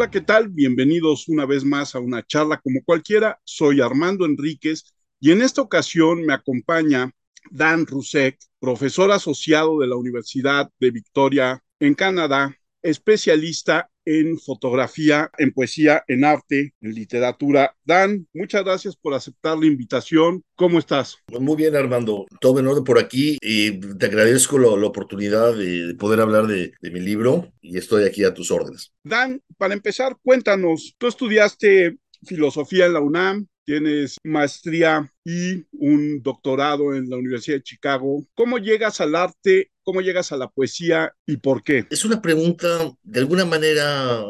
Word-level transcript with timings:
Hola, 0.00 0.10
¿qué 0.10 0.22
tal? 0.22 0.48
Bienvenidos 0.48 1.28
una 1.28 1.44
vez 1.44 1.62
más 1.62 1.94
a 1.94 1.98
una 1.98 2.26
charla 2.26 2.58
como 2.58 2.82
cualquiera. 2.82 3.38
Soy 3.44 3.82
Armando 3.82 4.24
Enríquez 4.24 4.94
y 5.20 5.30
en 5.30 5.42
esta 5.42 5.60
ocasión 5.60 6.24
me 6.24 6.32
acompaña 6.32 7.12
Dan 7.50 7.84
Rusek, 7.84 8.38
profesor 8.58 9.12
asociado 9.12 9.78
de 9.78 9.88
la 9.88 9.96
Universidad 9.96 10.70
de 10.80 10.90
Victoria 10.90 11.62
en 11.80 11.92
Canadá, 11.92 12.56
especialista 12.82 13.90
en 14.04 14.38
fotografía, 14.38 15.30
en 15.38 15.52
poesía, 15.52 16.02
en 16.08 16.24
arte, 16.24 16.74
en 16.80 16.94
literatura. 16.94 17.76
Dan, 17.84 18.26
muchas 18.32 18.64
gracias 18.64 18.96
por 18.96 19.14
aceptar 19.14 19.58
la 19.58 19.66
invitación. 19.66 20.42
¿Cómo 20.56 20.78
estás? 20.78 21.18
Muy 21.28 21.56
bien, 21.56 21.76
Armando. 21.76 22.26
Todo 22.40 22.60
en 22.60 22.66
orden 22.66 22.84
por 22.84 22.98
aquí 22.98 23.38
y 23.40 23.78
te 23.78 24.06
agradezco 24.06 24.58
la 24.58 24.86
oportunidad 24.86 25.56
de 25.56 25.94
poder 25.94 26.20
hablar 26.20 26.46
de, 26.46 26.72
de 26.80 26.90
mi 26.90 27.00
libro 27.00 27.52
y 27.60 27.78
estoy 27.78 28.04
aquí 28.04 28.24
a 28.24 28.34
tus 28.34 28.50
órdenes. 28.50 28.92
Dan, 29.04 29.42
para 29.58 29.74
empezar, 29.74 30.16
cuéntanos, 30.22 30.94
tú 30.98 31.06
estudiaste 31.06 31.98
filosofía 32.26 32.86
en 32.86 32.92
la 32.94 33.00
UNAM, 33.00 33.46
tienes 33.64 34.16
maestría 34.24 35.10
y 35.24 35.64
un 35.72 36.22
doctorado 36.22 36.94
en 36.94 37.08
la 37.08 37.16
Universidad 37.16 37.58
de 37.58 37.62
Chicago. 37.62 38.26
¿Cómo 38.34 38.58
llegas 38.58 39.00
al 39.00 39.14
arte? 39.14 39.70
¿Cómo 39.90 40.02
llegas 40.02 40.30
a 40.30 40.36
la 40.36 40.48
poesía 40.48 41.12
y 41.26 41.38
por 41.38 41.64
qué? 41.64 41.84
Es 41.90 42.04
una 42.04 42.22
pregunta 42.22 42.92
de 43.02 43.18
alguna 43.18 43.44
manera 43.44 44.22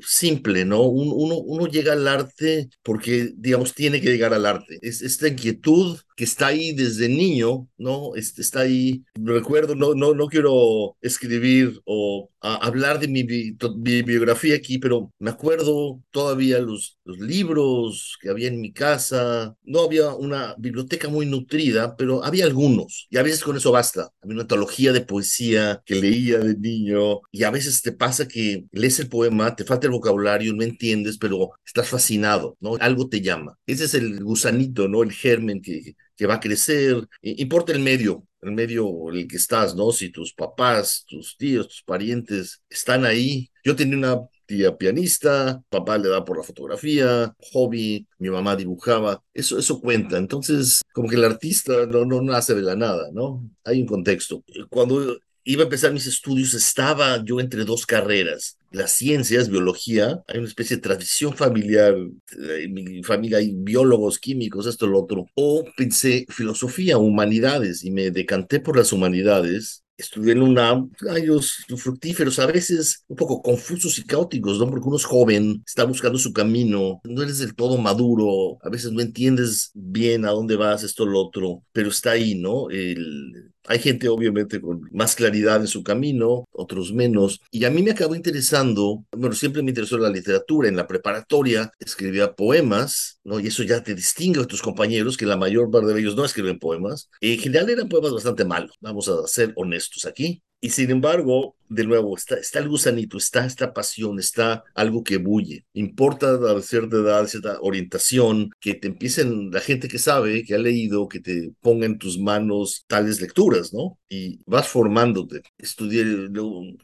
simple, 0.00 0.64
¿no? 0.64 0.82
Uno, 0.82 1.38
uno 1.38 1.66
llega 1.66 1.94
al 1.94 2.06
arte 2.06 2.68
porque, 2.84 3.32
digamos, 3.34 3.74
tiene 3.74 4.00
que 4.00 4.10
llegar 4.12 4.32
al 4.32 4.46
arte. 4.46 4.78
Es 4.80 5.02
esta 5.02 5.26
inquietud 5.26 5.98
que 6.22 6.26
está 6.26 6.46
ahí 6.46 6.70
desde 6.72 7.08
niño, 7.08 7.68
¿no? 7.76 8.14
Está 8.14 8.60
ahí, 8.60 9.02
recuerdo, 9.16 9.74
no, 9.74 9.92
no, 9.92 10.14
no 10.14 10.28
quiero 10.28 10.96
escribir 11.00 11.80
o 11.84 12.30
hablar 12.40 13.00
de 13.00 13.08
mi, 13.08 13.24
mi, 13.24 14.02
biografía 14.02 14.54
aquí, 14.54 14.78
pero 14.78 15.12
me 15.18 15.30
acuerdo 15.30 16.00
todavía 16.12 16.60
los, 16.60 16.98
los 17.04 17.18
libros 17.18 18.18
que 18.20 18.30
había 18.30 18.46
en 18.48 18.60
mi 18.60 18.72
casa. 18.72 19.56
No 19.64 19.80
había 19.80 20.14
una 20.14 20.54
biblioteca 20.58 21.08
muy 21.08 21.26
nutrida, 21.26 21.96
pero 21.96 22.24
había 22.24 22.44
algunos. 22.44 23.08
Y 23.10 23.16
a 23.16 23.22
veces 23.22 23.42
con 23.42 23.56
eso 23.56 23.72
basta. 23.72 24.10
Había 24.20 24.34
una 24.34 24.42
antología 24.42 24.92
de 24.92 25.00
poesía 25.00 25.82
que 25.84 25.96
leía 25.96 26.38
de 26.38 26.56
niño. 26.56 27.20
Y 27.32 27.42
a 27.42 27.50
veces 27.50 27.82
te 27.82 27.90
pasa 27.90 28.28
que 28.28 28.64
lees 28.70 29.00
el 29.00 29.08
poema, 29.08 29.56
te 29.56 29.64
falta 29.64 29.86
el 29.88 29.92
vocabulario, 29.92 30.52
no 30.52 30.62
entiendes, 30.62 31.18
pero 31.18 31.50
estás 31.66 31.88
fascinado, 31.88 32.56
¿no? 32.60 32.76
Algo 32.76 33.08
te 33.08 33.20
llama. 33.20 33.58
Ese 33.66 33.84
es 33.86 33.94
el 33.94 34.22
gusanito, 34.22 34.86
¿no? 34.86 35.02
El 35.02 35.12
germen 35.12 35.60
que, 35.62 35.96
que 36.16 36.26
va 36.26 36.34
a 36.34 36.40
crecer. 36.40 37.06
Importa 37.22 37.72
el 37.72 37.80
medio, 37.80 38.26
el 38.40 38.52
medio 38.52 39.10
en 39.10 39.16
el 39.16 39.28
que 39.28 39.36
estás, 39.36 39.74
¿no? 39.74 39.92
Si 39.92 40.10
tus 40.10 40.34
papás, 40.34 41.04
tus 41.08 41.36
tíos, 41.36 41.68
tus 41.68 41.82
parientes 41.82 42.62
están 42.68 43.04
ahí. 43.04 43.50
Yo 43.64 43.76
tenía 43.76 43.96
una 43.96 44.20
tía 44.46 44.76
pianista, 44.76 45.62
papá 45.68 45.98
le 45.98 46.08
da 46.08 46.24
por 46.24 46.36
la 46.36 46.42
fotografía, 46.42 47.34
hobby, 47.52 48.06
mi 48.18 48.30
mamá 48.30 48.56
dibujaba, 48.56 49.22
eso, 49.32 49.58
eso 49.58 49.80
cuenta. 49.80 50.18
Entonces, 50.18 50.82
como 50.92 51.08
que 51.08 51.16
el 51.16 51.24
artista 51.24 51.86
no, 51.86 52.04
no 52.04 52.20
nace 52.20 52.54
de 52.54 52.62
la 52.62 52.76
nada, 52.76 53.08
¿no? 53.12 53.48
Hay 53.64 53.80
un 53.80 53.86
contexto. 53.86 54.42
Cuando 54.68 55.18
iba 55.44 55.62
a 55.62 55.64
empezar 55.64 55.92
mis 55.92 56.06
estudios, 56.06 56.54
estaba 56.54 57.22
yo 57.24 57.40
entre 57.40 57.64
dos 57.64 57.86
carreras. 57.86 58.58
Las 58.70 58.92
ciencias, 58.92 59.50
biología, 59.50 60.22
hay 60.26 60.38
una 60.38 60.48
especie 60.48 60.76
de 60.76 60.82
tradición 60.82 61.34
familiar, 61.34 61.94
en 61.94 62.72
mi 62.74 63.02
familia 63.02 63.38
hay 63.38 63.52
biólogos, 63.54 64.18
químicos, 64.18 64.66
esto, 64.66 64.86
lo 64.86 65.00
otro. 65.00 65.26
O 65.34 65.64
pensé 65.76 66.24
filosofía, 66.28 66.98
humanidades, 66.98 67.84
y 67.84 67.90
me 67.90 68.10
decanté 68.10 68.60
por 68.60 68.76
las 68.76 68.92
humanidades 68.92 69.82
estudié 69.96 70.32
en 70.32 70.42
una 70.42 70.70
años 71.10 71.64
fructíferos, 71.76 72.38
a 72.38 72.46
veces 72.46 73.04
un 73.08 73.16
poco 73.16 73.42
confusos 73.42 73.98
y 73.98 74.04
caóticos, 74.04 74.58
¿no? 74.58 74.68
Porque 74.68 74.88
uno 74.88 74.96
es 74.96 75.04
joven, 75.04 75.62
está 75.66 75.84
buscando 75.84 76.18
su 76.18 76.32
camino, 76.32 77.00
no 77.04 77.22
eres 77.22 77.38
del 77.38 77.54
todo 77.54 77.78
maduro, 77.78 78.58
a 78.62 78.68
veces 78.68 78.92
no 78.92 79.00
entiendes 79.00 79.70
bien 79.74 80.24
a 80.24 80.30
dónde 80.30 80.56
vas, 80.56 80.82
esto, 80.82 81.06
lo 81.06 81.20
otro, 81.20 81.62
pero 81.72 81.88
está 81.88 82.12
ahí, 82.12 82.34
¿no? 82.34 82.68
El, 82.70 83.51
hay 83.66 83.78
gente 83.78 84.08
obviamente 84.08 84.60
con 84.60 84.88
más 84.92 85.14
claridad 85.14 85.60
en 85.60 85.66
su 85.66 85.82
camino, 85.82 86.46
otros 86.52 86.92
menos. 86.92 87.40
Y 87.50 87.64
a 87.64 87.70
mí 87.70 87.82
me 87.82 87.92
acabó 87.92 88.14
interesando, 88.14 89.04
bueno, 89.12 89.34
siempre 89.34 89.62
me 89.62 89.70
interesó 89.70 89.98
la 89.98 90.10
literatura. 90.10 90.68
En 90.68 90.76
la 90.76 90.86
preparatoria 90.86 91.72
escribía 91.78 92.34
poemas, 92.34 93.20
¿no? 93.24 93.40
Y 93.40 93.48
eso 93.48 93.62
ya 93.62 93.82
te 93.82 93.94
distingue 93.94 94.40
de 94.40 94.46
tus 94.46 94.62
compañeros, 94.62 95.16
que 95.16 95.26
la 95.26 95.36
mayor 95.36 95.70
parte 95.70 95.92
de 95.92 96.00
ellos 96.00 96.16
no 96.16 96.24
escriben 96.24 96.58
poemas. 96.58 97.08
En 97.20 97.38
general 97.38 97.70
eran 97.70 97.88
poemas 97.88 98.12
bastante 98.12 98.44
malos, 98.44 98.76
vamos 98.80 99.08
a 99.08 99.26
ser 99.26 99.52
honestos 99.56 100.04
aquí. 100.06 100.42
Y 100.64 100.70
sin 100.70 100.92
embargo, 100.92 101.56
de 101.68 101.84
nuevo, 101.84 102.16
está, 102.16 102.36
está 102.36 102.60
el 102.60 102.68
gusanito, 102.68 103.16
está 103.18 103.44
esta 103.44 103.74
pasión, 103.74 104.20
está 104.20 104.62
algo 104.76 105.02
que 105.02 105.16
bulle. 105.16 105.66
Importa 105.72 106.34
a 106.34 106.62
cierta 106.62 106.98
edad, 106.98 107.26
cierta 107.26 107.58
orientación, 107.60 108.50
que 108.60 108.74
te 108.74 108.86
empiecen, 108.86 109.50
la 109.50 109.58
gente 109.60 109.88
que 109.88 109.98
sabe, 109.98 110.44
que 110.44 110.54
ha 110.54 110.58
leído, 110.58 111.08
que 111.08 111.18
te 111.18 111.52
ponga 111.60 111.86
en 111.86 111.98
tus 111.98 112.16
manos 112.20 112.84
tales 112.86 113.20
lecturas, 113.20 113.74
¿no? 113.74 113.98
Y 114.08 114.38
vas 114.46 114.68
formándote. 114.68 115.42
Estudié 115.58 116.04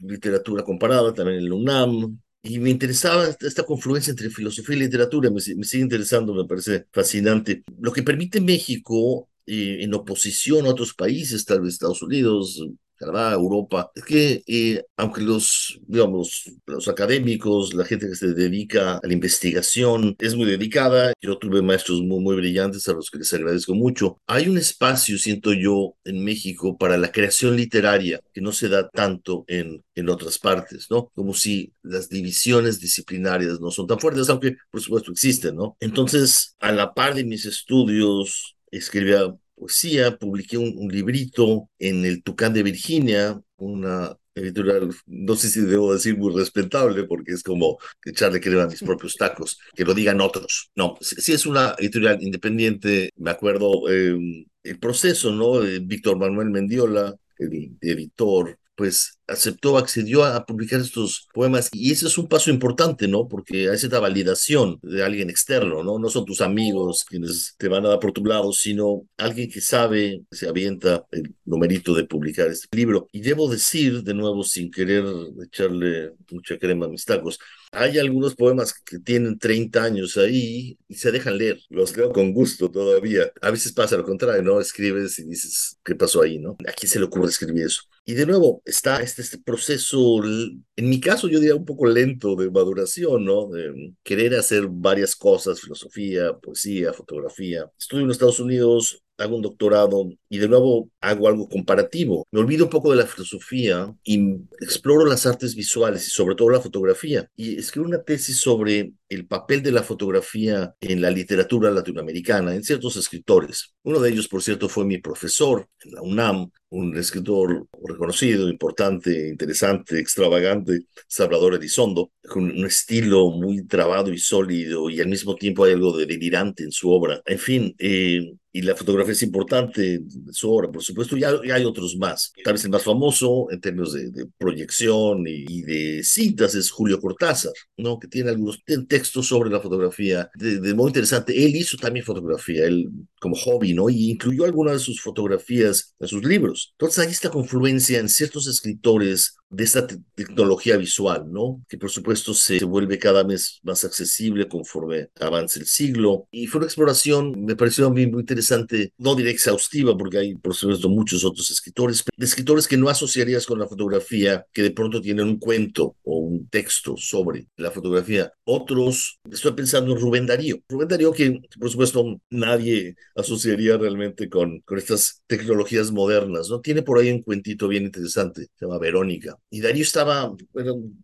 literatura 0.01 0.63
comparada 0.63 1.13
también 1.13 1.39
en 1.39 1.49
la 1.49 1.55
UNAM, 1.55 2.19
y 2.43 2.59
me 2.59 2.69
interesaba 2.71 3.27
esta 3.27 3.63
confluencia 3.63 4.11
entre 4.11 4.29
filosofía 4.29 4.75
y 4.75 4.79
literatura, 4.79 5.29
me, 5.29 5.41
me, 5.55 5.63
sigue 5.63 5.83
interesando, 5.83 6.33
me 6.33 6.45
parece 6.45 6.85
fascinante. 6.91 7.63
Lo 7.79 7.93
que 7.93 8.03
permite 8.03 8.41
México, 8.41 9.29
eh, 9.45 9.77
en 9.81 9.93
oposición 9.93 10.65
a 10.65 10.69
otros 10.69 10.93
países, 10.93 11.45
tal 11.45 11.61
vez 11.61 11.73
Estados 11.73 12.01
Unidos, 12.01 12.61
Canadá, 12.99 13.33
Europa, 13.33 13.91
es 13.95 14.03
que 14.03 14.43
eh, 14.45 14.83
aunque 14.97 15.21
los, 15.21 15.79
digamos, 15.87 16.51
los 16.65 16.87
académicos, 16.87 17.73
la 17.73 17.85
gente 17.85 18.07
que 18.07 18.15
se 18.15 18.33
dedica 18.33 18.97
a 18.97 19.07
la 19.07 19.13
investigación 19.13 20.15
es 20.19 20.35
muy 20.35 20.45
dedicada, 20.45 21.13
yo 21.21 21.37
tuve 21.37 21.61
maestros 21.61 22.01
muy, 22.01 22.19
muy 22.19 22.35
brillantes 22.35 22.87
a 22.87 22.93
los 22.93 23.09
que 23.09 23.19
les 23.19 23.33
agradezco 23.33 23.73
mucho, 23.73 24.19
hay 24.27 24.49
un 24.49 24.57
espacio, 24.57 25.17
siento 25.17 25.53
yo, 25.53 25.95
en 26.03 26.23
México 26.23 26.77
para 26.77 26.97
la 26.97 27.11
creación 27.11 27.55
literaria 27.55 28.19
que 28.33 28.41
no 28.41 28.51
se 28.51 28.69
da 28.69 28.89
tanto 28.89 29.45
en, 29.47 29.83
en 29.95 30.09
otras 30.09 30.37
partes, 30.37 30.87
¿no? 30.89 31.09
Como 31.15 31.33
si 31.33 31.73
las 31.83 32.09
divisiones 32.09 32.79
disciplinarias 32.79 33.59
no 33.59 33.71
son 33.71 33.87
tan 33.87 33.99
fuertes, 33.99 34.29
aunque 34.29 34.57
por 34.71 34.81
supuesto 34.81 35.11
existen, 35.11 35.55
¿no? 35.55 35.77
Entonces, 35.79 36.55
a 36.59 36.71
la 36.71 36.93
par 36.93 37.15
de 37.15 37.23
mis 37.23 37.45
estudios, 37.45 38.57
escribía 38.71 39.33
poesía, 39.59 40.17
publiqué 40.17 40.57
un, 40.57 40.87
librito 40.89 41.69
en 41.77 42.05
el 42.05 42.23
Tucán 42.23 42.53
de 42.53 42.63
Virginia, 42.63 43.39
una 43.57 44.15
editorial, 44.35 44.89
no 45.05 45.35
sé 45.35 45.49
si 45.49 45.61
debo 45.61 45.93
decir 45.93 46.17
muy 46.17 46.33
respetable, 46.33 47.03
porque 47.03 47.33
es 47.33 47.43
como 47.43 47.77
echarle 48.05 48.39
crema 48.39 48.63
a 48.63 48.67
mis 48.67 48.81
propios 48.83 49.15
tacos, 49.17 49.59
que 49.75 49.85
lo 49.85 49.93
digan 49.93 50.21
otros. 50.21 50.71
No, 50.75 50.97
sí, 51.01 51.33
es 51.33 51.45
una 51.45 51.75
editorial 51.77 52.17
independiente, 52.21 53.11
me 53.17 53.31
acuerdo 53.31 53.89
em, 53.89 54.45
el 54.63 54.79
proceso, 54.79 55.31
¿no? 55.31 55.59
Víctor 55.81 56.17
Manuel 56.17 56.49
Mendiola, 56.49 57.15
el 57.37 57.77
editor, 57.81 58.57
pues 58.75 59.18
aceptó, 59.29 59.77
accedió 59.77 60.23
a, 60.23 60.45
publicar 60.45 60.79
estos 60.79 61.27
poemas 61.33 61.69
y 61.71 61.91
ese 61.91 62.07
es 62.07 62.17
un 62.17 62.27
paso 62.27 62.49
importante, 62.49 63.07
¿no? 63.07 63.27
Porque 63.27 63.69
hay 63.69 63.77
cierta 63.77 63.99
validación 63.99 64.79
de 64.81 65.03
alguien 65.03 65.29
externo, 65.29 65.83
¿no? 65.83 65.99
No 65.99 66.09
son 66.09 66.25
tus 66.25 66.41
amigos 66.41 67.05
quienes 67.07 67.55
te 67.57 67.67
van 67.67 67.85
a 67.85 67.89
dar 67.89 67.99
por 67.99 68.11
tu 68.11 68.25
lado, 68.25 68.51
sino 68.53 69.07
alguien 69.17 69.49
que 69.49 69.61
sabe, 69.61 70.23
se 70.31 70.47
avienta 70.47 71.05
el 71.11 71.35
numerito 71.45 71.93
de 71.93 72.05
publicar 72.05 72.47
este 72.47 72.75
libro. 72.75 73.07
Y 73.11 73.21
debo 73.21 73.49
decir, 73.49 74.03
de 74.03 74.13
nuevo, 74.13 74.43
sin 74.43 74.71
querer 74.71 75.03
echarle 75.43 76.13
mucha 76.31 76.57
crema 76.57 76.85
a 76.85 76.89
mis 76.89 77.05
tacos, 77.05 77.39
hay 77.71 77.99
algunos 77.99 78.35
poemas 78.35 78.73
que 78.73 78.99
tienen 78.99 79.37
30 79.37 79.83
años 79.83 80.17
ahí 80.17 80.77
y 80.87 80.95
se 80.95 81.11
dejan 81.11 81.37
leer. 81.37 81.59
Los 81.69 81.95
leo 81.95 82.11
con 82.11 82.33
gusto 82.33 82.71
todavía. 82.71 83.31
A 83.41 83.51
veces 83.51 83.71
pasa 83.73 83.97
lo 83.97 84.03
contrario, 84.03 84.41
¿no? 84.41 84.59
Escribes 84.59 85.19
y 85.19 85.25
dices, 85.25 85.77
¿qué 85.83 85.95
pasó 85.95 86.21
ahí, 86.21 86.39
no? 86.39 86.57
¿A 86.67 86.71
quién 86.71 86.89
se 86.89 86.99
le 86.99 87.05
ocurre 87.05 87.27
escribir 87.27 87.65
eso? 87.65 87.83
Y 88.05 88.13
de 88.13 88.25
nuevo, 88.25 88.63
está 88.65 89.01
este, 89.01 89.18
este 89.21 89.37
proceso, 89.37 90.23
en 90.23 90.89
mi 90.89 90.99
caso 90.99 91.27
yo 91.27 91.39
diría 91.39 91.55
un 91.55 91.65
poco 91.65 91.85
lento 91.87 92.35
de 92.35 92.49
maduración, 92.51 93.25
¿no? 93.25 93.47
De 93.47 93.93
querer 94.03 94.35
hacer 94.35 94.67
varias 94.69 95.15
cosas, 95.15 95.61
filosofía, 95.61 96.33
poesía, 96.37 96.93
fotografía. 96.93 97.69
Estudio 97.77 98.05
en 98.05 98.11
Estados 98.11 98.39
Unidos, 98.39 99.03
hago 99.19 99.35
un 99.35 99.41
doctorado 99.41 100.09
y 100.29 100.37
de 100.37 100.47
nuevo 100.47 100.89
hago 101.01 101.27
algo 101.27 101.47
comparativo. 101.49 102.25
Me 102.31 102.39
olvido 102.39 102.65
un 102.65 102.69
poco 102.69 102.91
de 102.91 102.97
la 102.97 103.05
filosofía 103.05 103.93
y 104.03 104.35
exploro 104.61 105.05
las 105.05 105.25
artes 105.25 105.55
visuales 105.55 106.07
y 106.07 106.09
sobre 106.09 106.35
todo 106.35 106.49
la 106.49 106.61
fotografía. 106.61 107.29
Y 107.35 107.57
escribo 107.57 107.87
una 107.87 108.03
tesis 108.03 108.39
sobre 108.39 108.93
el 109.09 109.27
papel 109.27 109.61
de 109.61 109.71
la 109.71 109.83
fotografía 109.83 110.75
en 110.79 111.01
la 111.01 111.11
literatura 111.11 111.71
latinoamericana, 111.71 112.55
en 112.55 112.63
ciertos 112.63 112.95
escritores. 112.95 113.73
Uno 113.83 113.99
de 113.99 114.09
ellos, 114.09 114.27
por 114.27 114.41
cierto, 114.41 114.69
fue 114.69 114.85
mi 114.85 114.99
profesor 114.99 115.67
en 115.83 115.91
la 115.93 116.01
UNAM, 116.01 116.51
un 116.69 116.95
escritor 116.97 117.67
reconocido, 117.83 118.49
importante, 118.49 119.29
interesante, 119.29 119.99
extravagante, 119.99 120.81
Salvador 121.07 121.55
Elizondo, 121.55 122.11
con 122.27 122.43
un 122.43 122.65
estilo 122.65 123.31
muy 123.31 123.65
trabado 123.65 124.13
y 124.13 124.19
sólido 124.19 124.89
y 124.89 125.01
al 125.01 125.07
mismo 125.07 125.35
tiempo 125.35 125.63
hay 125.63 125.73
algo 125.73 125.97
de 125.97 126.05
delirante 126.05 126.63
en 126.63 126.71
su 126.71 126.91
obra. 126.91 127.21
En 127.25 127.39
fin, 127.39 127.75
eh, 127.79 128.33
y 128.51 128.61
la 128.63 128.75
fotografía 128.75 129.13
es 129.13 129.21
importante 129.21 129.99
de 130.01 130.33
su 130.33 130.51
obra, 130.51 130.71
por 130.71 130.81
supuesto, 130.81 131.15
y 131.15 131.23
hay, 131.23 131.65
otros 131.65 131.95
más. 131.97 132.33
Tal 132.43 132.53
vez 132.53 132.63
el 132.63 132.71
más 132.71 132.83
famoso 132.83 133.47
en 133.51 133.61
términos 133.61 133.93
de, 133.93 134.27
proyección 134.37 135.23
y, 135.27 135.61
de 135.61 136.03
citas 136.03 136.55
es 136.55 136.71
Julio 136.71 136.99
Cortázar, 136.99 137.53
¿no? 137.77 137.99
que 137.99 138.07
tiene 138.07 138.31
algunos 138.31 138.59
textos 138.87 139.27
sobre 139.27 139.51
la 139.51 139.59
fotografía 139.59 140.29
de, 140.33 140.59
de, 140.59 140.73
muy 140.73 140.87
interesante. 140.87 141.33
Él 141.45 141.55
hizo 141.55 141.77
también 141.77 142.05
fotografía, 142.05 142.65
él 142.65 142.89
como 143.19 143.35
hobby, 143.35 143.73
¿no? 143.73 143.89
Y 143.89 144.11
incluyó 144.11 144.45
algunas 144.45 144.73
de 144.73 144.79
sus 144.79 145.01
fotografías 145.01 145.93
en 145.99 146.07
sus 146.07 146.23
libros. 146.23 146.58
Entonces 146.71 146.99
hay 146.99 147.11
esta 147.11 147.29
confluencia 147.29 147.99
en 147.99 148.09
ciertos 148.09 148.47
escritores 148.47 149.35
de 149.49 149.63
esta 149.63 149.87
tecnología 150.15 150.77
visual, 150.77 151.31
¿no? 151.31 151.61
Que 151.67 151.77
por 151.77 151.89
supuesto 151.89 152.33
se 152.33 152.63
vuelve 152.65 152.99
cada 152.99 153.23
vez 153.23 153.59
más 153.63 153.83
accesible 153.83 154.47
conforme 154.47 155.09
avanza 155.19 155.59
el 155.59 155.65
siglo. 155.65 156.27
Y 156.31 156.47
fue 156.47 156.59
una 156.59 156.67
exploración, 156.67 157.45
me 157.45 157.55
pareció 157.55 157.87
a 157.87 157.89
mí 157.89 158.05
muy 158.07 158.21
interesante, 158.21 158.93
no 158.97 159.15
diré 159.15 159.31
exhaustiva, 159.31 159.97
porque 159.97 160.19
hay 160.19 160.35
por 160.35 160.53
supuesto 160.55 160.89
muchos 160.89 161.23
otros 161.25 161.49
escritores, 161.49 162.03
de 162.15 162.25
escritores 162.25 162.67
que 162.67 162.77
no 162.77 162.89
asociarías 162.89 163.45
con 163.45 163.59
la 163.59 163.67
fotografía, 163.67 164.45
que 164.53 164.61
de 164.61 164.71
pronto 164.71 165.01
tienen 165.01 165.27
un 165.27 165.39
cuento 165.39 165.95
o 166.03 166.17
un 166.17 166.47
texto 166.49 166.95
sobre 166.97 167.47
la 167.57 167.71
fotografía. 167.71 168.31
Otros, 168.43 169.19
estoy 169.31 169.53
pensando 169.53 169.93
en 169.93 169.99
Rubén 169.99 170.25
Darío. 170.27 170.59
Rubén 170.69 170.87
Darío 170.87 171.11
que 171.11 171.39
por 171.59 171.69
supuesto 171.69 172.21
nadie 172.29 172.95
asociaría 173.15 173.77
realmente 173.77 174.29
con, 174.29 174.59
con 174.61 174.77
estas 174.77 175.23
tecnologías 175.27 175.91
modernas, 175.91 176.49
¿no? 176.49 176.61
Tiene 176.61 176.83
por 176.83 176.99
ahí 176.99 177.11
un 177.11 177.23
cuentito 177.23 177.67
bien 177.67 177.83
interesante, 177.85 178.47
se 178.55 178.65
llama 178.65 178.77
Verónica 178.77 179.38
y 179.49 179.61
Darío 179.61 179.83
estaba, 179.83 180.35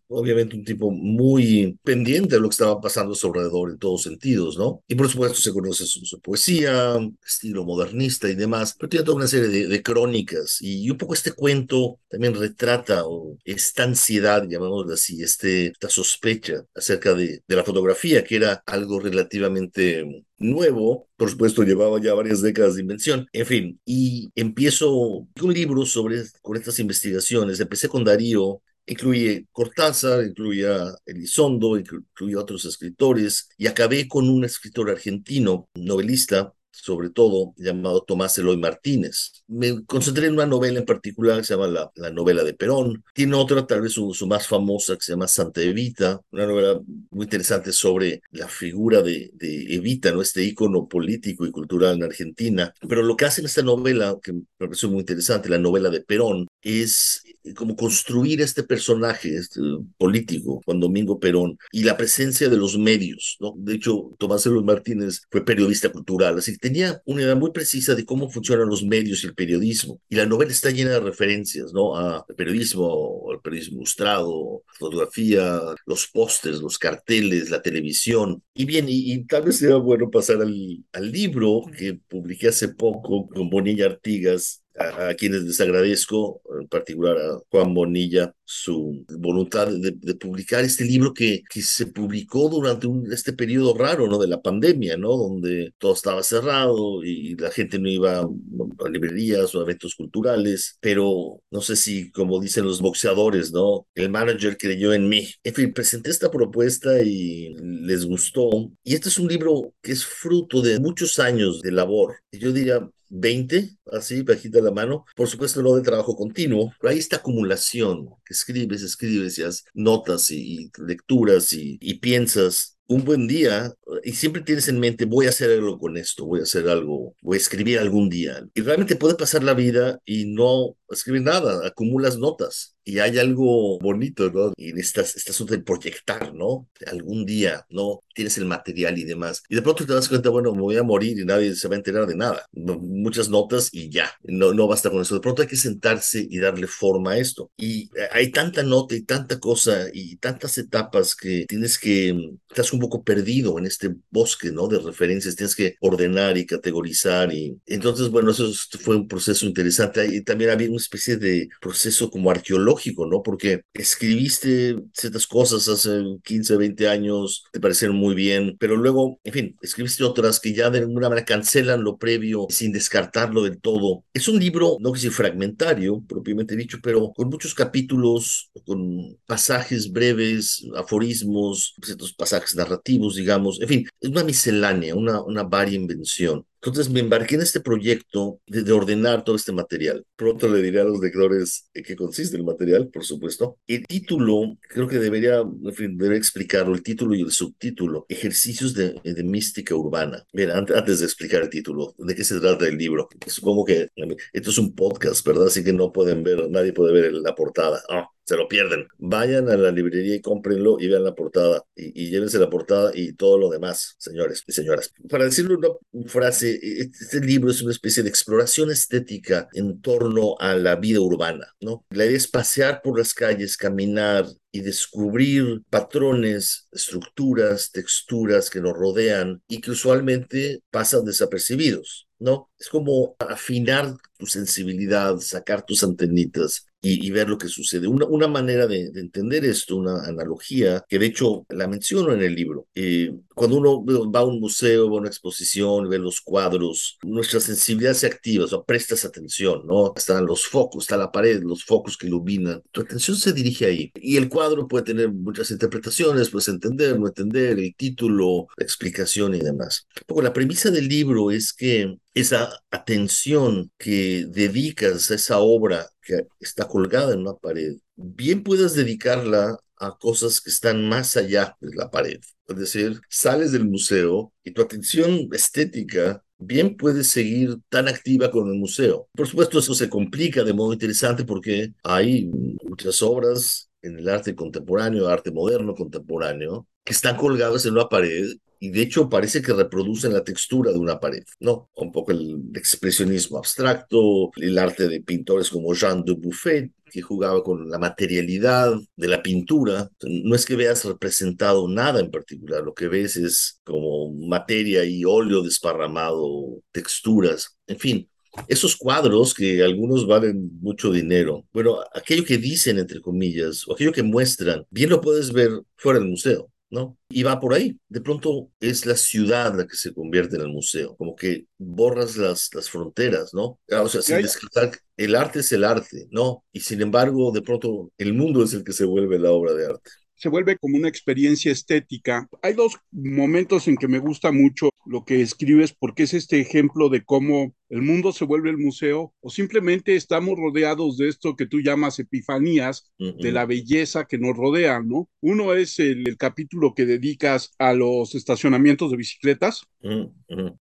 obviamente 0.07 0.55
un 0.55 0.63
tipo 0.63 0.91
muy 0.91 1.77
pendiente 1.83 2.35
de 2.35 2.41
lo 2.41 2.49
que 2.49 2.53
estaba 2.53 2.79
pasando 2.79 3.13
a 3.13 3.15
su 3.15 3.27
alrededor 3.27 3.71
en 3.71 3.77
todos 3.77 4.03
sentidos, 4.03 4.57
¿no? 4.57 4.83
Y 4.87 4.95
por 4.95 5.09
supuesto 5.09 5.39
se 5.39 5.51
conoce 5.51 5.85
su, 5.85 6.19
poesía, 6.19 6.95
estilo 7.25 7.65
modernista 7.65 8.29
y 8.29 8.35
demás, 8.35 8.75
pero 8.77 8.89
tiene 8.89 9.05
toda 9.05 9.17
una 9.17 9.27
serie 9.27 9.67
de, 9.67 9.83
crónicas 9.83 10.57
y 10.61 10.89
un 10.89 10.97
poco 10.97 11.13
este 11.13 11.31
cuento 11.31 11.99
también 12.09 12.33
retrata 12.33 13.03
esta 13.43 13.83
ansiedad, 13.83 14.47
llamémoslo 14.47 14.93
así, 14.93 15.21
este, 15.21 15.67
esta 15.67 15.89
sospecha 15.89 16.65
acerca 16.73 17.13
de, 17.13 17.43
de 17.47 17.55
la 17.55 17.63
fotografía, 17.63 18.23
que 18.23 18.37
era 18.37 18.63
algo 18.65 18.99
relativamente 18.99 20.25
nuevo, 20.37 21.07
por 21.17 21.29
supuesto 21.29 21.63
llevaba 21.63 21.99
ya 22.01 22.13
varias 22.13 22.41
décadas 22.41 22.75
de 22.75 22.81
invención, 22.81 23.27
en 23.33 23.45
fin, 23.45 23.79
y 23.85 24.31
empiezo 24.35 24.91
un 24.91 25.53
libro 25.53 25.85
sobre 25.85 26.23
con 26.41 26.57
estas 26.57 26.79
investigaciones, 26.79 27.59
empecé 27.59 27.87
con 27.87 28.03
Darío, 28.03 28.61
incluye 28.85 29.47
Cortázar, 29.51 30.25
incluye 30.25 30.67
a 30.67 30.93
Elizondo, 31.05 31.77
incluye 31.77 32.35
a 32.35 32.39
otros 32.39 32.65
escritores, 32.65 33.49
y 33.57 33.67
acabé 33.67 34.07
con 34.07 34.29
un 34.29 34.45
escritor 34.45 34.89
argentino, 34.89 35.69
novelista, 35.75 36.53
sobre 36.81 37.09
todo 37.09 37.53
llamado 37.57 38.03
Tomás 38.03 38.37
Eloy 38.37 38.57
Martínez. 38.57 39.43
Me 39.47 39.83
concentré 39.85 40.27
en 40.27 40.33
una 40.33 40.45
novela 40.45 40.79
en 40.79 40.85
particular 40.85 41.37
que 41.37 41.45
se 41.45 41.53
llama 41.53 41.67
La, 41.67 41.91
la 41.95 42.11
novela 42.11 42.43
de 42.43 42.53
Perón. 42.53 43.03
Tiene 43.13 43.35
otra, 43.35 43.65
tal 43.65 43.81
vez 43.81 43.93
su, 43.93 44.13
más 44.27 44.47
famosa, 44.47 44.95
que 44.95 45.01
se 45.01 45.13
llama 45.13 45.27
Santa 45.27 45.61
Evita, 45.61 46.19
una 46.31 46.45
novela 46.45 46.79
muy 47.11 47.23
interesante 47.23 47.71
sobre 47.71 48.21
la 48.31 48.47
figura 48.47 49.01
de, 49.01 49.31
de 49.33 49.75
Evita, 49.75 50.11
¿no? 50.11 50.21
este 50.21 50.43
ícono 50.43 50.87
político 50.87 51.45
y 51.45 51.51
cultural 51.51 51.95
en 51.95 52.03
Argentina. 52.03 52.73
Pero 52.87 53.03
lo 53.03 53.15
que 53.15 53.25
hace 53.25 53.41
en 53.41 53.47
esta 53.47 53.61
novela, 53.61 54.17
que 54.21 54.33
me 54.33 54.43
pareció 54.57 54.89
muy 54.89 54.99
interesante, 54.99 55.49
la 55.49 55.57
novela 55.57 55.89
de 55.89 56.01
Perón, 56.01 56.47
es 56.61 57.23
como 57.53 57.75
construir 57.75 58.41
este 58.41 58.63
personaje 58.63 59.35
este 59.35 59.59
político, 59.97 60.61
Juan 60.65 60.79
Domingo 60.79 61.19
Perón, 61.19 61.57
y 61.71 61.83
la 61.83 61.97
presencia 61.97 62.49
de 62.49 62.57
los 62.57 62.77
medios. 62.77 63.37
¿no? 63.39 63.53
De 63.57 63.75
hecho, 63.75 64.11
Tomás 64.17 64.45
Eloy 64.45 64.63
Martínez 64.63 65.21
fue 65.29 65.45
periodista 65.45 65.89
cultural, 65.89 66.37
así 66.37 66.53
que 66.53 66.57
tenía 66.57 67.01
una 67.05 67.21
idea 67.21 67.35
muy 67.35 67.51
precisa 67.51 67.95
de 67.95 68.05
cómo 68.05 68.29
funcionan 68.29 68.69
los 68.69 68.83
medios 68.83 69.23
y 69.23 69.27
el 69.27 69.35
periodismo. 69.35 69.99
Y 70.09 70.15
la 70.15 70.25
novela 70.25 70.51
está 70.51 70.71
llena 70.71 70.91
de 70.91 70.99
referencias, 70.99 71.73
¿no? 71.73 71.97
A 71.97 72.25
periodismo, 72.35 73.31
al 73.31 73.41
periodismo 73.41 73.77
ilustrado, 73.77 74.63
fotografía, 74.77 75.59
los 75.85 76.07
pósters, 76.07 76.59
los 76.59 76.77
carteles, 76.77 77.49
la 77.49 77.61
televisión. 77.61 78.41
Y 78.53 78.65
bien, 78.65 78.85
y, 78.87 79.23
tal 79.25 79.43
vez 79.43 79.57
sea 79.57 79.75
bueno 79.77 80.09
pasar 80.09 80.41
al, 80.41 80.83
al 80.93 81.11
libro 81.11 81.63
que 81.77 81.99
publiqué 82.07 82.49
hace 82.49 82.69
poco 82.69 83.27
con 83.27 83.49
Bonilla 83.49 83.85
Artigas, 83.85 84.64
a, 84.77 85.13
quienes 85.15 85.43
les 85.43 85.59
agradezco, 85.61 86.41
en 86.59 86.67
particular 86.67 87.17
a 87.17 87.39
Juan 87.49 87.73
Bonilla, 87.73 88.33
su 88.43 89.05
voluntad 89.17 89.67
de, 89.67 89.93
publicar 90.15 90.63
este 90.63 90.85
libro 90.85 91.13
que, 91.13 91.43
que 91.49 91.61
se 91.61 91.87
publicó 91.87 92.49
durante 92.49 92.87
un, 92.87 93.11
este 93.11 93.33
periodo 93.33 93.75
raro, 93.77 94.07
¿no? 94.07 94.17
De 94.17 94.27
la 94.27 94.41
pandemia, 94.41 94.97
¿no? 94.97 95.15
Donde 95.17 95.73
todo 95.77 95.93
estaba 95.93 96.23
cerrado 96.23 97.03
y 97.03 97.35
la 97.35 97.51
gente 97.51 97.79
no 97.79 97.89
iba 97.89 98.19
a 98.19 98.89
librerías 98.89 99.53
o 99.55 99.59
a 99.59 99.63
eventos 99.63 99.95
culturales, 99.95 100.77
pero 100.79 101.41
no 101.51 101.61
sé 101.61 101.75
si, 101.75 102.11
como 102.11 102.39
dicen 102.39 102.65
los 102.65 102.81
boxeadores, 102.81 103.51
¿no? 103.51 103.87
El 103.95 104.09
manager 104.09 104.57
creyó 104.57 104.93
en 104.93 105.09
mí. 105.09 105.27
En 105.43 105.53
fin, 105.53 105.73
presenté 105.73 106.09
esta 106.09 106.31
propuesta 106.31 107.01
y 107.01 107.55
les 107.61 108.05
gustó. 108.05 108.49
Y 108.83 108.93
este 108.95 109.09
es 109.09 109.19
un 109.19 109.27
libro 109.27 109.73
que 109.81 109.91
es 109.91 110.05
fruto 110.05 110.61
de 110.61 110.79
muchos 110.79 111.19
años 111.19 111.61
de 111.61 111.71
labor. 111.71 112.15
Yo 112.31 112.51
diría, 112.51 112.87
20, 113.19 113.77
así, 113.91 114.21
bajita 114.21 114.59
la 114.61 114.71
mano. 114.71 115.05
Por 115.15 115.27
supuesto, 115.27 115.61
no 115.61 115.75
de 115.75 115.81
trabajo 115.81 116.15
continuo, 116.15 116.73
pero 116.79 116.91
hay 116.91 116.99
esta 116.99 117.17
acumulación, 117.17 118.09
que 118.25 118.33
escribes, 118.33 118.81
escribes, 118.81 119.37
y 119.37 119.43
notas 119.73 120.31
y, 120.31 120.71
lecturas 120.85 121.53
y, 121.53 121.77
y 121.81 121.95
piensas 121.99 122.77
un 122.87 123.03
buen 123.03 123.27
día 123.27 123.73
y 124.03 124.11
siempre 124.13 124.43
tienes 124.43 124.67
en 124.67 124.79
mente, 124.79 125.05
voy 125.05 125.25
a 125.25 125.29
hacer 125.29 125.49
algo 125.51 125.79
con 125.79 125.97
esto, 125.97 126.25
voy 126.25 126.41
a 126.41 126.43
hacer 126.43 126.69
algo, 126.69 127.15
voy 127.21 127.35
a 127.35 127.39
escribir 127.39 127.79
algún 127.79 128.09
día. 128.09 128.47
Y 128.53 128.61
realmente 128.61 128.95
puede 128.95 129.15
pasar 129.15 129.43
la 129.43 129.53
vida 129.53 129.99
y 130.05 130.25
no 130.25 130.75
escribir 130.89 131.23
nada, 131.23 131.65
acumulas 131.65 132.17
notas 132.17 132.74
y 132.85 132.99
hay 132.99 133.17
algo 133.17 133.79
bonito, 133.79 134.31
¿no? 134.31 134.53
Y 134.55 134.79
estás, 134.79 135.15
estás 135.15 135.43
de 135.47 135.59
proyectar, 135.59 136.33
¿no? 136.35 136.69
Algún 136.85 137.25
día, 137.25 137.65
¿no? 137.71 138.03
Tienes 138.13 138.37
el 138.37 138.45
material 138.45 138.97
y 138.99 139.03
demás. 139.03 139.41
Y 139.49 139.55
de 139.55 139.63
pronto 139.63 139.85
te 139.85 139.93
das 139.93 140.07
cuenta, 140.07 140.29
bueno, 140.29 140.53
me 140.53 140.61
voy 140.61 140.77
a 140.77 140.83
morir 140.83 141.19
y 141.19 141.25
nadie 141.25 141.55
se 141.55 141.67
va 141.67 141.73
a 141.73 141.77
enterar 141.77 142.05
de 142.05 142.15
nada. 142.15 142.45
muchas 142.53 143.27
notas 143.27 143.69
y 143.71 143.89
ya, 143.89 144.11
no, 144.23 144.53
no 144.53 144.67
basta 144.67 144.91
con 144.91 145.01
eso. 145.01 145.15
De 145.15 145.21
pronto 145.21 145.41
hay 145.41 145.47
que 145.47 145.55
sentarse 145.55 146.25
y 146.29 146.37
darle 146.37 146.67
forma 146.67 147.13
a 147.13 147.17
esto. 147.17 147.51
Y 147.57 147.85
eh, 147.97 148.07
hay 148.11 148.31
tanta 148.31 148.61
nota 148.61 148.95
y 148.95 149.01
tanta 149.01 149.39
cosa 149.39 149.87
y 149.91 150.17
tantas 150.17 150.57
etapas 150.59 151.15
que 151.15 151.45
tienes 151.47 151.79
que, 151.79 152.15
estás 152.49 152.71
un 152.71 152.79
poco 152.79 153.03
perdido 153.03 153.57
en 153.57 153.65
este 153.65 153.95
bosque, 154.11 154.51
¿no? 154.51 154.67
De 154.67 154.77
referencias, 154.77 155.35
tienes 155.35 155.55
que 155.55 155.75
ordenar 155.81 156.37
y 156.37 156.45
categorizar. 156.45 157.33
Y 157.33 157.57
entonces, 157.65 158.09
bueno, 158.09 158.29
eso 158.29 158.51
fue 158.79 158.95
un 158.95 159.07
proceso 159.07 159.47
interesante. 159.47 160.05
Y 160.05 160.21
también 160.23 160.51
había 160.51 160.69
una 160.69 160.77
especie 160.77 161.17
de 161.17 161.49
proceso 161.59 162.11
como 162.11 162.29
arqueológico 162.29 162.74
¿no? 163.05 163.23
Porque 163.23 163.61
escribiste 163.73 164.75
ciertas 164.93 165.27
cosas 165.27 165.67
hace 165.67 166.03
15, 166.23 166.57
20 166.57 166.87
años, 166.87 167.45
te 167.51 167.59
parecieron 167.59 167.97
muy 167.97 168.15
bien, 168.15 168.55
pero 168.59 168.75
luego, 168.75 169.19
en 169.23 169.33
fin, 169.33 169.57
escribiste 169.61 170.03
otras 170.03 170.39
que 170.39 170.53
ya 170.53 170.69
de 170.69 170.79
alguna 170.79 171.09
manera 171.09 171.25
cancelan 171.25 171.83
lo 171.83 171.97
previo 171.97 172.47
sin 172.49 172.71
descartarlo 172.71 173.43
del 173.43 173.59
todo. 173.59 174.03
Es 174.13 174.27
un 174.27 174.39
libro, 174.39 174.77
no 174.79 174.91
que 174.91 174.99
sea 174.99 175.11
fragmentario, 175.11 176.03
propiamente 176.07 176.55
dicho, 176.55 176.79
pero 176.81 177.11
con 177.13 177.29
muchos 177.29 177.53
capítulos, 177.53 178.51
con 178.65 179.17
pasajes 179.25 179.91
breves, 179.91 180.65
aforismos, 180.75 181.75
ciertos 181.81 182.13
pasajes 182.13 182.55
narrativos, 182.55 183.15
digamos, 183.15 183.61
en 183.61 183.67
fin, 183.67 183.87
es 183.99 184.09
una 184.09 184.23
miscelánea, 184.23 184.95
una, 184.95 185.21
una 185.21 185.43
varia 185.43 185.75
invención. 185.75 186.45
Entonces 186.65 186.91
me 186.91 186.99
embarqué 186.99 187.35
en 187.35 187.41
este 187.41 187.59
proyecto 187.59 188.41
de, 188.47 188.71
ordenar 188.71 189.23
todo 189.23 189.35
este 189.35 189.51
material. 189.51 190.03
Pronto 190.15 190.47
le 190.47 190.63
diré 190.63 190.81
a 190.81 190.83
los 190.83 190.99
lectores 190.99 191.69
en 191.75 191.83
qué 191.83 191.95
consiste 191.95 192.37
el 192.37 192.43
material, 192.43 192.89
por 192.89 193.05
supuesto. 193.05 193.59
El 193.67 193.85
título, 193.85 194.57
creo 194.61 194.87
que 194.87 194.97
debería, 194.97 195.41
en 195.41 195.73
fin, 195.73 195.95
debería 195.95 196.17
explicarlo, 196.17 196.73
el 196.73 196.81
título 196.81 197.13
y 197.13 197.21
el 197.21 197.31
subtítulo, 197.31 198.07
Ejercicios 198.09 198.73
de, 198.73 198.99
de 199.03 199.23
Mística 199.23 199.75
Urbana. 199.75 200.25
Mira, 200.33 200.57
antes 200.57 200.99
de 200.99 201.05
explicar 201.05 201.43
el 201.43 201.49
título, 201.49 201.93
¿de 201.99 202.15
qué 202.15 202.23
se 202.23 202.39
trata 202.39 202.67
el 202.67 202.77
libro? 202.77 203.09
Supongo 203.27 203.63
que 203.65 203.89
esto 204.33 204.49
es 204.49 204.57
un 204.57 204.73
podcast, 204.73 205.25
¿verdad? 205.25 205.47
Así 205.47 205.63
que 205.63 205.71
no 205.71 205.91
pueden 205.91 206.23
ver, 206.23 206.49
nadie 206.49 206.73
puede 206.73 206.93
ver 206.93 207.13
la 207.13 207.35
portada. 207.35 207.83
Ah, 207.89 208.09
se 208.25 208.35
lo 208.35 208.47
pierden. 208.47 208.87
Vayan 208.97 209.49
a 209.49 209.55
la 209.55 209.71
librería 209.71 210.15
y 210.15 210.21
cómprenlo 210.21 210.77
y 210.79 210.87
vean 210.87 211.03
la 211.03 211.15
portada 211.15 211.63
y, 211.75 212.09
llévense 212.09 212.39
la 212.39 212.49
portada 212.49 212.91
y 212.93 213.13
todo 213.13 213.37
lo 213.37 213.49
demás, 213.49 213.95
señores 213.97 214.43
y 214.47 214.51
señoras. 214.51 214.93
Para 215.09 215.25
decirle 215.25 215.55
una 215.55 216.09
frase, 216.09 216.59
este 216.61 217.21
libro 217.21 217.51
es 217.51 217.61
una 217.61 217.71
especie 217.71 218.03
de 218.03 218.09
exploración 218.09 218.71
estética 218.71 219.47
en 219.53 219.81
torno 219.81 220.35
a 220.39 220.55
la 220.55 220.75
vida 220.75 220.99
urbana, 220.99 221.47
¿no? 221.61 221.85
La 221.89 222.05
idea 222.05 222.17
es 222.17 222.27
pasear 222.27 222.81
por 222.81 222.97
las 222.97 223.13
calles, 223.13 223.57
caminar, 223.57 224.25
y 224.55 224.61
descubrir 224.61 225.63
patrones, 225.69 226.69
estructuras, 226.71 227.71
texturas 227.71 228.49
que 228.49 228.61
nos 228.61 228.71
rodean 228.71 229.41
y 229.49 229.59
que 229.59 229.71
usualmente 229.71 230.61
pasan 230.71 231.03
desapercibidos, 231.03 232.07
¿no? 232.19 232.49
Es 232.57 232.69
como 232.69 233.17
afinar 233.19 233.93
tu 234.17 234.25
sensibilidad, 234.27 235.17
sacar 235.17 235.65
tus 235.65 235.83
antenitas 235.83 236.67
y, 236.87 237.11
ver 237.11 237.29
lo 237.29 237.37
que 237.37 237.47
sucede. 237.47 237.87
Una, 237.87 238.05
una 238.05 238.27
manera 238.27 238.67
de, 238.67 238.91
entender 238.95 239.43
esto, 239.45 239.75
una 239.75 240.03
analogía, 240.05 240.83
que 240.87 240.99
de 240.99 241.07
hecho 241.07 241.45
la 241.49 241.67
menciono 241.67 242.13
en 242.13 242.21
el 242.21 242.35
libro. 242.35 242.67
Eh, 242.75 243.11
cuando 243.33 243.57
uno 243.57 244.11
va 244.11 244.19
a 244.19 244.25
un 244.25 244.39
museo, 244.39 244.89
va 244.89 244.97
a 244.97 244.99
una 244.99 245.09
exposición, 245.09 245.89
ve 245.89 245.97
los 245.97 246.21
cuadros, 246.21 246.97
nuestra 247.03 247.39
sensibilidad 247.39 247.93
se 247.93 248.07
activa, 248.07 248.45
o 248.45 248.47
sea, 248.47 248.61
prestas 248.63 249.03
atención, 249.05 249.65
¿no? 249.65 249.93
Están 249.95 250.25
los 250.25 250.45
focos, 250.45 250.83
está 250.83 250.97
la 250.97 251.11
pared, 251.11 251.41
los 251.43 251.63
focos 251.65 251.97
que 251.97 252.07
iluminan. 252.07 252.61
Tu 252.71 252.81
atención 252.81 253.17
se 253.17 253.33
dirige 253.33 253.65
ahí. 253.65 253.91
Y 253.95 254.17
el 254.17 254.29
cuadro 254.29 254.67
puede 254.67 254.85
tener 254.85 255.11
muchas 255.11 255.51
interpretaciones, 255.51 256.29
puedes 256.29 256.47
entender, 256.49 256.99
no 256.99 257.07
entender, 257.07 257.57
el 257.59 257.75
título, 257.75 258.47
la 258.57 258.63
explicación 258.63 259.35
y 259.35 259.39
demás. 259.39 259.87
Pero 260.07 260.21
la 260.21 260.33
premisa 260.33 260.69
del 260.69 260.87
libro 260.87 261.31
es 261.31 261.53
que 261.53 261.97
esa 262.13 262.49
atención 262.71 263.71
que 263.77 264.25
dedicas 264.29 265.11
a 265.11 265.15
esa 265.15 265.39
obra 265.39 265.89
que 266.05 266.27
está 266.39 266.67
colgada 266.67 267.13
en 267.13 267.21
una 267.21 267.33
pared, 267.33 267.75
bien 267.95 268.43
puedas 268.43 268.73
dedicarla 268.75 269.57
a 269.77 269.97
cosas 269.97 270.39
que 270.39 270.49
están 270.49 270.87
más 270.87 271.17
allá 271.17 271.57
de 271.59 271.75
la 271.75 271.91
pared. 271.91 272.19
Es 272.47 272.55
decir, 272.55 273.01
sales 273.09 273.51
del 273.51 273.65
museo 273.65 274.31
y 274.43 274.51
tu 274.51 274.61
atención 274.61 275.27
estética 275.33 276.23
bien 276.37 276.77
puede 276.77 277.03
seguir 277.03 277.57
tan 277.69 277.87
activa 277.87 278.31
con 278.31 278.47
el 278.49 278.55
museo. 278.59 279.09
Por 279.13 279.27
supuesto, 279.27 279.59
eso 279.59 279.73
se 279.73 279.89
complica 279.89 280.43
de 280.43 280.53
modo 280.53 280.73
interesante 280.73 281.25
porque 281.25 281.73
hay 281.83 282.25
muchas 282.63 283.01
obras 283.01 283.69
en 283.81 283.97
el 283.99 284.07
arte 284.09 284.35
contemporáneo, 284.35 285.07
arte 285.07 285.31
moderno 285.31 285.75
contemporáneo, 285.75 286.67
que 286.83 286.93
están 286.93 287.17
colgadas 287.17 287.65
en 287.65 287.73
una 287.73 287.89
pared 287.89 288.27
y 288.59 288.69
de 288.69 288.81
hecho 288.81 289.09
parece 289.09 289.41
que 289.41 289.53
reproducen 289.53 290.13
la 290.13 290.23
textura 290.23 290.71
de 290.71 290.79
una 290.79 290.99
pared, 290.99 291.23
¿no? 291.39 291.69
Un 291.75 291.91
poco 291.91 292.11
el 292.11 292.41
expresionismo 292.53 293.37
abstracto, 293.37 294.31
el 294.37 294.57
arte 294.57 294.87
de 294.87 295.01
pintores 295.01 295.49
como 295.49 295.73
Jean 295.73 296.03
de 296.03 296.13
Buffet, 296.13 296.71
que 296.91 297.01
jugaba 297.01 297.43
con 297.43 297.69
la 297.69 297.77
materialidad 297.77 298.73
de 298.95 299.07
la 299.07 299.21
pintura. 299.21 299.89
No 300.01 300.35
es 300.35 300.45
que 300.45 300.55
veas 300.55 300.85
representado 300.85 301.67
nada 301.67 301.99
en 301.99 302.11
particular, 302.11 302.63
lo 302.63 302.73
que 302.73 302.87
ves 302.87 303.17
es 303.17 303.59
como 303.63 304.11
materia 304.11 304.85
y 304.85 305.03
óleo 305.03 305.41
desparramado, 305.43 306.61
texturas, 306.71 307.57
en 307.67 307.79
fin. 307.79 308.09
Esos 308.49 308.75
cuadros 308.75 309.33
que 309.33 309.63
algunos 309.63 310.05
valen 310.07 310.59
mucho 310.59 310.91
dinero, 310.91 311.45
bueno, 311.53 311.79
aquello 311.93 312.25
que 312.25 312.37
dicen 312.37 312.77
entre 312.79 312.99
comillas, 312.99 313.65
o 313.67 313.73
aquello 313.73 313.93
que 313.93 314.03
muestran, 314.03 314.65
bien 314.69 314.89
lo 314.89 314.99
puedes 314.99 315.31
ver 315.31 315.51
fuera 315.77 315.99
del 315.99 316.09
museo. 316.09 316.51
¿No? 316.69 316.97
Y 317.09 317.23
va 317.23 317.39
por 317.39 317.53
ahí. 317.53 317.77
De 317.89 318.01
pronto 318.01 318.51
es 318.59 318.85
la 318.85 318.95
ciudad 318.95 319.55
la 319.55 319.67
que 319.67 319.75
se 319.75 319.93
convierte 319.93 320.35
en 320.35 320.43
el 320.43 320.49
museo, 320.49 320.95
como 320.97 321.15
que 321.15 321.45
borras 321.57 322.17
las, 322.17 322.49
las 322.53 322.69
fronteras, 322.69 323.33
¿no? 323.33 323.59
Ah, 323.71 323.81
o 323.81 323.89
sea, 323.89 324.01
sin 324.01 324.17
descartar, 324.17 324.71
el 324.97 325.15
arte 325.15 325.39
es 325.39 325.51
el 325.51 325.63
arte, 325.63 326.07
¿no? 326.11 326.43
Y 326.51 326.61
sin 326.61 326.81
embargo, 326.81 327.31
de 327.31 327.41
pronto 327.41 327.91
el 327.97 328.13
mundo 328.13 328.43
es 328.43 328.53
el 328.53 328.63
que 328.63 328.73
se 328.73 328.85
vuelve 328.85 329.19
la 329.19 329.31
obra 329.31 329.53
de 329.53 329.65
arte 329.65 329.91
se 330.15 330.29
vuelve 330.29 330.57
como 330.57 330.77
una 330.77 330.87
experiencia 330.87 331.51
estética. 331.51 332.27
Hay 332.41 332.53
dos 332.53 332.77
momentos 332.91 333.67
en 333.67 333.75
que 333.75 333.87
me 333.87 333.99
gusta 333.99 334.31
mucho 334.31 334.69
lo 334.85 335.03
que 335.03 335.21
escribes 335.21 335.73
porque 335.73 336.03
es 336.03 336.13
este 336.13 336.39
ejemplo 336.39 336.89
de 336.89 337.03
cómo 337.03 337.53
el 337.69 337.81
mundo 337.81 338.11
se 338.11 338.25
vuelve 338.25 338.49
el 338.49 338.57
museo 338.57 339.13
o 339.21 339.29
simplemente 339.29 339.95
estamos 339.95 340.37
rodeados 340.37 340.97
de 340.97 341.09
esto 341.09 341.35
que 341.35 341.47
tú 341.47 341.61
llamas 341.61 341.99
epifanías 341.99 342.91
de 342.97 343.31
la 343.31 343.45
belleza 343.45 344.05
que 344.05 344.17
nos 344.17 344.35
rodea, 344.35 344.81
¿no? 344.81 345.09
Uno 345.21 345.53
es 345.53 345.79
el, 345.79 346.03
capítulo 346.17 346.73
que 346.73 346.85
dedicas 346.85 347.53
a 347.59 347.73
los 347.73 348.15
estacionamientos 348.15 348.91
de 348.91 348.97
bicicletas 348.97 349.63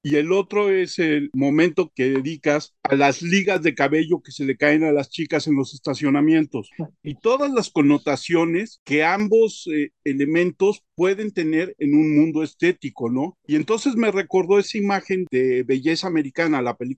y 0.02 0.16
el 0.16 0.32
otro 0.32 0.70
es 0.70 0.98
el 0.98 1.30
momento 1.34 1.92
que 1.94 2.10
dedicas 2.10 2.74
a 2.82 2.94
las 2.94 3.20
ligas 3.20 3.62
de 3.62 3.74
cabello 3.74 4.22
que 4.22 4.32
se 4.32 4.44
le 4.44 4.56
caen 4.56 4.84
a 4.84 4.92
las 4.92 5.10
chicas 5.10 5.46
en 5.46 5.56
los 5.56 5.74
estacionamientos 5.74 6.70
y 7.02 7.16
todas 7.16 7.50
las 7.50 7.70
connotaciones 7.70 8.80
que 8.84 9.04
ambos 9.04 9.68
eh, 9.72 9.90
elementos 10.04 10.84
pueden 10.94 11.32
tener 11.32 11.74
en 11.78 11.94
un 11.94 12.16
mundo 12.16 12.42
estético, 12.42 13.10
¿no? 13.10 13.38
Y 13.46 13.56
entonces 13.56 13.96
me 13.96 14.10
recordó 14.10 14.58
esa 14.58 14.78
imagen 14.78 15.26
de 15.30 15.62
belleza 15.62 16.06
americana, 16.06 16.62
la 16.62 16.76
película 16.76 16.89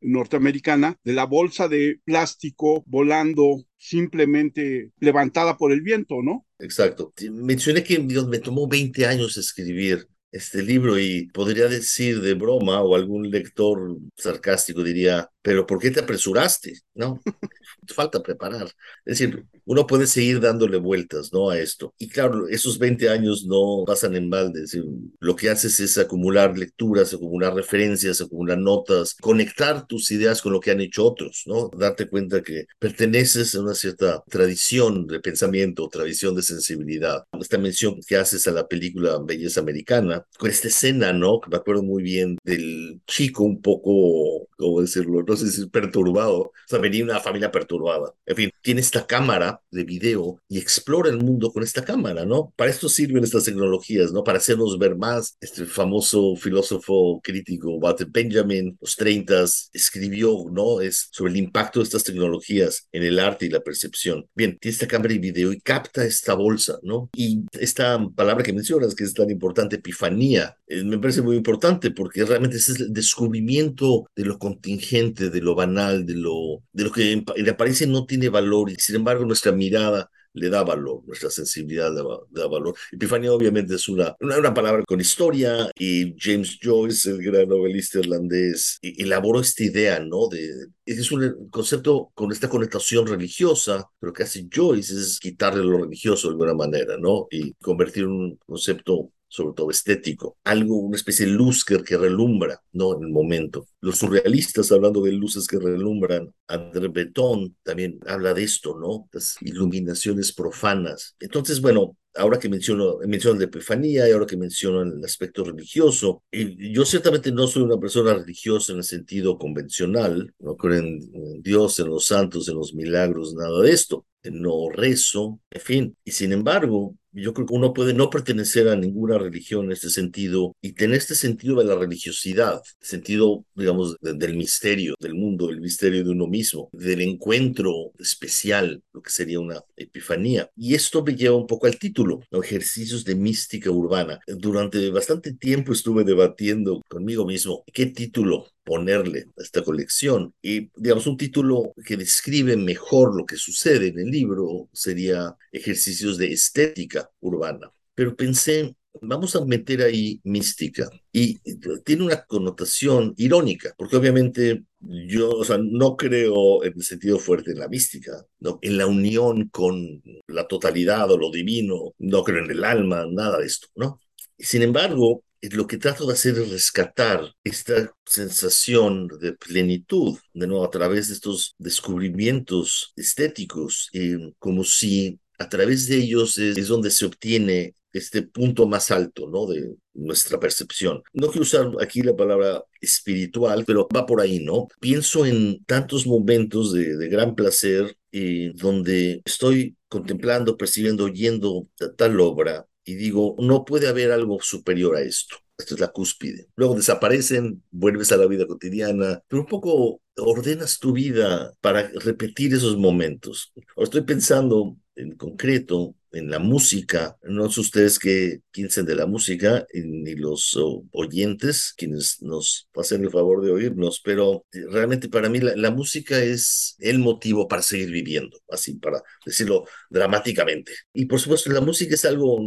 norteamericana, 0.00 0.96
de 1.04 1.12
la 1.12 1.24
bolsa 1.24 1.68
de 1.68 2.00
plástico 2.04 2.84
volando 2.86 3.64
simplemente 3.78 4.92
levantada 4.98 5.56
por 5.56 5.72
el 5.72 5.82
viento, 5.82 6.22
¿no? 6.22 6.46
Exacto. 6.58 7.12
Mencioné 7.30 7.82
que 7.82 7.98
me 7.98 8.38
tomó 8.38 8.68
20 8.68 9.06
años 9.06 9.36
escribir 9.36 10.06
este 10.30 10.62
libro 10.62 10.98
y 10.98 11.26
podría 11.26 11.68
decir 11.68 12.20
de 12.20 12.34
broma 12.34 12.80
o 12.82 12.94
algún 12.94 13.30
lector 13.30 13.98
sarcástico 14.16 14.82
diría, 14.82 15.28
pero 15.42 15.66
¿por 15.66 15.78
qué 15.78 15.90
te 15.90 16.00
apresuraste? 16.00 16.80
¿No? 16.94 17.20
Falta 17.88 18.22
preparar. 18.22 18.66
Es 19.04 19.18
decir, 19.18 19.44
uno 19.64 19.86
puede 19.86 20.06
seguir 20.06 20.40
dándole 20.40 20.76
vueltas, 20.78 21.32
¿no? 21.32 21.50
A 21.50 21.58
esto. 21.58 21.94
Y 21.98 22.08
claro, 22.08 22.48
esos 22.48 22.78
20 22.78 23.08
años 23.08 23.44
no 23.46 23.84
pasan 23.86 24.16
en 24.16 24.30
balde. 24.30 24.62
Es 24.62 24.72
decir, 24.72 24.84
lo 25.20 25.36
que 25.36 25.50
haces 25.50 25.78
es 25.80 25.98
acumular 25.98 26.56
lecturas, 26.56 27.12
acumular 27.14 27.54
referencias, 27.54 28.20
acumular 28.20 28.58
notas, 28.58 29.14
conectar 29.20 29.86
tus 29.86 30.10
ideas 30.10 30.42
con 30.42 30.52
lo 30.52 30.60
que 30.60 30.70
han 30.70 30.80
hecho 30.80 31.04
otros, 31.04 31.42
¿no? 31.46 31.70
Darte 31.76 32.08
cuenta 32.08 32.42
que 32.42 32.66
perteneces 32.78 33.54
a 33.54 33.62
una 33.62 33.74
cierta 33.74 34.22
tradición 34.28 35.06
de 35.06 35.20
pensamiento, 35.20 35.88
tradición 35.88 36.34
de 36.34 36.42
sensibilidad. 36.42 37.24
Esta 37.40 37.58
mención 37.58 38.00
que 38.06 38.16
haces 38.16 38.46
a 38.46 38.52
la 38.52 38.66
película 38.66 39.18
Belleza 39.24 39.60
Americana, 39.60 40.24
con 40.38 40.50
esta 40.50 40.68
escena, 40.68 41.12
¿no? 41.12 41.40
Que 41.40 41.50
me 41.50 41.56
acuerdo 41.56 41.82
muy 41.82 42.02
bien 42.02 42.38
del 42.44 43.00
chico 43.06 43.44
un 43.44 43.60
poco, 43.60 44.48
¿cómo 44.56 44.80
decirlo? 44.80 45.22
No 45.32 45.36
sé 45.38 45.50
si 45.50 45.66
perturbado. 45.66 46.40
O 46.40 46.52
sea, 46.66 46.78
venía 46.78 47.04
una 47.04 47.18
familia 47.18 47.50
perturbada. 47.50 48.12
En 48.26 48.36
fin, 48.36 48.50
tiene 48.60 48.82
esta 48.82 49.06
cámara 49.06 49.62
de 49.70 49.84
video 49.84 50.38
y 50.46 50.58
explora 50.58 51.08
el 51.08 51.16
mundo 51.16 51.50
con 51.50 51.62
esta 51.62 51.82
cámara, 51.82 52.26
¿no? 52.26 52.52
Para 52.54 52.70
esto 52.70 52.90
sirven 52.90 53.24
estas 53.24 53.44
tecnologías, 53.44 54.12
¿no? 54.12 54.24
Para 54.24 54.36
hacernos 54.36 54.78
ver 54.78 54.94
más. 54.94 55.38
Este 55.40 55.64
famoso 55.64 56.36
filósofo 56.36 57.18
crítico 57.22 57.76
Walter 57.76 58.08
Benjamin, 58.10 58.76
los 58.78 58.94
30 58.94 59.44
escribió, 59.72 60.44
¿no? 60.52 60.82
Es 60.82 61.08
sobre 61.12 61.32
el 61.32 61.38
impacto 61.38 61.80
de 61.80 61.84
estas 61.84 62.04
tecnologías 62.04 62.88
en 62.92 63.02
el 63.04 63.18
arte 63.18 63.46
y 63.46 63.48
la 63.48 63.60
percepción. 63.60 64.26
Bien, 64.34 64.58
tiene 64.58 64.72
esta 64.74 64.86
cámara 64.86 65.14
de 65.14 65.18
video 65.18 65.50
y 65.50 65.60
capta 65.62 66.04
esta 66.04 66.34
bolsa, 66.34 66.78
¿no? 66.82 67.08
Y 67.16 67.46
esta 67.52 68.06
palabra 68.14 68.44
que 68.44 68.52
mencionas, 68.52 68.94
que 68.94 69.04
es 69.04 69.14
tan 69.14 69.30
importante, 69.30 69.76
epifanía, 69.76 70.58
eh, 70.66 70.84
me 70.84 70.98
parece 70.98 71.22
muy 71.22 71.36
importante 71.36 71.90
porque 71.90 72.22
realmente 72.24 72.58
es 72.58 72.68
el 72.68 72.92
descubrimiento 72.92 74.06
de 74.14 74.24
lo 74.24 74.38
contingente, 74.38 75.21
de 75.30 75.40
lo 75.40 75.54
banal, 75.54 76.06
de 76.06 76.14
lo, 76.14 76.62
de 76.72 76.84
lo 76.84 76.92
que 76.92 77.12
en 77.12 77.48
apariencia 77.48 77.86
no 77.86 78.06
tiene 78.06 78.28
valor 78.28 78.70
y 78.70 78.76
sin 78.76 78.96
embargo 78.96 79.24
nuestra 79.24 79.52
mirada 79.52 80.10
le 80.34 80.48
da 80.48 80.62
valor, 80.62 81.02
nuestra 81.06 81.30
sensibilidad 81.30 81.90
le 81.92 82.40
da, 82.40 82.46
valor. 82.48 82.74
Epifanía 82.90 83.32
obviamente 83.32 83.74
es 83.74 83.88
una, 83.88 84.16
una, 84.20 84.54
palabra 84.54 84.82
con 84.84 85.00
historia 85.00 85.70
y 85.78 86.14
James 86.18 86.58
Joyce, 86.62 87.10
el 87.10 87.22
gran 87.22 87.48
novelista 87.48 87.98
irlandés, 87.98 88.78
e, 88.82 88.94
elaboró 88.98 89.40
esta 89.40 89.64
idea, 89.64 90.00
¿no? 90.00 90.28
De, 90.28 90.48
es 90.86 91.12
un 91.12 91.48
concepto 91.50 92.10
con 92.14 92.32
esta 92.32 92.48
connotación 92.48 93.06
religiosa, 93.06 93.86
pero 93.98 94.12
que 94.12 94.22
hace 94.22 94.48
Joyce 94.52 94.94
es 94.94 95.18
quitarle 95.20 95.64
lo 95.64 95.78
religioso 95.78 96.28
de 96.28 96.32
alguna 96.32 96.54
manera, 96.54 96.96
¿no? 96.98 97.26
Y 97.30 97.52
convertir 97.54 98.06
un 98.06 98.38
concepto 98.46 99.10
sobre 99.32 99.54
todo 99.54 99.70
estético, 99.70 100.36
algo, 100.44 100.76
una 100.76 100.96
especie 100.96 101.24
de 101.24 101.32
luz 101.32 101.64
que, 101.64 101.82
que 101.82 101.96
relumbra, 101.96 102.60
¿no? 102.72 102.94
En 102.94 103.04
el 103.04 103.08
momento. 103.08 103.66
Los 103.80 103.96
surrealistas, 103.98 104.70
hablando 104.70 105.00
de 105.00 105.12
luces 105.12 105.46
que 105.46 105.58
relumbran, 105.58 106.34
André 106.48 106.88
Breton 106.88 107.56
también 107.62 107.98
habla 108.06 108.34
de 108.34 108.42
esto, 108.44 108.78
¿no? 108.78 109.08
Las 109.10 109.36
iluminaciones 109.40 110.34
profanas. 110.34 111.16
Entonces, 111.18 111.62
bueno, 111.62 111.96
ahora 112.14 112.38
que 112.38 112.50
menciono, 112.50 112.98
menciono 113.06 113.38
la 113.38 113.46
epifanía 113.46 114.06
y 114.06 114.12
ahora 114.12 114.26
que 114.26 114.36
menciono 114.36 114.82
el 114.82 115.02
aspecto 115.02 115.44
religioso, 115.44 116.22
yo 116.30 116.84
ciertamente 116.84 117.32
no 117.32 117.46
soy 117.46 117.62
una 117.62 117.78
persona 117.78 118.12
religiosa 118.12 118.72
en 118.72 118.78
el 118.78 118.84
sentido 118.84 119.38
convencional, 119.38 120.34
no 120.40 120.56
creo 120.58 120.80
en 120.80 121.42
Dios, 121.42 121.78
en 121.78 121.88
los 121.88 122.04
santos, 122.04 122.50
en 122.50 122.56
los 122.56 122.74
milagros, 122.74 123.32
nada 123.34 123.62
de 123.62 123.72
esto, 123.72 124.04
no 124.24 124.68
rezo, 124.68 125.40
en 125.50 125.60
fin, 125.62 125.96
y 126.04 126.10
sin 126.12 126.32
embargo, 126.32 126.94
yo 127.12 127.34
creo 127.34 127.46
que 127.46 127.54
uno 127.54 127.72
puede 127.72 127.94
no 127.94 128.10
pertenecer 128.10 128.68
a 128.68 128.76
ninguna 128.76 129.18
religión 129.18 129.66
en 129.66 129.72
este 129.72 129.90
sentido 129.90 130.56
y 130.60 130.72
tener 130.72 130.96
este 130.96 131.14
sentido 131.14 131.56
de 131.56 131.64
la 131.64 131.76
religiosidad, 131.76 132.62
sentido, 132.80 133.44
digamos, 133.54 133.96
del 134.00 134.36
misterio 134.36 134.94
del 134.98 135.14
mundo, 135.14 135.50
el 135.50 135.60
misterio 135.60 136.04
de 136.04 136.10
uno 136.10 136.26
mismo, 136.26 136.68
del 136.72 137.02
encuentro 137.02 137.92
especial, 137.98 138.82
lo 138.92 139.02
que 139.02 139.10
sería 139.10 139.40
una 139.40 139.62
epifanía. 139.76 140.50
Y 140.56 140.74
esto 140.74 141.04
me 141.04 141.14
lleva 141.14 141.36
un 141.36 141.46
poco 141.46 141.66
al 141.66 141.78
título, 141.78 142.20
ejercicios 142.30 143.04
de 143.04 143.14
mística 143.14 143.70
urbana. 143.70 144.20
Durante 144.26 144.90
bastante 144.90 145.34
tiempo 145.34 145.72
estuve 145.72 146.04
debatiendo 146.04 146.82
conmigo 146.88 147.26
mismo 147.26 147.64
qué 147.72 147.86
título 147.86 148.46
ponerle 148.64 149.26
a 149.38 149.42
esta 149.42 149.62
colección. 149.62 150.34
Y, 150.42 150.70
digamos, 150.76 151.06
un 151.06 151.16
título 151.16 151.74
que 151.84 151.96
describe 151.96 152.56
mejor 152.56 153.16
lo 153.16 153.26
que 153.26 153.36
sucede 153.36 153.88
en 153.88 153.98
el 153.98 154.10
libro 154.10 154.68
sería 154.72 155.36
Ejercicios 155.50 156.18
de 156.18 156.32
Estética 156.32 157.10
Urbana. 157.20 157.70
Pero 157.94 158.16
pensé, 158.16 158.74
vamos 159.00 159.34
a 159.36 159.44
meter 159.44 159.82
ahí 159.82 160.20
mística. 160.24 160.88
Y 161.12 161.38
tiene 161.84 162.04
una 162.04 162.24
connotación 162.24 163.14
irónica, 163.16 163.74
porque 163.76 163.96
obviamente 163.96 164.64
yo, 164.80 165.30
o 165.30 165.44
sea, 165.44 165.58
no 165.58 165.96
creo 165.96 166.64
en 166.64 166.74
el 166.76 166.82
sentido 166.82 167.18
fuerte 167.18 167.52
en 167.52 167.58
la 167.58 167.68
mística, 167.68 168.12
¿no? 168.40 168.58
en 168.62 168.78
la 168.78 168.86
unión 168.86 169.48
con 169.48 170.02
la 170.26 170.46
totalidad 170.46 171.10
o 171.10 171.18
lo 171.18 171.30
divino, 171.30 171.94
no 171.98 172.24
creo 172.24 172.44
en 172.44 172.50
el 172.50 172.64
alma, 172.64 173.06
nada 173.10 173.38
de 173.38 173.46
esto, 173.46 173.68
¿no? 173.76 174.00
Sin 174.38 174.62
embargo, 174.62 175.22
lo 175.50 175.66
que 175.66 175.78
trato 175.78 176.06
de 176.06 176.12
hacer 176.12 176.38
es 176.38 176.50
rescatar 176.50 177.34
esta 177.42 177.92
sensación 178.06 179.08
de 179.20 179.32
plenitud, 179.32 180.18
de 180.32 180.46
nuevo, 180.46 180.64
a 180.64 180.70
través 180.70 181.08
de 181.08 181.14
estos 181.14 181.54
descubrimientos 181.58 182.92
estéticos, 182.96 183.90
eh, 183.92 184.32
como 184.38 184.62
si 184.64 185.18
a 185.38 185.48
través 185.48 185.88
de 185.88 185.96
ellos 185.96 186.38
es, 186.38 186.68
donde 186.68 186.90
se 186.90 187.04
obtiene 187.06 187.74
este 187.92 188.22
punto 188.22 188.66
más 188.66 188.90
alto, 188.90 189.28
¿no? 189.28 189.46
De 189.46 189.74
nuestra 189.92 190.38
percepción. 190.40 191.02
No 191.12 191.26
quiero 191.26 191.42
usar 191.42 191.70
aquí 191.80 192.00
la 192.02 192.16
palabra 192.16 192.64
espiritual, 192.80 193.64
pero 193.66 193.88
va 193.94 194.06
por 194.06 194.20
ahí, 194.20 194.38
¿no? 194.38 194.68
Pienso 194.80 195.26
en 195.26 195.62
tantos 195.64 196.06
momentos 196.06 196.72
de, 196.72 196.96
de 196.96 197.08
gran 197.08 197.34
placer 197.34 197.96
eh, 198.12 198.52
donde 198.54 199.20
estoy 199.24 199.76
contemplando, 199.88 200.56
percibiendo, 200.56 201.04
oyendo 201.04 201.66
tal 201.96 202.20
obra 202.20 202.66
y 202.84 202.94
digo, 202.94 203.36
no 203.38 203.64
puede 203.64 203.88
haber 203.88 204.12
algo 204.12 204.40
superior 204.40 204.96
a 204.96 205.02
esto. 205.02 205.36
Esto 205.58 205.74
es 205.74 205.80
la 205.80 205.88
cúspide. 205.88 206.48
Luego 206.56 206.74
desaparecen, 206.74 207.62
vuelves 207.70 208.10
a 208.12 208.16
la 208.16 208.26
vida 208.26 208.46
cotidiana, 208.46 209.22
pero 209.28 209.42
un 209.42 209.48
poco 209.48 210.00
ordenas 210.16 210.78
tu 210.78 210.92
vida 210.92 211.52
para 211.60 211.88
repetir 211.88 212.54
esos 212.54 212.76
momentos. 212.76 213.52
Estoy 213.76 214.02
pensando 214.02 214.76
en 214.96 215.16
concreto 215.16 215.94
en 216.12 216.30
la 216.30 216.38
música. 216.38 217.16
No 217.22 217.50
sé 217.50 217.60
ustedes 217.60 217.98
que 217.98 218.40
piensen 218.50 218.86
de 218.86 218.94
la 218.94 219.06
música, 219.06 219.66
ni 219.74 220.14
los 220.14 220.56
oyentes, 220.92 221.74
quienes 221.76 222.22
nos 222.22 222.68
hacen 222.74 223.02
el 223.02 223.10
favor 223.10 223.42
de 223.44 223.52
oírnos, 223.52 224.00
pero 224.04 224.44
eh, 224.52 224.60
realmente 224.70 225.08
para 225.08 225.28
mí 225.28 225.40
la, 225.40 225.70
música 225.70 226.22
es 226.22 226.76
el 226.80 226.98
motivo 226.98 227.48
para 227.48 227.62
seguir 227.62 227.90
viviendo, 227.90 228.38
así 228.50 228.74
para 228.74 229.02
decirlo 229.24 229.64
dramáticamente. 229.90 230.72
Y 230.92 231.06
por 231.06 231.20
supuesto, 231.20 231.50
la 231.50 231.60
música 231.60 231.94
es 231.94 232.04
algo 232.04 232.40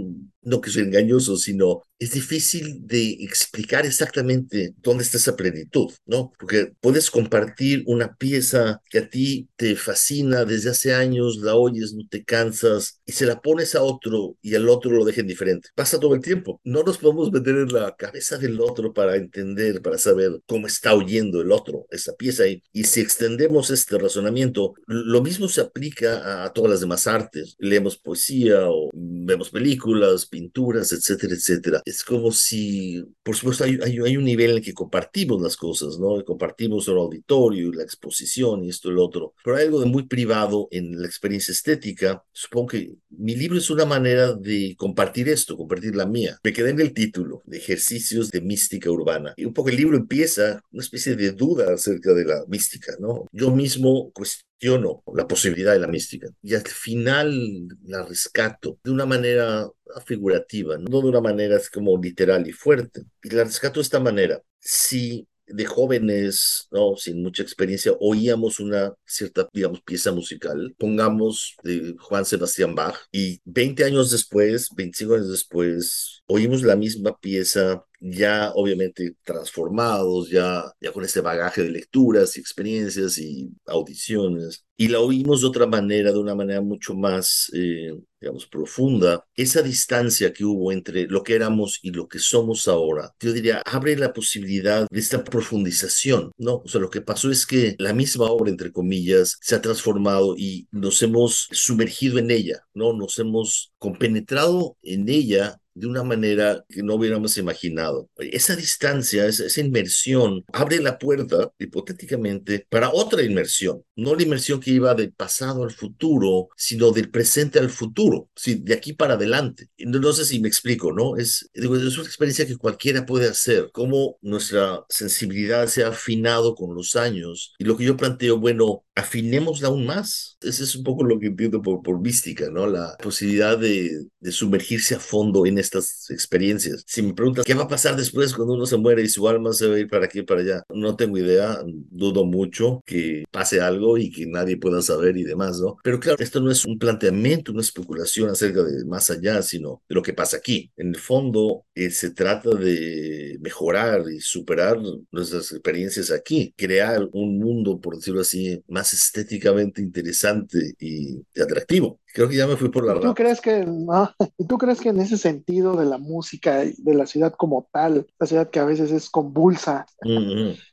no 0.45 0.62
que 0.62 0.69
sea 0.69 0.84
engañoso, 0.84 1.38
sino 1.38 1.81
es 1.98 2.12
difícil 2.12 2.86
de 2.86 3.17
explicar 3.22 3.86
exactamente 3.86 4.75
dónde 4.77 5.03
está 5.03 5.17
esa 5.17 5.36
plenitud, 5.36 5.91
¿no? 6.05 6.31
Porque 6.38 6.74
puedes 6.79 7.10
compartir 7.10 7.84
una 7.88 8.15
pieza 8.15 8.81
que 8.89 9.00
a 9.00 9.10
ti 9.10 9.50
te 9.55 9.75
fascina 9.75 10.45
desde 10.45 10.69
hace 10.69 10.93
años, 10.93 11.38
la 11.38 11.55
oyes, 11.55 11.93
no 11.93 12.03
te 12.07 12.24
cansas, 12.24 13.01
y 13.05 13.13
se 13.13 13.25
la 13.25 13.41
pones 13.41 13.54
a 13.75 13.81
otro 13.81 14.38
y 14.41 14.55
al 14.55 14.67
otro 14.69 14.91
lo 14.91 15.05
dejen 15.05 15.27
diferente. 15.27 15.69
Pasa 15.75 16.00
todo 16.00 16.13
el 16.13 16.21
tiempo. 16.21 16.59
No 16.63 16.83
nos 16.83 16.97
podemos 16.97 17.31
meter 17.31 17.55
en 17.55 17.74
la 17.74 17.95
cabeza 17.95 18.38
del 18.38 18.59
otro 18.59 18.93
para 18.93 19.15
entender, 19.15 19.81
para 19.81 19.97
saber 19.97 20.41
cómo 20.45 20.67
está 20.67 20.93
oyendo 20.93 21.41
el 21.41 21.51
otro 21.51 21.88
esa 21.89 22.13
pieza. 22.15 22.47
Y, 22.47 22.62
y 22.74 22.83
si 22.83 23.01
extendemos 23.01 23.69
este 23.69 23.97
razonamiento, 23.97 24.74
lo 24.88 25.21
mismo 25.21 25.47
se 25.47 25.62
aplica 25.62 26.43
a, 26.43 26.53
todas 26.53 26.71
las 26.71 26.81
demás 26.81 27.07
artes. 27.07 27.55
Leemos 27.59 27.97
poesía 27.97 28.69
o 28.69 28.89
vemos 28.93 29.50
películas, 29.50 30.25
pinturas, 30.25 30.91
etcétera, 30.91 31.33
etcétera. 31.33 31.81
Es 31.85 32.03
como 32.03 32.31
si, 32.31 33.03
por 33.24 33.35
supuesto, 33.35 33.63
hay, 33.63 33.79
hay, 33.83 34.17
un 34.17 34.24
nivel 34.24 34.51
en 34.51 34.57
el 34.57 34.63
que 34.63 34.74
compartimos 34.74 35.41
las 35.41 35.57
cosas, 35.57 36.00
¿no? 36.00 36.24
Compartimos 36.24 36.88
el 36.88 36.97
auditorio, 36.97 37.71
la 37.71 37.83
exposición 37.83 38.63
y 38.63 38.69
esto 38.69 38.89
y 38.89 38.93
lo 38.93 39.05
otro. 39.05 39.33
Pero 39.43 39.57
hay 39.57 39.65
algo 39.65 39.79
de 39.79 39.85
muy 39.85 40.03
privado 40.03 40.67
en 40.71 41.01
la 41.01 41.07
experiencia 41.07 41.51
estética. 41.51 42.24
Supongo 42.31 42.67
que 42.67 42.95
mi 43.09 43.35
libro 43.45 43.59
es 43.59 43.69
una 43.69 43.85
manera 43.85 44.33
de 44.33 44.75
compartir 44.75 45.29
esto, 45.29 45.55
compartir 45.55 45.95
la 45.95 46.07
mía. 46.07 46.39
Me 46.43 46.51
quedé 46.51 46.71
en 46.71 46.79
el 46.79 46.93
título, 46.93 47.43
de 47.45 47.57
ejercicios 47.57 48.31
de 48.31 48.41
mística 48.41 48.89
urbana. 48.89 49.33
Y 49.37 49.45
un 49.45 49.53
poco 49.53 49.69
el 49.69 49.75
libro 49.75 49.97
empieza 49.97 50.61
una 50.71 50.81
especie 50.81 51.15
de 51.15 51.31
duda 51.31 51.73
acerca 51.73 52.13
de 52.13 52.25
la 52.25 52.43
mística, 52.47 52.93
¿no? 52.99 53.25
Yo 53.31 53.51
mismo 53.51 54.11
cuestiono 54.13 55.03
la 55.13 55.27
posibilidad 55.27 55.73
de 55.73 55.79
la 55.79 55.87
mística 55.87 56.27
y 56.41 56.55
al 56.55 56.67
final 56.67 57.67
la 57.83 58.03
rescato 58.03 58.79
de 58.83 58.89
una 58.89 59.05
manera 59.05 59.69
figurativa, 60.05 60.77
no 60.79 61.01
de 61.01 61.07
una 61.07 61.21
manera 61.21 61.59
como 61.71 62.01
literal 62.01 62.47
y 62.47 62.51
fuerte. 62.51 63.03
Y 63.21 63.29
la 63.29 63.43
rescato 63.43 63.79
de 63.79 63.83
esta 63.83 63.99
manera. 63.99 64.41
Si 64.59 65.27
de 65.47 65.65
jóvenes, 65.65 66.67
¿no? 66.71 66.95
Sin 66.97 67.21
mucha 67.21 67.43
experiencia, 67.43 67.93
oíamos 67.99 68.59
una 68.59 68.93
cierta, 69.05 69.48
digamos, 69.53 69.81
pieza 69.81 70.11
musical, 70.11 70.75
pongamos 70.77 71.55
de 71.63 71.96
Juan 72.00 72.25
Sebastián 72.25 72.75
Bach, 72.75 72.96
y 73.11 73.41
20 73.46 73.83
años 73.85 74.11
después, 74.11 74.70
25 74.75 75.15
años 75.15 75.31
después, 75.31 76.24
oímos 76.27 76.63
la 76.63 76.75
misma 76.75 77.17
pieza 77.17 77.85
ya 78.07 78.51
obviamente 78.53 79.15
transformados, 79.24 80.29
ya, 80.29 80.63
ya 80.79 80.91
con 80.91 81.03
ese 81.03 81.22
bagaje 81.22 81.63
de 81.63 81.70
lecturas 81.72 82.37
y 82.37 82.39
experiencias 82.39 83.18
y 83.18 83.50
audiciones, 83.65 84.63
y 84.77 84.89
la 84.89 85.00
oímos 85.00 85.41
de 85.41 85.48
otra 85.48 85.65
manera, 85.65 86.11
de 86.11 86.20
una 86.20 86.35
manera 86.35 86.61
mucho 86.61 86.94
más, 86.94 87.50
eh, 87.53 87.98
digamos, 88.20 88.46
profunda. 88.46 89.25
Esa 89.35 89.61
distancia 89.61 90.33
que 90.33 90.46
hubo 90.46 90.72
entre 90.72 91.07
lo 91.07 91.24
que 91.24 91.33
éramos 91.33 91.79
y 91.81 91.91
lo 91.91 92.07
que 92.07 92.20
somos 92.20 92.68
ahora, 92.68 93.11
yo 93.20 93.33
diría, 93.33 93.61
abre 93.65 93.98
la 93.98 94.13
posibilidad 94.13 94.85
de 94.89 95.00
esta 95.00 95.24
profundización, 95.24 96.31
¿no? 96.37 96.57
O 96.57 96.68
sea, 96.68 96.81
lo 96.81 96.89
que 96.89 97.01
pasó 97.01 97.31
es 97.31 97.46
que 97.48 97.75
la 97.79 97.94
misma 97.94 98.25
obra, 98.25 98.51
entre 98.51 98.72
comillas, 98.72 99.37
se 99.41 99.55
ha 99.55 99.61
transformado 99.61 100.35
y 100.37 100.68
nos 100.72 101.01
hemos 101.01 101.48
sumergido 101.51 102.20
en 102.20 102.29
ella, 102.29 102.61
¿no? 102.74 102.94
Nos 102.94 103.18
hemos 103.18 103.72
compenetrado 103.79 104.77
en 104.83 105.09
ella 105.09 105.57
de 105.75 105.88
una 105.88 106.03
manera 106.03 106.66
que 106.70 106.81
no 106.81 106.96
hubiéramos 106.96 107.38
imaginado. 107.38 108.09
Esa 108.18 108.55
distancia, 108.55 109.27
esa, 109.27 109.61
inmersión, 109.61 110.44
abre 110.53 110.79
la 110.79 110.98
puerta, 110.98 111.51
hipotéticamente, 111.59 112.66
para 112.70 112.90
otra 112.90 113.22
inmersión. 113.22 113.83
No 113.96 114.16
la 114.16 114.24
inmersión 114.24 114.59
que 114.59 114.72
iba 114.72 114.96
del 114.96 115.11
pasado 115.11 115.64
al 115.64 115.72
futuro, 115.72 116.50
sino 116.55 116.92
del 116.92 117.11
presente 117.11 117.59
al 117.59 117.70
futuro, 117.70 118.29
¿sí? 118.35 118.55
de 118.55 118.74
aquí 118.74 118.94
para 118.94 119.16
adelante. 119.16 119.70
No, 119.77 120.00
no 120.00 120.14
sé 120.14 120.25
si 120.25 120.40
me 120.40 120.48
explico, 120.48 120.94
¿no? 120.94 121.18
Es, 121.18 121.50
digo, 121.53 121.75
es 121.75 121.98
una 121.98 122.07
experiencia 122.07 122.48
que 122.48 122.57
cualquiera 122.57 123.05
puede 123.05 123.27
hacer, 123.27 123.70
cómo 123.74 124.18
nuestra 124.22 124.85
sensibilidad 124.90 125.68
se 125.68 125.83
ha 125.83 125.90
afinado 125.90 126.55
con 126.55 126.74
los 126.74 126.96
años. 126.96 127.53
Y 127.59 127.66
lo 127.66 127.75
que 127.75 127.83
yo 127.83 127.98
planteo, 127.98 128.40
bueno, 128.40 128.84
afinémosla 128.96 129.68
aún 129.68 129.86
más. 129.86 130.38
Ese 130.42 130.64
es 130.64 130.75
un 130.75 130.84
poco 130.84 131.03
lo 131.03 131.20
que 131.20 131.27
entiendo 131.27 131.62
por, 131.62 131.81
por 131.81 132.00
mística, 132.00 132.50
¿no? 132.50 132.68
La 132.68 132.96
posibilidad 133.01 133.58
de, 133.58 134.05
de 134.20 134.31
sumergirse 134.31 134.96
a 134.96 135.00
fondo 135.00 135.46
en 135.46 135.58
estas 135.58 136.10
experiencias. 136.10 136.84
Si 136.88 137.01
me 137.01 137.14
preguntas 137.14 137.46
qué 137.46 137.53
va 137.53 137.64
a 137.64 137.68
pasar 137.68 137.96
después 137.96 138.34
cuando 138.34 138.53
uno 138.53 138.66
se 138.66 138.77
muere 138.77 139.03
y 139.03 139.10
su 139.10 139.27
alma 139.27 139.53
se 139.53 139.68
va 139.68 139.75
a 139.75 139.79
ir 139.79 139.88
para 139.88 140.05
aquí 140.05 140.22
para 140.24 140.42
allá, 140.42 140.64
no 140.74 140.96
tengo 140.96 141.18
idea, 141.18 141.62
dudo 141.66 142.25
mucho 142.25 142.81
que 142.86 143.25
pase 143.31 143.62
algo 143.62 143.98
y 143.98 144.12
que 144.12 144.25
nadie 144.25 144.58
pueda 144.58 144.81
saber 144.81 145.18
y 145.18 145.24
demás, 145.24 145.60
¿no? 145.60 145.75
Pero 145.84 146.00
claro, 146.00 146.24
esto 146.24 146.40
no 146.40 146.51
es 146.51 146.64
un 146.66 146.79
planteamiento, 146.79 147.51
una 147.51 147.62
especulación 147.62 148.29
acerca 148.29 148.64
de 148.64 148.86
más 148.86 149.10
allá, 149.10 149.42
sino 149.42 149.81
de 149.90 149.96
lo 149.96 150.01
que 150.01 150.14
pasa 150.14 150.38
aquí. 150.38 150.72
En 150.77 150.90
el 150.90 150.98
fondo, 150.98 151.66
eh, 151.75 151.90
se 151.90 152.12
trata 152.12 152.51
de 152.51 153.38
mejorar 153.42 154.03
y 154.10 154.20
superar 154.22 154.79
nuestras 155.12 155.51
experiencias 155.51 156.12
aquí, 156.12 156.53
crear 156.55 157.08
un 157.12 157.38
mundo, 157.40 157.79
por 157.79 157.96
decirlo 157.98 158.22
así, 158.22 158.64
más 158.68 158.84
estéticamente 158.93 159.81
interesante 159.81 160.75
y 160.79 161.24
atractivo. 161.39 162.00
Creo 162.15 162.29
que 162.29 162.37
ya 162.37 162.47
me 162.47 162.55
fui 162.55 162.69
por 162.69 162.85
la 162.85 162.97
¿Tú 162.97 163.13
crees 163.13 163.41
que 163.41 163.65
¿Y 164.37 164.45
tú 164.45 164.57
crees 164.57 164.79
que 164.79 164.87
en 164.87 165.01
ese 165.01 165.17
sentido 165.17 165.75
de 165.75 165.83
la 165.83 165.97
música, 165.97 166.63
de 166.63 166.93
la 166.93 167.05
ciudad 167.05 167.33
como 167.33 167.67
tal, 167.73 168.07
la 168.17 168.25
ciudad 168.25 168.49
que 168.49 168.59
a 168.59 168.63
veces 168.63 168.89
es 168.91 169.09
convulsa 169.09 169.85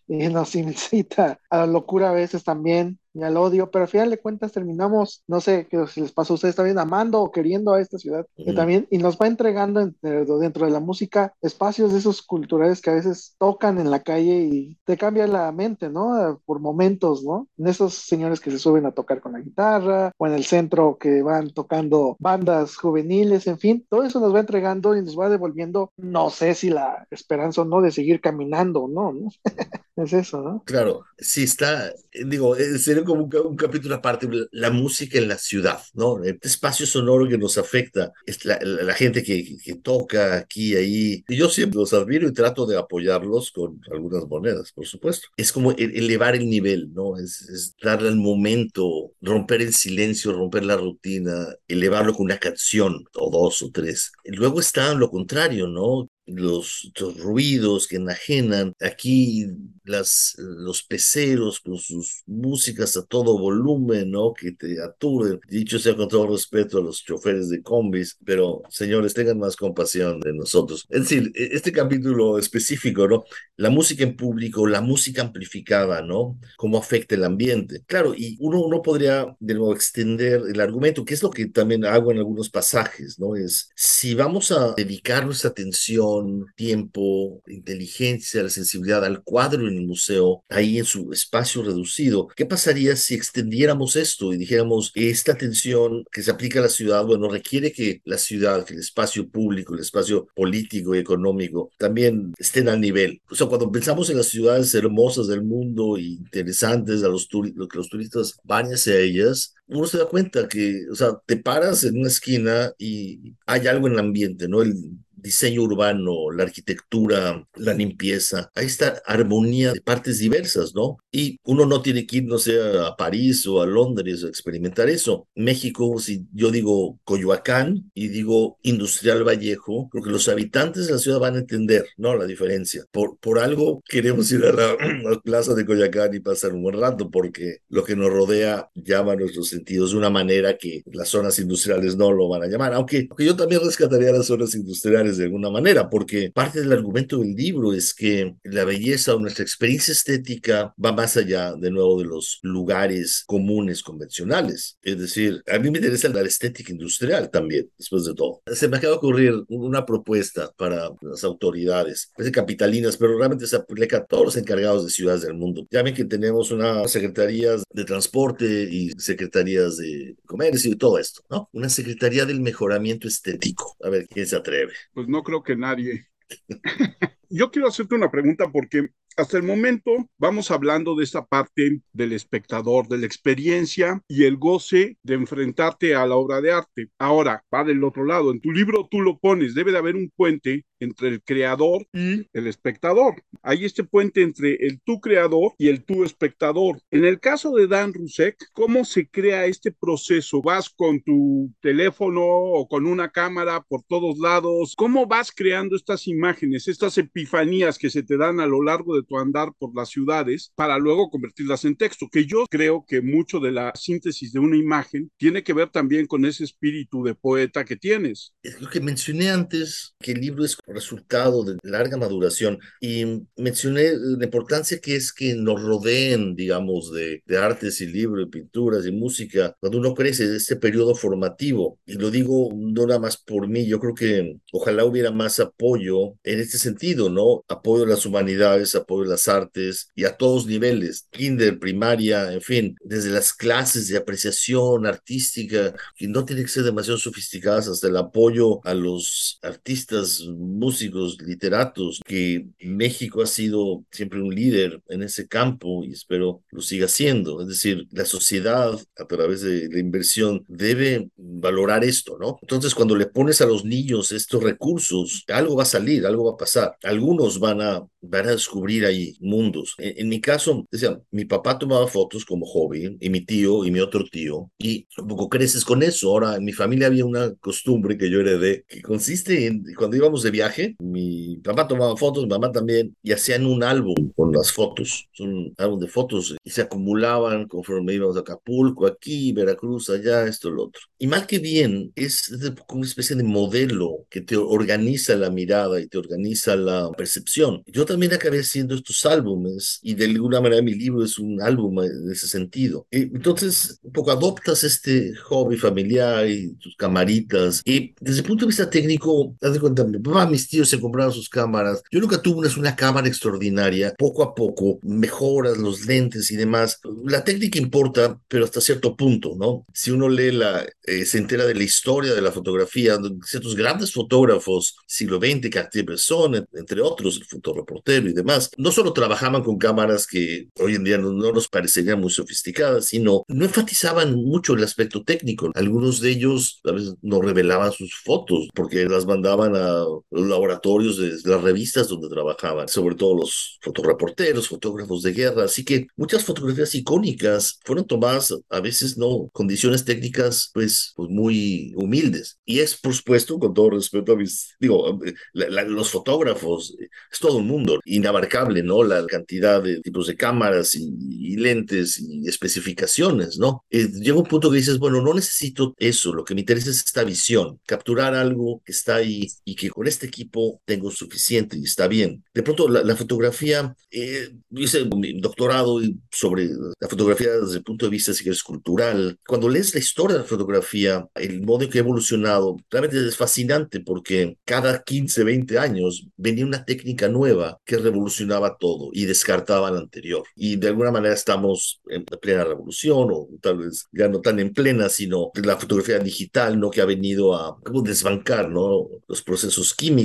y 0.07 0.29
nos 0.29 0.55
incita 0.55 1.41
a 1.51 1.59
la 1.59 1.67
locura 1.67 2.11
a 2.11 2.13
veces 2.13 2.45
también, 2.45 3.01
y 3.15 3.23
al 3.23 3.37
odio, 3.37 3.71
pero 3.71 3.85
al 3.85 3.91
final 3.91 4.11
de 4.11 4.19
cuentas 4.19 4.53
terminamos, 4.53 5.23
no 5.27 5.41
sé 5.41 5.67
qué 5.71 5.87
si 5.87 6.01
les 6.01 6.13
pasó 6.13 6.33
a 6.33 6.37
ustedes 6.37 6.55
también, 6.55 6.79
amando 6.79 7.21
o 7.21 7.31
queriendo 7.31 7.75
a 7.75 7.81
esta 7.81 7.99
ciudad, 7.99 8.27
y 8.37 8.55
también, 8.55 8.87
y 8.91 8.99
nos 8.99 9.19
va 9.19 9.27
entregando 9.27 9.91
dentro 10.01 10.67
de 10.67 10.73
la 10.73 10.81
música 10.81 11.35
espacios 11.43 11.93
de 11.93 11.99
esos 11.99 12.23
culturales 12.23 12.81
que 12.81 12.91
a 12.91 12.95
veces 12.95 13.35
tocan 13.39 13.79
en 13.79 13.91
la 13.91 14.03
calle 14.03 14.49
y 14.51 14.79
te 14.85 14.97
cambia 14.97 15.27
la 15.27 15.53
mente, 15.53 15.91
¿no? 15.91 16.41
Por 16.47 16.61
momentos, 16.61 17.23
¿no? 17.23 17.49
En 17.59 17.67
esos 17.69 17.95
señores 17.95 18.41
que 18.41 18.51
se 18.51 18.59
suben 18.59 18.87
a 18.87 18.93
tocar 18.93 19.21
con 19.21 19.33
la 19.33 19.41
guitarra, 19.41 20.13
o 20.17 20.27
en 20.27 20.33
el 20.33 20.45
centro 20.45 20.97
que 20.99 21.23
van 21.23 21.32
van 21.33 21.51
tocando 21.51 22.17
bandas 22.19 22.77
juveniles, 22.77 23.47
en 23.47 23.59
fin, 23.59 23.87
todo 23.89 24.05
eso 24.05 24.21
nos 24.21 24.35
va 24.35 24.41
entregando 24.41 24.97
y 24.97 25.03
nos 25.03 25.19
va 25.19 25.29
devolviendo, 25.29 25.93
no 25.97 26.31
sé 26.31 26.55
si 26.55 26.71
la 26.71 27.07
esperanza 27.11 27.63
o 27.63 27.65
no 27.65 27.81
de 27.81 27.91
seguir 27.91 28.21
caminando, 28.21 28.89
¿no? 28.89 29.15
es 30.05 30.13
eso, 30.13 30.43
¿no? 30.43 30.63
Claro, 30.65 31.05
sí 31.19 31.45
está, 31.45 31.93
digo, 32.27 32.57
eh, 32.57 32.79
sería 32.79 33.05
como 33.05 33.25
un, 33.25 33.57
capítulo 33.57 33.95
aparte, 33.95 34.29
la 34.51 34.71
música 34.71 35.19
en 35.19 35.29
la 35.29 35.39
ciudad, 35.39 35.81
¿no? 35.95 36.23
Este 36.23 36.49
espacio 36.49 36.87
sonoro 36.87 37.29
que 37.29 37.39
nos 37.39 37.59
afecta, 37.59 38.13
es 38.27 38.45
la, 38.45 38.59
gente 38.95 39.23
que, 39.23 39.57
que, 39.65 39.75
toca 39.77 40.37
aquí, 40.37 40.75
ahí, 40.77 41.25
yo 41.29 41.49
siempre 41.49 41.79
los 41.79 41.93
admiro 41.93 42.29
y 42.29 42.33
trato 42.33 42.67
de 42.67 42.77
apoyarlos 42.77 43.53
con 43.53 43.81
algunas 43.91 44.27
monedas, 44.27 44.73
por 44.73 44.87
supuesto. 44.87 45.29
Es 45.37 45.53
como 45.53 45.73
e, 45.73 45.85
elevar 45.85 46.35
el 46.35 46.49
nivel, 46.49 46.93
¿no? 46.93 47.17
Es, 47.17 47.43
es 47.49 47.75
darle 47.83 48.09
al 48.09 48.17
momento, 48.17 49.13
romper 49.21 49.63
el 49.63 49.75
silencio, 49.75 50.33
romper 50.33 50.65
la 50.65 50.77
rutina, 50.77 51.47
elevarlo 51.69 52.15
con 52.15 52.27
una 52.27 52.39
canción 52.39 53.05
o 53.15 53.31
dos 53.31 53.63
o 53.63 53.71
tres. 53.71 54.13
Luego 54.25 54.61
está 54.61 54.95
lo 54.95 55.11
contrario, 55.11 55.67
¿no? 55.69 56.09
los, 56.27 56.93
ruidos 57.19 57.89
que 57.89 57.97
enajenan, 57.97 58.75
aquí 58.81 59.47
las, 59.85 60.35
los 60.39 60.83
peceros 60.83 61.61
con 61.61 61.79
sus 61.79 62.23
músicas 62.27 62.97
a 62.97 63.05
todo 63.05 63.39
volumen, 63.39 64.11
¿no? 64.11 64.33
Que 64.33 64.53
te 64.53 64.83
aturen. 64.83 65.41
Dicho 65.49 65.79
sea 65.79 65.97
con 65.97 66.09
todo 66.09 66.29
respeto 66.29 66.79
a 66.79 66.83
los 66.83 67.05
choferes 67.05 67.49
de 67.49 67.63
combis, 67.63 68.17
pero 68.25 68.63
señores, 68.69 69.15
tengan 69.15 69.39
más 69.39 69.57
compasión 69.57 70.21
de 70.21 70.33
nosotros. 70.33 70.87
Es 70.89 71.03
decir, 71.03 71.33
e, 71.35 71.51
este 71.53 71.73
capítulo 71.73 72.39
específico, 72.39 73.09
¿no? 73.09 73.25
La 73.57 73.71
música 73.71 74.03
en 74.05 74.17
público, 74.17 74.67
la 74.67 74.81
música 74.81 75.23
amplificada, 75.23 76.03
¿no? 76.03 76.39
Cómo 76.57 76.79
afecta 76.79 77.15
el 77.15 77.25
ambiente. 77.25 77.83
Claro, 77.87 78.15
y 78.17 78.37
uno, 78.41 78.61
uno 78.61 78.83
podría 78.83 79.35
de 79.41 79.55
nuevo 79.55 79.75
extender 79.75 80.43
el 80.49 80.61
argumento, 80.61 81.05
que 81.05 81.15
es 81.15 81.23
lo 81.23 81.31
que 81.31 81.47
también 81.47 81.85
hago 81.85 82.13
en 82.13 82.19
algunos 82.19 82.51
pasajes, 82.51 83.19
¿no? 83.19 83.37
Es 83.37 83.71
si 83.75 84.15
vamos 84.15 84.53
a 84.53 84.75
dedicar 84.75 85.25
nuestra 85.27 85.51
atención 85.51 86.47
tiempo, 86.57 87.43
inteligencia, 87.47 88.43
la 88.43 88.51
sensibilidad 88.51 89.05
al 89.05 89.23
cuadro 89.23 89.67
en 89.73 89.79
el 89.79 89.87
museo, 89.87 90.45
ahí 90.49 90.79
en 90.79 90.85
su 90.85 91.13
espacio 91.13 91.63
reducido. 91.63 92.29
¿Qué 92.37 92.47
pasaría 92.47 92.97
si 92.97 93.15
extendiéramos 93.15 93.97
esto 93.97 94.33
y 94.33 94.37
dijéramos, 94.37 94.93
esta 94.95 95.33
atención 95.33 96.05
que 96.13 96.23
se 96.23 96.31
aplica 96.31 96.61
a 96.61 96.63
la 96.63 96.69
ciudad, 96.69 97.05
bueno, 97.05 97.29
requiere 97.29 97.73
que 97.73 98.01
la 98.05 98.19
ciudad, 98.19 98.65
que 98.65 98.75
el 98.75 98.81
espacio 98.81 99.29
público, 99.29 99.75
el 99.75 99.81
espacio 99.81 100.29
político 100.35 100.95
y 100.95 100.99
económico 100.99 101.71
también 101.79 102.33
estén 102.39 102.69
al 102.69 102.81
nivel? 102.81 103.21
O 103.31 103.35
sea, 103.35 103.47
cuando 103.47 103.71
pensamos 103.71 104.11
en 104.11 104.19
las 104.19 104.27
ciudades 104.27 104.75
hermosas 104.75 105.27
del 105.29 105.43
mundo, 105.43 105.99
interesantes, 105.99 107.03
a 107.03 107.09
los, 107.09 107.29
que 107.29 107.79
los 107.79 107.89
turistas 107.89 108.35
van 108.45 108.67
hacia 108.67 108.99
ellas, 108.99 109.55
uno 109.67 109.87
se 109.87 109.99
da 109.99 110.07
cuenta 110.07 110.49
que, 110.49 110.87
o 110.91 110.95
sea, 110.95 111.19
te 111.27 111.37
paras 111.37 111.85
en 111.85 111.99
una 111.99 112.09
esquina 112.09 112.73
y 112.79 113.35
hay 113.47 113.67
algo 113.67 113.87
en 113.87 113.95
el 113.95 113.99
ambiente, 114.01 114.49
¿no? 114.49 114.63
El 114.63 114.75
diseño 115.23 115.63
urbano, 115.63 116.31
la 116.31 116.43
arquitectura, 116.43 117.47
la 117.55 117.75
limpieza. 117.75 118.51
Hay 118.55 118.67
esta 118.67 119.01
armonía 119.07 119.73
de 119.73 119.81
partes 119.81 120.19
diversas, 120.19 120.75
¿no? 120.75 120.99
Y 121.11 121.39
uno 121.45 121.67
no 121.67 121.81
tiene 121.83 122.07
que 122.07 122.19
ir, 122.19 122.25
no 122.25 122.39
sé, 122.39 122.59
a 122.61 122.97
París 122.97 123.47
o 123.47 123.63
a 123.63 123.67
Londres 123.67 124.25
a 124.25 124.29
experimentar 124.29 124.89
eso. 124.89 125.29
México, 125.35 125.99
si 125.99 126.27
yo 126.33 126.51
digo 126.51 126.99
Coyoacán 127.05 127.91
y 127.95 128.09
digo 128.09 128.59
Industrial 128.63 129.27
Vallejo, 129.27 129.89
porque 129.93 130.11
los 130.11 130.29
habitantes 130.29 130.87
de 130.87 130.93
la 130.93 130.99
ciudad 130.99 131.21
van 131.21 131.37
a 131.37 131.41
entender, 131.41 131.87
¿no? 131.97 132.17
La 132.17 132.27
diferencia. 132.27 132.85
Por, 132.91 133.19
por 133.19 133.39
algo 133.39 133.83
queremos 133.89 134.31
ir 134.33 134.45
a 134.45 134.53
la, 134.53 134.77
plaza 135.25 135.55
de 135.55 135.65
Coyoacán 135.65 136.15
y 136.15 136.21
pasar 136.21 136.53
un 136.53 136.63
buen 136.63 136.79
rato, 136.79 137.11
porque 137.11 137.59
lo 137.69 137.85
que 137.85 137.97
nos 137.97 138.11
rodea 138.11 138.69
llama 138.75 139.13
a 139.13 139.17
nuestros 139.17 139.49
sentidos 139.49 139.93
de 139.93 139.99
una 139.99 140.11
manera 140.11 140.57
que 140.59 140.83
las 140.93 141.09
zonas 141.09 141.39
industriales 141.39 141.97
no 141.97 142.13
lo 142.13 142.29
van 142.29 142.43
a 142.43 142.47
llamar. 142.47 142.75
Aunque, 142.75 143.07
aunque 143.09 143.25
yo 143.25 143.37
también 143.37 143.61
rescataría 143.63 144.13
las 144.13 144.27
zonas 144.27 144.55
industriales 144.55 145.12
de 145.17 145.25
alguna 145.25 145.51
manera, 145.51 145.89
porque 145.89 146.31
parte 146.33 146.61
del 146.61 146.73
argumento 146.73 147.19
del 147.19 147.35
libro 147.35 147.73
es 147.73 147.95
que 147.95 148.35
la 148.45 148.65
belleza 148.65 149.15
o 149.15 149.19
nuestra 149.19 149.43
experiencia 149.43 149.93
estética 149.93 150.75
va 150.83 150.93
más 150.93 151.17
allá, 151.17 151.55
de 151.55 151.71
nuevo, 151.71 151.99
de 151.99 152.07
los 152.07 152.39
lugares 152.43 153.25
comunes, 153.27 153.83
convencionales. 153.83 154.79
Es 154.83 154.99
decir, 154.99 155.43
a 155.47 155.59
mí 155.59 155.71
me 155.71 155.79
interesa 155.79 156.09
la 156.09 156.23
estética 156.23 156.73
industrial 156.73 157.31
también, 157.31 157.71
después 157.79 158.05
de 158.05 158.15
todo. 158.15 158.43
Se 158.47 158.69
me 158.69 158.77
acaba 158.77 158.93
de 158.93 158.99
ocurrir 158.99 159.45
una 159.49 159.85
propuesta 159.85 160.53
para 160.57 160.91
las 161.01 161.25
autoridades, 161.25 162.11
parece 162.17 162.33
capitalinas, 162.33 162.97
pero 162.97 163.17
realmente 163.17 163.47
se 163.47 163.57
aplica 163.57 163.99
a 163.99 164.05
todos 164.05 164.25
los 164.27 164.37
encargados 164.37 164.85
de 164.85 164.91
ciudades 164.91 165.23
del 165.23 165.35
mundo. 165.35 165.67
Ya 165.71 165.83
ven 165.83 165.95
que 165.95 166.05
tenemos 166.05 166.51
una 166.51 166.87
secretaría 166.89 167.57
de 167.73 167.85
transporte 167.85 168.45
y 168.71 168.91
secretarías 168.99 169.77
de 169.77 170.17
comercio 170.27 170.73
y 170.73 170.77
todo 170.77 170.99
esto, 170.99 171.23
¿no? 171.31 171.49
Una 171.53 171.69
secretaría 171.69 172.25
del 172.25 172.41
mejoramiento 172.41 173.09
estético. 173.09 173.77
A 173.83 173.89
ver, 173.89 174.07
¿quién 174.09 174.27
se 174.27 174.37
atreve? 174.37 174.73
Pues 175.03 175.11
no 175.11 175.25
creo 175.25 175.43
que 175.43 175.57
nadie. 175.57 176.07
Yo 177.29 177.51
quiero 177.51 177.67
hacerte 177.67 177.97
una 177.97 178.09
pregunta 178.09 178.53
porque 178.53 178.91
hasta 179.17 179.37
el 179.37 179.43
momento 179.43 179.91
vamos 180.17 180.53
hablando 180.53 180.95
de 180.95 181.03
esta 181.03 181.27
parte 181.27 181.81
del 181.93 182.13
espectador, 182.13 182.87
de 182.87 182.99
la 182.99 183.07
experiencia 183.07 184.01
y 184.07 184.23
el 184.23 184.37
goce 184.37 184.99
de 185.03 185.15
enfrentarte 185.15 185.97
a 185.97 186.07
la 186.07 186.15
obra 186.15 186.41
de 186.41 186.53
arte. 186.53 186.91
Ahora, 187.01 187.43
va 187.53 187.65
del 187.65 187.83
otro 187.83 188.05
lado. 188.05 188.31
En 188.31 188.41
tu 188.41 188.53
libro 188.53 188.87
tú 188.89 189.01
lo 189.01 189.19
pones, 189.19 189.57
debe 189.57 189.73
de 189.73 189.79
haber 189.79 189.97
un 189.97 190.09
puente 190.15 190.67
entre 190.83 191.09
el 191.09 191.23
creador 191.23 191.87
y 191.93 192.27
el 192.33 192.47
espectador. 192.47 193.23
Hay 193.43 193.65
este 193.65 193.85
puente 193.85 194.23
entre 194.23 194.55
el 194.55 194.81
tú 194.83 195.01
creador 195.01 195.53
y 195.59 195.69
el 195.69 195.85
tú 195.85 196.05
espectador. 196.05 196.81
En 196.91 197.05
el 197.05 197.21
caso 197.21 197.53
de 197.53 197.67
Dan 197.67 197.93
Rusek, 197.93 198.37
¿cómo 198.53 198.85
se 198.85 199.09
crea 199.09 199.47
este 199.47 199.73
proceso? 199.73 200.43
¿Vas 200.43 200.71
con 200.71 201.01
tu 201.03 201.53
teléfono 201.61 202.23
o 202.23 202.69
con 202.69 202.87
una 202.87 203.11
cámara 203.11 203.63
por 203.69 203.83
todos 203.85 204.19
lados? 204.19 204.75
¿Cómo 204.77 205.07
vas 205.07 205.33
creando 205.33 205.77
estas 205.77 206.07
imágenes, 206.07 206.69
estas 206.69 206.99
epifanías 206.99 207.79
que 207.79 207.91
se 207.91 208.03
te 208.03 208.17
dan 208.17 208.41
a 208.41 208.47
lo 208.47 208.63
largo 208.63 208.97
de 208.97 209.03
tu 209.03 209.19
andar 209.19 209.53
por 209.59 209.75
las 209.75 209.91
ciudades 209.91 210.53
para 210.55 210.79
luego 210.79 211.11
convertirlas 211.11 211.65
en 211.65 211.77
texto, 211.77 212.09
que 212.11 212.27
yo 212.27 212.47
creo 212.51 212.85
que 212.87 213.01
mucho 213.01 213.41
de 213.41 213.53
la 213.53 213.73
síntesis 213.75 214.33
de 214.33 214.41
una 214.41 214.57
imagen 214.57 215.11
tiene 215.17 215.43
que 215.43 215.53
ver 215.53 215.71
también 215.71 216.07
con 216.07 216.25
ese 216.25 216.45
espíritu 216.45 217.03
de 217.03 217.15
poeta 217.15 217.65
que 217.65 217.77
tienes. 217.77 218.33
Es 218.43 218.61
lo 218.61 218.69
que 218.69 218.81
mencioné 218.81 219.31
antes, 219.31 219.95
que 220.01 220.13
el 220.13 220.21
libro 220.21 220.45
es 220.45 220.57
resultado 220.75 221.45
de 221.45 221.57
larga 221.63 221.97
maduración 221.97 222.59
y 222.81 223.05
mencioné 223.37 223.93
la 223.97 224.25
importancia 224.25 224.79
que 224.81 224.97
es 224.97 225.13
que 225.13 225.35
nos 225.35 225.63
rodeen, 225.63 226.35
digamos, 226.35 226.93
de, 226.93 227.23
de 227.27 227.39
artes 227.39 227.81
y 227.81 227.87
libros, 227.87 228.27
y 228.27 228.31
pinturas 228.31 228.87
y 228.87 228.93
música, 228.93 229.57
cuando 229.61 229.79
uno 229.79 229.95
crece, 229.95 230.35
este 230.35 230.57
periodo 230.57 230.95
formativo. 230.95 231.79
Y 231.87 231.95
lo 231.95 232.11
digo 232.11 232.51
no 232.55 232.87
nada 232.87 233.01
más 233.01 233.17
por 233.17 233.49
mí, 233.49 233.67
yo 233.67 233.79
creo 233.81 233.95
que 233.95 234.37
ojalá 234.53 234.85
hubiera 234.85 235.11
más 235.11 235.41
apoyo 235.41 236.15
en 236.23 236.41
este 236.41 236.59
sentido, 236.59 237.11
¿no? 237.11 237.45
Apoyo 237.49 237.85
a 237.85 237.89
las 237.89 238.07
humanidades, 238.07 238.75
apoyo 238.75 239.05
de 239.05 239.11
las 239.11 239.29
artes 239.29 239.89
y 239.95 240.05
a 240.05 240.17
todos 240.17 240.47
niveles, 240.47 241.09
kinder, 241.11 241.59
primaria, 241.59 242.33
en 242.33 242.41
fin, 242.41 242.77
desde 242.83 243.11
las 243.11 243.33
clases 243.33 243.89
de 243.89 243.99
apreciación 243.99 244.87
artística, 244.87 245.75
que 245.97 246.09
no 246.09 246.25
tienen 246.25 246.45
que 246.45 246.51
ser 246.51 246.65
demasiado 246.65 246.99
sofisticadas, 246.99 247.69
hasta 247.69 247.89
el 247.89 247.97
apoyo 247.97 248.65
a 248.67 248.75
los 248.75 249.39
artistas, 249.43 250.21
músicos, 250.63 251.21
literatos, 251.21 252.01
que 252.07 252.47
México 252.61 253.21
ha 253.21 253.27
sido 253.27 253.85
siempre 253.91 254.23
un 254.23 254.33
líder 254.33 254.81
en 254.89 255.03
ese 255.03 255.27
campo 255.27 255.83
y 255.85 255.93
espero 255.93 256.43
lo 256.51 256.61
siga 256.61 256.87
siendo. 256.87 257.41
Es 257.43 257.49
decir, 257.49 257.89
la 257.91 258.05
sociedad 258.05 258.79
a 258.97 259.05
través 259.07 259.41
de 259.43 259.69
la 259.69 259.81
inversión 259.81 260.45
debe 260.47 261.11
valorar 261.17 261.83
esto, 261.85 262.17
¿no? 262.21 262.39
Entonces, 262.43 262.75
cuando 262.75 262.95
le 262.95 263.07
pones 263.07 263.41
a 263.41 263.47
los 263.47 263.65
niños 263.65 264.13
estos 264.13 264.43
recursos, 264.43 265.25
algo 265.29 265.57
va 265.57 265.65
a 265.65 265.67
salir, 265.67 266.07
algo 266.07 266.27
va 266.27 266.33
a 266.33 266.37
pasar. 266.37 266.77
Algunos 266.83 267.41
van 267.41 267.61
a, 267.61 267.85
van 268.01 268.29
a 268.29 268.33
descubrir 268.33 268.85
ahí 268.85 269.17
mundos. 269.21 269.75
En, 269.79 270.09
mi 270.09 270.21
caso, 270.21 270.67
decía, 270.71 271.01
mi 271.11 271.25
papá 271.25 271.59
tomaba 271.59 271.87
fotos 271.89 272.25
como 272.25 272.47
hobby 272.47 272.97
y 273.01 273.11
mi 273.11 273.25
tío 273.25 273.65
y 273.65 273.71
mi 273.71 273.81
otro 273.81 274.05
tío 274.05 274.51
y 274.59 274.87
un 274.99 275.09
poco 275.09 275.29
creces 275.29 275.65
con 275.65 275.83
eso. 275.83 276.11
Ahora, 276.11 276.37
en 276.37 276.45
mi 276.45 276.53
familia 276.53 276.87
había 276.87 277.05
una 277.05 277.35
costumbre 277.37 277.97
que 277.99 278.11
yo 278.11 278.21
heredé 278.21 278.65
que 278.69 278.83
consiste 278.83 279.47
en, 279.47 279.65
cuando 279.77 279.97
íbamos 279.97 280.23
de 280.23 280.31
viaje, 280.31 280.52
mi 280.79 281.37
papá 281.39 281.67
tomaba 281.67 281.97
fotos, 281.97 282.25
mi 282.25 282.31
mamá 282.31 282.51
también, 282.53 282.95
y 283.03 283.13
hacían 283.13 283.47
un 283.47 283.63
álbum 283.63 284.13
con 284.15 284.33
las 284.33 284.53
fotos, 284.53 285.09
un 285.19 285.55
álbum 285.59 285.81
de 285.81 285.89
fotos 285.89 286.37
y 286.43 286.51
se 286.51 286.63
acumulaban 286.63 287.47
conforme 287.49 287.95
íbamos 287.95 288.17
a 288.17 288.21
Acapulco, 288.21 288.87
aquí, 288.87 289.33
Veracruz, 289.33 289.91
allá, 289.91 290.27
esto, 290.27 290.51
lo 290.51 290.65
otro. 290.65 290.83
Y 290.99 291.07
mal 291.07 291.27
que 291.27 291.39
bien, 291.39 291.93
es 291.97 292.33
como 292.67 292.81
una 292.81 292.89
especie 292.89 293.17
de 293.17 293.25
modelo 293.25 294.07
que 294.09 294.21
te 294.21 294.37
organiza 294.37 295.17
la 295.17 295.31
mirada 295.31 295.81
y 295.81 295.89
te 295.89 295.99
organiza 295.99 296.57
la 296.57 296.91
percepción. 296.97 297.63
Yo 297.67 297.85
también 297.85 298.13
acabé 298.13 298.43
siendo 298.45 298.75
estos 298.75 299.05
álbumes 299.07 299.81
y 299.83 299.95
de 299.95 300.07
alguna 300.07 300.41
manera 300.41 300.63
mi 300.63 300.75
libro 300.75 301.05
es 301.05 301.19
un 301.19 301.41
álbum 301.43 301.83
en 301.83 302.11
ese 302.11 302.29
sentido. 302.29 302.87
entonces, 302.91 303.79
un 303.83 303.93
poco 303.93 304.11
adoptas 304.11 304.65
este 304.65 305.15
hobby 305.17 305.57
familiar 305.57 306.29
y 306.29 306.55
tus 306.55 306.77
camaritas 306.77 307.63
y 307.65 307.95
desde 308.01 308.21
el 308.21 308.27
punto 308.27 308.45
de 308.45 308.49
vista 308.49 308.71
técnico, 308.71 309.37
haz 309.41 309.53
de 309.55 309.61
cuenta, 309.61 309.85
mi 309.85 309.99
papá, 309.99 310.27
mis 310.33 310.49
tíos 310.49 310.69
se 310.69 310.81
compraron 310.81 311.13
sus 311.13 311.29
cámaras. 311.29 311.83
Yo 311.91 312.01
nunca 312.01 312.21
tuve 312.21 312.49
una, 312.49 312.51
una 312.59 312.77
cámara 312.77 313.07
extraordinaria. 313.07 313.95
Poco 313.99 314.23
a 314.23 314.35
poco 314.35 314.79
mejoras 314.83 315.59
los 315.59 315.87
lentes 315.87 316.31
y 316.31 316.37
demás. 316.37 316.81
La 317.05 317.23
técnica 317.23 317.59
importa, 317.59 318.19
pero 318.29 318.45
hasta 318.45 318.61
cierto 318.61 318.97
punto, 318.97 319.35
¿no? 319.39 319.65
Si 319.73 319.91
uno 319.91 320.09
lee 320.09 320.33
la, 320.33 320.67
eh, 320.85 321.05
se 321.05 321.19
entera 321.19 321.47
de 321.47 321.55
la 321.55 321.63
historia 321.63 322.15
de 322.15 322.21
la 322.23 322.33
fotografía, 322.33 322.99
ciertos 323.25 323.55
grandes 323.55 323.93
fotógrafos, 323.93 324.77
siglo 324.87 325.19
XX, 325.19 325.51
Cartier-Bresson, 325.51 326.47
entre 326.55 326.81
otros, 326.81 327.17
el 327.17 327.25
fotoreportero 327.25 328.09
y 328.09 328.13
demás, 328.13 328.51
no 328.57 328.73
solo 328.73 328.93
trabajaban 328.93 329.43
con 329.43 329.59
cámaras 329.59 330.07
que 330.07 330.49
hoy 330.59 330.75
en 330.75 330.85
día 330.85 330.99
no, 330.99 331.13
nos 331.13 331.49
parecerían 331.49 332.01
muy 332.01 332.11
sofisticadas, 332.11 332.87
sino 332.87 333.25
no 333.29 333.45
enfatizaban 333.45 334.15
mucho 334.15 334.55
el 334.55 334.65
aspecto 334.65 335.05
técnico. 335.05 335.51
Algunos 335.55 336.01
de 336.01 336.11
ellos 336.11 336.61
a 336.65 336.73
veces 336.73 336.95
no 337.03 337.21
revelaban 337.21 337.73
sus 337.73 337.95
fotos 337.95 338.49
porque 338.55 338.85
las 338.87 339.07
mandaban 339.07 339.55
a 339.57 339.85
laboratorios 340.29 340.99
de 340.99 341.31
las 341.31 341.43
revistas 341.43 341.89
donde 341.89 342.09
trabajaban, 342.09 342.69
sobre 342.69 342.95
todo 342.95 343.17
los 343.17 343.59
fotoreporteros, 343.61 344.49
fotógrafos 344.49 345.03
de 345.03 345.13
guerra. 345.13 345.45
Así 345.45 345.65
que 345.65 345.87
muchas 345.97 346.25
fotografías 346.25 346.75
icónicas 346.75 347.59
fueron 347.65 347.87
tomadas 347.87 348.35
a 348.49 348.61
veces 348.61 348.99
no 348.99 349.29
condiciones 349.33 349.85
técnicas 349.85 350.51
pues, 350.53 350.93
pues 350.97 351.09
muy 351.09 351.73
humildes. 351.77 352.39
Y 352.45 352.61
es 352.61 352.77
por 352.77 352.95
supuesto, 352.95 353.39
con 353.39 353.55
todo 353.55 353.71
respeto 353.71 354.13
a 354.13 354.17
mis, 354.17 354.57
digo, 354.59 354.99
los 355.33 355.91
fotógrafos, 355.91 356.77
es 357.11 357.19
todo 357.19 357.39
un 357.39 357.47
mundo 357.47 357.81
inabarcable, 357.85 358.63
¿no? 358.63 358.83
La 358.83 359.07
cantidad 359.07 359.63
de 359.63 359.81
tipos 359.81 360.07
de 360.07 360.17
cámaras 360.17 360.75
y, 360.75 361.37
lentes 361.37 361.99
y 361.99 362.29
especificaciones, 362.29 363.39
¿no? 363.39 363.65
Eh, 363.71 363.89
llega 363.95 364.19
un 364.19 364.27
punto 364.27 364.51
que 364.51 364.59
dices, 364.59 364.79
bueno, 364.79 365.01
no 365.01 365.15
necesito 365.15 365.75
eso, 365.79 366.13
lo 366.13 366.25
que 366.25 366.35
me 366.35 366.41
interesa 366.41 366.71
es 366.71 366.85
esta 366.85 367.05
visión, 367.05 367.59
capturar 367.67 368.15
algo 368.15 368.61
que 368.65 368.73
está 368.73 368.97
ahí 368.97 369.29
y 369.45 369.57
que 369.57 369.71
con 369.71 369.87
este 369.87 370.07
equipo 370.13 370.61
tengo 370.65 370.91
suficiente 370.91 371.57
y 371.57 371.65
está 371.65 371.89
bien. 371.89 372.23
De 372.35 372.43
pronto, 372.43 372.69
la, 372.69 372.97
fotografía, 372.97 373.75
eh, 373.91 374.31
hice 374.51 374.85
mi 374.85 375.21
doctorado 375.21 375.81
sobre 376.11 376.49
la 376.79 376.89
fotografía 376.89 377.31
desde 377.33 377.59
el 377.59 377.65
punto 377.65 377.87
de 377.87 377.91
vista 377.91 378.13
si 378.13 378.29
es 378.29 378.43
cultural. 378.43 379.19
Cuando 379.27 379.49
lees 379.49 379.75
la 379.75 379.81
historia 379.81 380.17
de 380.17 380.23
la 380.23 380.29
fotografía, 380.29 381.07
el 381.15 381.43
modo 381.43 381.65
en 381.65 381.71
que 381.71 381.79
ha 381.79 381.81
evolucionado, 381.81 382.57
realmente 382.71 383.07
es 383.07 383.17
fascinante 383.17 383.81
porque 383.81 384.37
cada 384.45 384.83
15, 384.83 385.25
20 385.25 385.59
años 385.59 386.07
venía 386.17 386.47
una 386.47 386.65
técnica 386.65 387.09
nueva 387.09 387.59
que 387.65 387.79
revolucionaba 387.79 388.57
todo 388.59 388.91
y 388.93 389.07
descartaba 389.07 389.71
la 389.71 389.81
anterior. 389.81 390.25
Y 390.37 390.57
de 390.57 390.69
alguna 390.69 390.91
manera 390.91 391.15
estamos 391.15 391.81
en 391.89 392.05
plena 392.05 392.45
revolución, 392.45 393.09
o 393.11 393.29
tal 393.41 393.59
vez 393.59 393.87
ya 393.93 394.09
no 394.09 394.21
tan 394.21 394.39
en 394.39 394.53
plena, 394.53 394.89
sino 394.89 395.31
la 395.43 395.57
fotografía 395.57 395.99
digital, 395.99 396.59
¿no? 396.59 396.71
Que 396.71 396.81
ha 396.81 396.87
venido 396.87 397.35
a 397.35 397.59
desbancar, 397.83 398.51
¿no? 398.51 398.89
Los 399.09 399.23
procesos 399.23 399.75
químicos, 399.75 400.02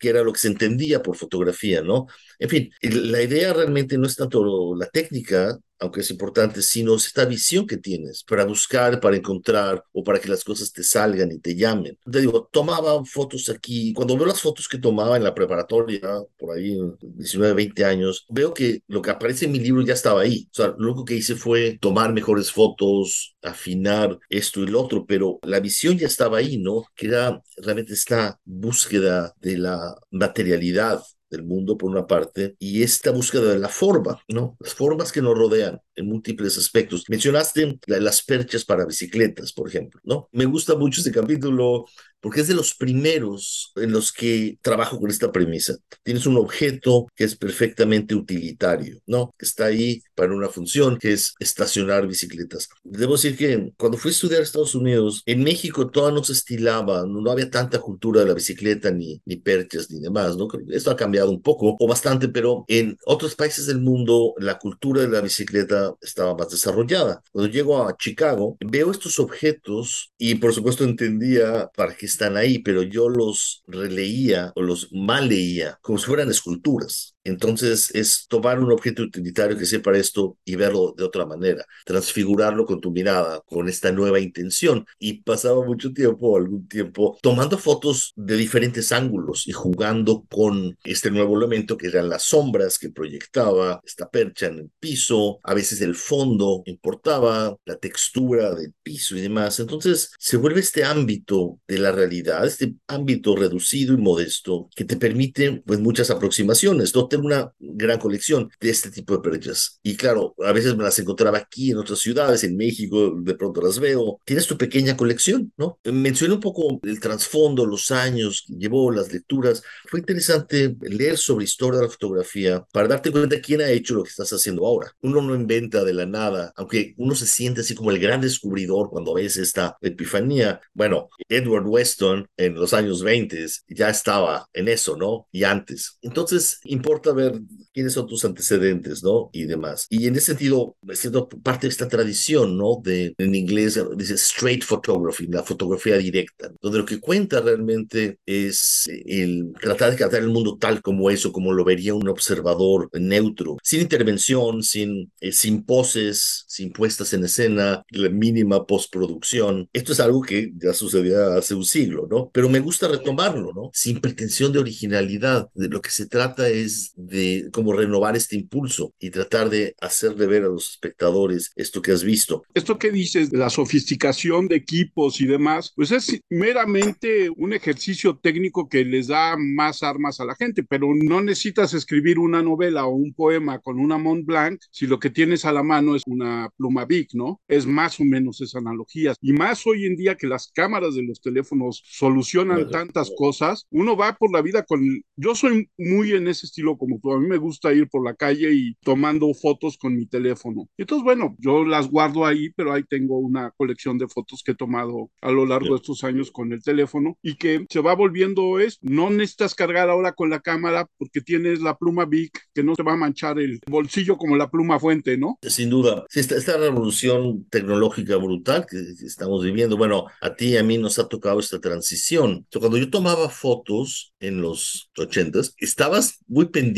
que 0.00 0.08
era 0.08 0.22
lo 0.22 0.32
que 0.32 0.38
se 0.40 0.48
entendía 0.48 1.02
por 1.02 1.16
fotografía, 1.16 1.82
¿no? 1.82 2.06
En 2.38 2.48
fin, 2.48 2.70
la 2.82 3.22
idea 3.22 3.52
realmente 3.52 3.98
no 3.98 4.06
es 4.06 4.16
tanto 4.16 4.74
la 4.76 4.86
técnica, 4.86 5.58
aunque 5.78 6.00
es 6.00 6.10
importante, 6.10 6.62
sino 6.62 6.94
esta 6.94 7.24
visión 7.24 7.66
que 7.66 7.76
tienes 7.76 8.24
para 8.24 8.44
buscar, 8.44 9.00
para 9.00 9.16
encontrar 9.16 9.84
o 9.92 10.02
para 10.02 10.18
que 10.18 10.28
las 10.28 10.44
cosas 10.44 10.72
te 10.72 10.82
salgan 10.82 11.32
y 11.32 11.38
te 11.38 11.54
llamen. 11.54 11.98
Te 12.10 12.20
digo, 12.20 12.48
tomaba 12.50 13.04
fotos 13.04 13.48
aquí, 13.48 13.92
cuando 13.92 14.16
veo 14.16 14.26
las 14.26 14.40
fotos 14.40 14.68
que 14.68 14.78
tomaba 14.78 15.16
en 15.16 15.24
la 15.24 15.34
preparatoria, 15.34 16.00
por 16.38 16.56
ahí 16.56 16.78
19, 17.00 17.54
20 17.54 17.84
años, 17.84 18.26
veo 18.28 18.54
que 18.54 18.82
lo 18.86 19.02
que 19.02 19.10
aparece 19.10 19.46
en 19.46 19.52
mi 19.52 19.60
libro 19.60 19.82
ya 19.82 19.94
estaba 19.94 20.22
ahí. 20.22 20.48
O 20.52 20.54
sea, 20.54 20.74
lo 20.78 20.88
único 20.88 21.04
que 21.04 21.14
hice 21.14 21.34
fue 21.36 21.78
tomar 21.80 22.12
mejores 22.12 22.50
fotos, 22.50 23.36
afinar 23.42 24.18
esto 24.28 24.62
y 24.62 24.66
lo 24.68 24.82
otro, 24.82 25.06
pero 25.06 25.38
la 25.42 25.60
visión 25.60 25.98
ya 25.98 26.06
estaba 26.06 26.38
ahí, 26.38 26.58
¿no? 26.58 26.84
Que 26.94 27.06
era 27.06 27.42
realmente 27.56 27.94
esta 27.94 28.40
búsqueda 28.44 29.34
de 29.40 29.58
la 29.58 29.96
materialidad, 30.10 31.02
del 31.30 31.44
mundo 31.44 31.76
por 31.76 31.90
una 31.90 32.06
parte 32.06 32.56
y 32.58 32.82
esta 32.82 33.10
búsqueda 33.10 33.52
de 33.52 33.58
la 33.58 33.68
forma, 33.68 34.20
¿no? 34.28 34.56
Las 34.60 34.74
formas 34.74 35.12
que 35.12 35.22
nos 35.22 35.36
rodean 35.36 35.80
en 35.96 36.06
múltiples 36.06 36.58
aspectos. 36.58 37.04
Mencionaste 37.08 37.78
las 37.86 38.22
perchas 38.22 38.64
para 38.64 38.86
bicicletas, 38.86 39.52
por 39.52 39.68
ejemplo, 39.68 40.00
¿no? 40.04 40.28
Me 40.32 40.44
gusta 40.44 40.76
mucho 40.76 41.00
este 41.00 41.12
capítulo 41.12 41.86
porque 42.20 42.40
es 42.40 42.48
de 42.48 42.54
los 42.54 42.74
primeros 42.74 43.72
en 43.76 43.92
los 43.92 44.12
que 44.12 44.58
trabajo 44.60 44.98
con 44.98 45.10
esta 45.10 45.30
premisa. 45.30 45.76
Tienes 46.02 46.26
un 46.26 46.36
objeto 46.36 47.06
que 47.14 47.22
es 47.22 47.36
perfectamente 47.36 48.16
utilitario, 48.16 48.98
¿no? 49.06 49.32
Está 49.38 49.66
ahí 49.66 50.02
para 50.14 50.34
una 50.34 50.48
función 50.48 50.98
que 50.98 51.12
es 51.12 51.34
estacionar 51.38 52.06
bicicletas. 52.06 52.68
Debo 52.82 53.12
decir 53.12 53.36
que 53.36 53.72
cuando 53.76 53.96
fui 53.96 54.10
a 54.10 54.12
estudiar 54.12 54.40
a 54.40 54.42
Estados 54.42 54.74
Unidos, 54.74 55.22
en 55.26 55.44
México 55.44 55.88
todo 55.88 56.10
no 56.10 56.24
se 56.24 56.32
estilaba, 56.32 57.04
no 57.06 57.30
había 57.30 57.50
tanta 57.50 57.80
cultura 57.80 58.22
de 58.22 58.26
la 58.26 58.34
bicicleta, 58.34 58.90
ni, 58.90 59.20
ni 59.24 59.36
perchas, 59.36 59.90
ni 59.90 60.00
demás, 60.00 60.36
¿no? 60.36 60.48
Esto 60.70 60.90
ha 60.90 60.96
cambiado 60.96 61.30
un 61.30 61.42
poco 61.42 61.76
o 61.78 61.86
bastante, 61.86 62.28
pero 62.28 62.64
en 62.66 62.96
otros 63.06 63.36
países 63.36 63.66
del 63.66 63.80
mundo 63.80 64.34
la 64.38 64.58
cultura 64.58 65.02
de 65.02 65.08
la 65.08 65.20
bicicleta 65.20 65.85
estaba 66.00 66.36
más 66.36 66.50
desarrollada. 66.50 67.22
Cuando 67.32 67.50
llego 67.50 67.86
a 67.86 67.96
Chicago, 67.96 68.56
veo 68.60 68.90
estos 68.90 69.18
objetos 69.18 70.12
y 70.18 70.36
por 70.36 70.52
supuesto 70.54 70.84
entendía 70.84 71.68
para 71.76 71.94
qué 71.96 72.06
están 72.06 72.36
ahí, 72.36 72.58
pero 72.60 72.82
yo 72.82 73.08
los 73.08 73.62
releía 73.66 74.52
o 74.56 74.62
los 74.62 74.92
mal 74.92 75.28
leía 75.28 75.78
como 75.82 75.98
si 75.98 76.06
fueran 76.06 76.30
esculturas. 76.30 77.15
Entonces 77.28 77.90
es 77.94 78.26
tomar 78.28 78.60
un 78.60 78.72
objeto 78.72 79.02
utilitario 79.02 79.58
que 79.58 79.66
sea 79.66 79.82
para 79.82 79.98
esto 79.98 80.38
y 80.44 80.56
verlo 80.56 80.94
de 80.96 81.04
otra 81.04 81.26
manera, 81.26 81.64
transfigurarlo 81.84 82.66
con 82.66 82.80
tu 82.80 82.90
mirada, 82.90 83.40
con 83.46 83.68
esta 83.68 83.92
nueva 83.92 84.20
intención. 84.20 84.86
Y 84.98 85.22
pasaba 85.22 85.64
mucho 85.64 85.92
tiempo, 85.92 86.36
algún 86.36 86.68
tiempo, 86.68 87.18
tomando 87.22 87.58
fotos 87.58 88.12
de 88.16 88.36
diferentes 88.36 88.92
ángulos 88.92 89.46
y 89.48 89.52
jugando 89.52 90.24
con 90.30 90.76
este 90.84 91.10
nuevo 91.10 91.36
elemento 91.36 91.76
que 91.76 91.88
eran 91.88 92.08
las 92.08 92.24
sombras 92.24 92.78
que 92.78 92.90
proyectaba 92.90 93.80
esta 93.84 94.08
percha 94.08 94.46
en 94.46 94.58
el 94.58 94.70
piso, 94.78 95.40
a 95.42 95.54
veces 95.54 95.80
el 95.80 95.94
fondo 95.94 96.62
importaba, 96.66 97.56
la 97.64 97.76
textura 97.76 98.54
del 98.54 98.72
piso 98.82 99.16
y 99.16 99.20
demás. 99.20 99.60
Entonces 99.60 100.12
se 100.18 100.36
vuelve 100.36 100.60
este 100.60 100.84
ámbito 100.84 101.58
de 101.66 101.78
la 101.78 101.92
realidad, 101.92 102.46
este 102.46 102.74
ámbito 102.86 103.36
reducido 103.36 103.94
y 103.94 103.98
modesto 103.98 104.68
que 104.74 104.84
te 104.84 104.96
permite 104.96 105.62
pues 105.66 105.80
muchas 105.80 106.10
aproximaciones. 106.10 106.94
No 106.94 107.08
una 107.20 107.52
gran 107.58 107.98
colección 107.98 108.50
de 108.60 108.70
este 108.70 108.90
tipo 108.90 109.16
de 109.16 109.28
perchas. 109.28 109.78
Y 109.82 109.96
claro, 109.96 110.34
a 110.44 110.52
veces 110.52 110.76
me 110.76 110.84
las 110.84 110.98
encontraba 110.98 111.38
aquí 111.38 111.70
en 111.70 111.78
otras 111.78 111.98
ciudades, 111.98 112.44
en 112.44 112.56
México, 112.56 113.14
de 113.16 113.34
pronto 113.34 113.60
las 113.60 113.78
veo. 113.78 114.20
Tienes 114.24 114.46
tu 114.46 114.56
pequeña 114.56 114.96
colección, 114.96 115.52
¿no? 115.56 115.78
Mencioné 115.84 116.34
un 116.34 116.40
poco 116.40 116.80
el 116.82 117.00
trasfondo, 117.00 117.66
los 117.66 117.90
años 117.90 118.44
que 118.46 118.54
llevó, 118.54 118.90
las 118.90 119.12
lecturas. 119.12 119.62
Fue 119.86 120.00
interesante 120.00 120.76
leer 120.80 121.18
sobre 121.18 121.44
historia 121.44 121.80
de 121.80 121.86
la 121.86 121.92
fotografía 121.92 122.64
para 122.72 122.88
darte 122.88 123.10
cuenta 123.10 123.40
quién 123.40 123.60
ha 123.60 123.70
hecho 123.70 123.94
lo 123.94 124.02
que 124.02 124.10
estás 124.10 124.32
haciendo 124.32 124.66
ahora. 124.66 124.92
Uno 125.02 125.22
no 125.22 125.34
inventa 125.34 125.84
de 125.84 125.94
la 125.94 126.06
nada, 126.06 126.52
aunque 126.56 126.94
uno 126.96 127.14
se 127.14 127.26
siente 127.26 127.60
así 127.60 127.74
como 127.74 127.90
el 127.90 127.98
gran 127.98 128.20
descubridor 128.20 128.90
cuando 128.90 129.14
ves 129.14 129.36
esta 129.36 129.76
epifanía. 129.80 130.60
Bueno, 130.74 131.08
Edward 131.28 131.66
Weston 131.66 132.28
en 132.36 132.54
los 132.54 132.72
años 132.72 133.02
20 133.02 133.46
ya 133.68 133.90
estaba 133.90 134.48
en 134.52 134.68
eso, 134.68 134.96
¿no? 134.96 135.26
Y 135.32 135.44
antes. 135.44 135.98
Entonces, 136.02 136.60
importa 136.64 137.05
ver 137.12 137.40
quiénes 137.72 137.92
son 137.92 138.06
tus 138.06 138.24
antecedentes, 138.24 139.02
¿no? 139.02 139.30
Y 139.32 139.44
demás. 139.44 139.86
Y 139.90 140.06
en 140.06 140.16
ese 140.16 140.26
sentido, 140.26 140.76
siendo 140.94 141.28
parte 141.28 141.66
de 141.66 141.70
esta 141.70 141.88
tradición, 141.88 142.56
¿no? 142.56 142.80
De, 142.82 143.14
en 143.18 143.34
inglés 143.34 143.78
dice 143.96 144.14
straight 144.14 144.64
photography, 144.64 145.26
la 145.26 145.42
fotografía 145.42 145.96
directa, 145.98 146.52
donde 146.62 146.78
lo 146.78 146.86
que 146.86 147.00
cuenta 147.00 147.40
realmente 147.40 148.18
es 148.24 148.84
el 148.86 149.52
tratar 149.60 149.90
de 149.90 149.96
captar 149.96 150.22
el 150.22 150.28
mundo 150.28 150.56
tal 150.58 150.82
como 150.82 151.10
eso, 151.10 151.32
como 151.32 151.52
lo 151.52 151.64
vería 151.64 151.94
un 151.94 152.08
observador 152.08 152.88
neutro, 152.94 153.58
sin 153.62 153.80
intervención, 153.80 154.62
sin, 154.62 155.12
eh, 155.20 155.32
sin 155.32 155.64
poses, 155.64 156.44
sin 156.48 156.72
puestas 156.72 157.12
en 157.12 157.24
escena, 157.24 157.84
la 157.90 158.08
mínima 158.08 158.66
postproducción. 158.66 159.68
Esto 159.72 159.92
es 159.92 160.00
algo 160.00 160.22
que 160.22 160.52
ya 160.56 160.72
sucedía 160.72 161.34
hace 161.36 161.54
un 161.54 161.64
siglo, 161.64 162.06
¿no? 162.10 162.30
Pero 162.32 162.48
me 162.48 162.60
gusta 162.60 162.88
retomarlo, 162.88 163.52
¿no? 163.54 163.70
Sin 163.72 164.00
pretensión 164.00 164.52
de 164.52 164.58
originalidad. 164.58 165.48
De 165.54 165.68
lo 165.68 165.80
que 165.80 165.90
se 165.90 166.06
trata 166.06 166.48
es 166.48 166.92
de 166.96 167.48
cómo 167.52 167.72
renovar 167.72 168.16
este 168.16 168.36
impulso 168.36 168.94
y 168.98 169.10
tratar 169.10 169.50
de 169.50 169.74
hacerle 169.80 170.26
ver 170.26 170.44
a 170.44 170.48
los 170.48 170.70
espectadores 170.70 171.52
esto 171.54 171.82
que 171.82 171.92
has 171.92 172.02
visto. 172.02 172.42
Esto 172.54 172.78
que 172.78 172.90
dices 172.90 173.30
de 173.30 173.38
la 173.38 173.50
sofisticación 173.50 174.48
de 174.48 174.56
equipos 174.56 175.20
y 175.20 175.26
demás, 175.26 175.72
pues 175.76 175.92
es 175.92 176.20
meramente 176.28 177.30
un 177.36 177.52
ejercicio 177.52 178.18
técnico 178.18 178.68
que 178.68 178.84
les 178.84 179.08
da 179.08 179.36
más 179.36 179.82
armas 179.82 180.20
a 180.20 180.24
la 180.24 180.34
gente, 180.34 180.62
pero 180.62 180.88
no 180.94 181.20
necesitas 181.22 181.74
escribir 181.74 182.18
una 182.18 182.42
novela 182.42 182.86
o 182.86 182.94
un 182.94 183.12
poema 183.12 183.58
con 183.60 183.78
una 183.78 183.98
Mont 183.98 184.24
Blanc 184.24 184.60
si 184.70 184.86
lo 184.86 184.98
que 184.98 185.10
tienes 185.10 185.44
a 185.44 185.52
la 185.52 185.62
mano 185.62 185.96
es 185.96 186.02
una 186.06 186.50
pluma 186.56 186.84
Bic, 186.84 187.10
¿no? 187.14 187.40
Es 187.48 187.66
más 187.66 188.00
o 188.00 188.04
menos 188.04 188.40
esa 188.40 188.58
analogía. 188.58 189.14
Y 189.20 189.32
más 189.32 189.66
hoy 189.66 189.84
en 189.84 189.96
día 189.96 190.16
que 190.16 190.26
las 190.26 190.50
cámaras 190.52 190.94
de 190.94 191.02
los 191.02 191.20
teléfonos 191.20 191.82
solucionan 191.84 192.70
tantas 192.70 193.10
cosas, 193.16 193.66
uno 193.70 193.96
va 193.96 194.16
por 194.16 194.32
la 194.32 194.42
vida 194.42 194.64
con... 194.64 194.80
Yo 195.16 195.34
soy 195.34 195.70
muy 195.76 196.12
en 196.12 196.28
ese 196.28 196.46
estilo 196.46 196.76
como 197.00 197.14
a 197.14 197.20
mí 197.20 197.26
me 197.26 197.36
gusta 197.36 197.72
ir 197.72 197.88
por 197.88 198.04
la 198.04 198.14
calle 198.14 198.52
y 198.52 198.74
tomando 198.82 199.32
fotos 199.34 199.76
con 199.78 199.96
mi 199.96 200.06
teléfono. 200.06 200.68
Entonces, 200.76 201.04
bueno, 201.04 201.36
yo 201.38 201.64
las 201.64 201.88
guardo 201.88 202.24
ahí, 202.24 202.50
pero 202.50 202.72
ahí 202.72 202.82
tengo 202.84 203.18
una 203.18 203.50
colección 203.56 203.98
de 203.98 204.08
fotos 204.08 204.42
que 204.44 204.52
he 204.52 204.56
tomado 204.56 205.10
a 205.20 205.30
lo 205.30 205.46
largo 205.46 205.70
de 205.70 205.76
estos 205.76 206.04
años 206.04 206.30
con 206.30 206.52
el 206.52 206.62
teléfono 206.62 207.18
y 207.22 207.36
que 207.36 207.66
se 207.68 207.80
va 207.80 207.94
volviendo 207.94 208.58
es, 208.58 208.78
no 208.82 209.10
necesitas 209.10 209.54
cargar 209.54 209.90
ahora 209.90 210.12
con 210.12 210.30
la 210.30 210.40
cámara 210.40 210.88
porque 210.98 211.20
tienes 211.20 211.60
la 211.60 211.76
pluma 211.76 212.04
Bic 212.04 212.38
que 212.54 212.62
no 212.62 212.74
te 212.74 212.82
va 212.82 212.92
a 212.92 212.96
manchar 212.96 213.38
el 213.38 213.60
bolsillo 213.68 214.16
como 214.16 214.36
la 214.36 214.50
pluma 214.50 214.78
fuente, 214.78 215.16
¿no? 215.16 215.38
Sin 215.42 215.70
duda. 215.70 216.04
Esta, 216.14 216.36
esta 216.36 216.56
revolución 216.56 217.46
tecnológica 217.50 218.16
brutal 218.16 218.66
que 218.68 218.78
estamos 219.04 219.42
viviendo, 219.42 219.76
bueno, 219.76 220.06
a 220.20 220.34
ti 220.34 220.46
y 220.46 220.56
a 220.56 220.62
mí 220.62 220.78
nos 220.78 220.98
ha 220.98 221.08
tocado 221.08 221.40
esta 221.40 221.60
transición. 221.60 222.46
Cuando 222.52 222.78
yo 222.78 222.90
tomaba 222.90 223.28
fotos 223.28 224.14
en 224.20 224.40
los 224.40 224.90
ochentas, 224.96 225.54
estabas 225.58 226.20
muy 226.26 226.46
pendiente, 226.46 226.75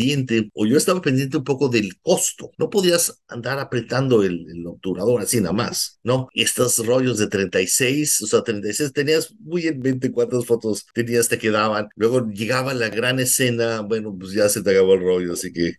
o 0.54 0.66
yo 0.66 0.76
estaba 0.76 1.02
pendiente 1.02 1.36
un 1.36 1.44
poco 1.44 1.68
del 1.68 1.98
costo. 2.00 2.52
No 2.58 2.70
podías 2.70 3.22
andar 3.28 3.58
apretando 3.58 4.22
el, 4.22 4.46
el 4.50 4.66
obturador 4.66 5.22
así 5.22 5.40
nada 5.40 5.52
más, 5.52 5.98
¿no? 6.04 6.28
Estos 6.34 6.84
rollos 6.86 7.18
de 7.18 7.26
36, 7.26 8.22
o 8.22 8.26
sea, 8.26 8.42
36, 8.42 8.92
tenías 8.92 9.34
muy 9.40 9.66
en 9.66 9.80
mente 9.80 10.12
cuántas 10.12 10.46
fotos 10.46 10.86
tenías, 10.94 11.28
te 11.28 11.38
quedaban. 11.38 11.88
Luego 11.96 12.28
llegaba 12.28 12.74
la 12.74 12.88
gran 12.88 13.18
escena, 13.18 13.80
bueno, 13.80 14.16
pues 14.18 14.32
ya 14.32 14.48
se 14.48 14.62
te 14.62 14.70
acabó 14.70 14.94
el 14.94 15.00
rollo, 15.00 15.32
así 15.32 15.52
que, 15.52 15.74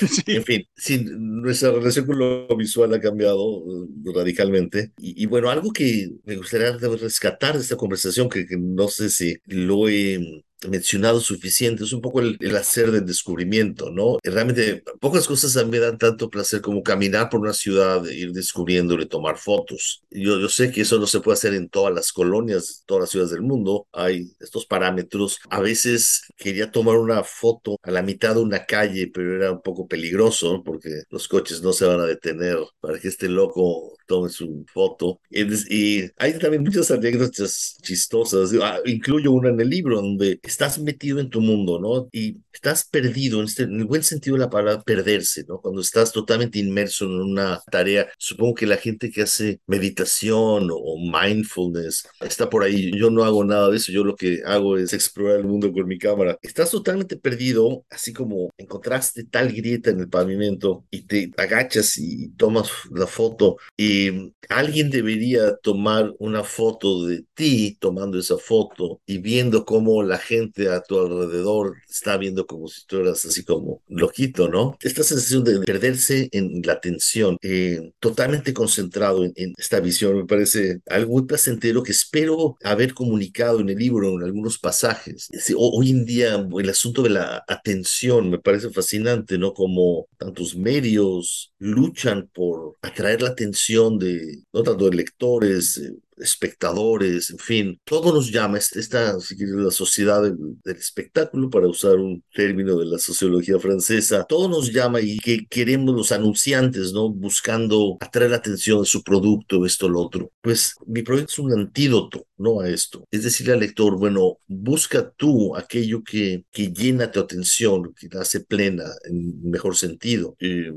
en 0.26 0.44
fin, 0.44 0.66
sí, 0.76 1.04
nuestra 1.18 1.70
relación 1.70 2.06
con 2.06 2.18
lo 2.18 2.56
visual 2.56 2.94
ha 2.94 3.00
cambiado 3.00 3.44
uh, 3.44 4.12
radicalmente. 4.14 4.92
Y, 4.98 5.26
bueno, 5.26 5.50
algo 5.50 5.72
que 5.72 6.10
me 6.24 6.36
gustaría 6.36 6.72
rescatar 6.78 7.56
de 7.56 7.62
esta 7.62 7.76
conversación, 7.76 8.28
que, 8.28 8.46
que 8.46 8.56
no 8.56 8.88
sé 8.88 9.10
si 9.10 9.36
lo 9.46 9.88
he 9.88 10.42
mencionado 10.66 11.20
suficiente, 11.20 11.84
es 11.84 11.92
un 11.92 12.00
poco 12.00 12.20
el, 12.20 12.38
hacer 12.56 12.90
del 12.90 13.06
descubrimiento, 13.06 13.90
¿no? 13.90 14.18
Realmente 14.22 14.82
pocas 15.00 15.26
cosas 15.26 15.64
me 15.66 15.78
dan 15.78 15.98
tanto 15.98 16.30
placer 16.30 16.60
como 16.60 16.82
caminar 16.82 17.28
por 17.28 17.40
una 17.40 17.52
ciudad, 17.52 18.04
ir 18.06 18.32
descubriéndole, 18.32 19.06
tomar 19.06 19.38
fotos. 19.38 20.02
Yo, 20.10 20.38
yo 20.40 20.48
sé 20.48 20.70
que 20.72 20.82
eso 20.82 20.98
no 20.98 21.06
se 21.06 21.20
puede 21.20 21.34
hacer 21.34 21.54
en 21.54 21.68
todas 21.68 21.94
las 21.94 22.12
colonias, 22.12 22.82
todas 22.86 23.02
las 23.02 23.10
ciudades 23.10 23.32
del 23.32 23.42
mundo, 23.42 23.86
hay 23.92 24.32
estos 24.40 24.66
parámetros. 24.66 25.38
A 25.50 25.60
veces 25.60 26.22
quería 26.36 26.70
tomar 26.70 26.96
una 26.96 27.22
foto 27.24 27.78
a 27.82 27.90
la 27.90 28.02
mitad 28.02 28.34
de 28.34 28.40
una 28.40 28.64
calle, 28.64 29.10
pero 29.12 29.36
era 29.36 29.52
un 29.52 29.62
poco 29.62 29.86
peligroso 29.86 30.62
porque 30.64 31.02
los 31.10 31.28
coches 31.28 31.62
no 31.62 31.72
se 31.72 31.86
van 31.86 32.00
a 32.00 32.06
detener 32.06 32.58
para 32.80 32.98
que 32.98 33.08
este 33.08 33.28
loco 33.28 33.96
tome 34.06 34.30
su 34.30 34.64
foto. 34.72 35.20
Y, 35.30 36.08
hay 36.16 36.38
también 36.38 36.62
muchas 36.62 36.90
anécdotas 36.90 37.76
chistosas, 37.82 38.52
ah, 38.60 38.78
incluyo 38.86 39.32
una 39.32 39.50
en 39.50 39.60
el 39.60 39.68
libro 39.68 39.96
donde 39.96 40.40
estás 40.48 40.78
metido 40.78 41.20
en 41.20 41.30
tu 41.30 41.40
mundo, 41.40 41.78
¿no? 41.78 42.08
Y 42.12 42.38
estás 42.52 42.88
perdido, 42.88 43.40
en, 43.40 43.46
este, 43.46 43.64
en 43.64 43.78
el 43.78 43.84
buen 43.84 44.02
sentido 44.02 44.36
de 44.36 44.40
la 44.40 44.50
palabra, 44.50 44.82
perderse, 44.82 45.44
¿no? 45.48 45.60
Cuando 45.60 45.80
estás 45.80 46.12
totalmente 46.12 46.58
inmerso 46.58 47.04
en 47.04 47.20
una 47.20 47.60
tarea, 47.70 48.08
supongo 48.18 48.54
que 48.54 48.66
la 48.66 48.76
gente 48.76 49.10
que 49.10 49.22
hace 49.22 49.60
meditación 49.66 50.68
o 50.72 50.98
mindfulness 50.98 52.08
está 52.20 52.50
por 52.50 52.62
ahí. 52.62 52.90
Yo 52.96 53.10
no 53.10 53.24
hago 53.24 53.44
nada 53.44 53.70
de 53.70 53.76
eso, 53.76 53.92
yo 53.92 54.04
lo 54.04 54.16
que 54.16 54.42
hago 54.44 54.76
es 54.76 54.92
explorar 54.92 55.38
el 55.38 55.46
mundo 55.46 55.72
con 55.72 55.86
mi 55.86 55.98
cámara. 55.98 56.38
Estás 56.42 56.70
totalmente 56.70 57.16
perdido, 57.16 57.84
así 57.90 58.12
como 58.12 58.50
encontraste 58.56 59.24
tal 59.24 59.52
grieta 59.52 59.90
en 59.90 60.00
el 60.00 60.08
pavimento 60.08 60.84
y 60.90 61.02
te 61.02 61.30
agachas 61.36 61.96
y 61.98 62.30
tomas 62.30 62.70
la 62.90 63.06
foto 63.06 63.56
y 63.76 64.32
alguien 64.48 64.90
debería 64.90 65.56
tomar 65.56 66.14
una 66.18 66.42
foto 66.44 67.06
de 67.06 67.24
ti 67.34 67.76
tomando 67.80 68.18
esa 68.18 68.38
foto 68.38 69.00
y 69.06 69.18
viendo 69.18 69.64
cómo 69.64 70.02
la 70.02 70.18
gente 70.18 70.37
a 70.70 70.82
tu 70.82 70.98
alrededor 70.98 71.76
está 71.88 72.16
viendo 72.16 72.46
como 72.46 72.68
si 72.68 72.86
tú 72.86 72.98
eras 72.98 73.24
así 73.24 73.44
como 73.44 73.82
loquito, 73.88 74.48
¿no? 74.48 74.76
Esta 74.82 75.02
sensación 75.02 75.44
de 75.44 75.60
perderse 75.60 76.28
en 76.32 76.62
la 76.64 76.74
atención, 76.74 77.36
eh, 77.42 77.92
totalmente 78.00 78.52
concentrado 78.52 79.24
en, 79.24 79.54
esta 79.56 79.80
visión, 79.80 80.16
me 80.16 80.24
parece 80.24 80.80
algo 80.88 81.12
muy 81.12 81.26
placentero 81.26 81.82
que 81.82 81.92
espero 81.92 82.56
haber 82.62 82.94
comunicado 82.94 83.60
en 83.60 83.68
el 83.70 83.78
libro 83.78 84.14
en 84.14 84.22
algunos 84.22 84.58
pasajes. 84.58 85.28
hoy 85.56 85.90
en 85.90 86.04
día 86.04 86.46
el 86.58 86.70
asunto 86.70 87.02
de 87.02 87.10
la 87.10 87.44
atención 87.48 88.30
me 88.30 88.38
parece 88.38 88.70
fascinante, 88.70 89.38
¿no? 89.38 89.52
Como 89.54 90.06
tantos 90.18 90.56
medios 90.56 91.52
luchan 91.58 92.28
por 92.32 92.76
atraer 92.82 93.22
la 93.22 93.30
atención 93.30 93.98
de, 93.98 94.42
no 94.52 94.62
tanto 94.62 94.88
de 94.88 94.96
lectores, 94.96 95.78
eh, 95.78 95.94
espectadores, 96.20 97.30
en 97.30 97.38
fin, 97.38 97.80
todo 97.84 98.12
nos 98.12 98.30
llama, 98.30 98.58
esta, 98.58 99.14
la 99.14 99.70
sociedad 99.70 100.22
del, 100.22 100.58
espectáculo, 100.64 101.50
para 101.50 101.68
usar 101.68 101.96
un 101.96 102.22
término 102.34 102.78
de 102.78 102.86
la 102.86 102.98
sociología 102.98 103.58
francesa, 103.58 104.24
todo 104.24 104.48
nos 104.48 104.72
llama 104.72 105.00
y 105.00 105.18
que 105.18 105.46
queremos 105.46 105.94
los 105.94 106.12
anunciantes, 106.12 106.92
¿no? 106.92 107.10
Buscando 107.10 107.96
atraer 108.00 108.30
la 108.30 108.36
atención 108.36 108.80
de 108.80 108.86
su 108.86 109.02
producto, 109.02 109.64
esto, 109.66 109.88
lo 109.88 110.00
otro. 110.00 110.30
Pues 110.40 110.74
mi 110.86 111.02
proyecto 111.02 111.32
es 111.32 111.38
un 111.38 111.52
antídoto, 111.52 112.26
¿no? 112.36 112.60
A 112.60 112.68
esto. 112.68 113.04
Es 113.10 113.24
decirle 113.24 113.54
al 113.54 113.60
lector, 113.60 113.98
bueno, 113.98 114.38
busca 114.46 115.10
tú 115.10 115.56
aquello 115.56 116.02
que, 116.02 116.44
que 116.52 116.72
llena 116.72 117.10
tu 117.10 117.20
atención, 117.20 117.92
que 117.98 118.08
te 118.08 118.18
hace 118.18 118.40
plena, 118.40 118.84
en 119.04 119.50
mejor 119.50 119.76
sentido. 119.76 120.36
Eh, 120.40 120.72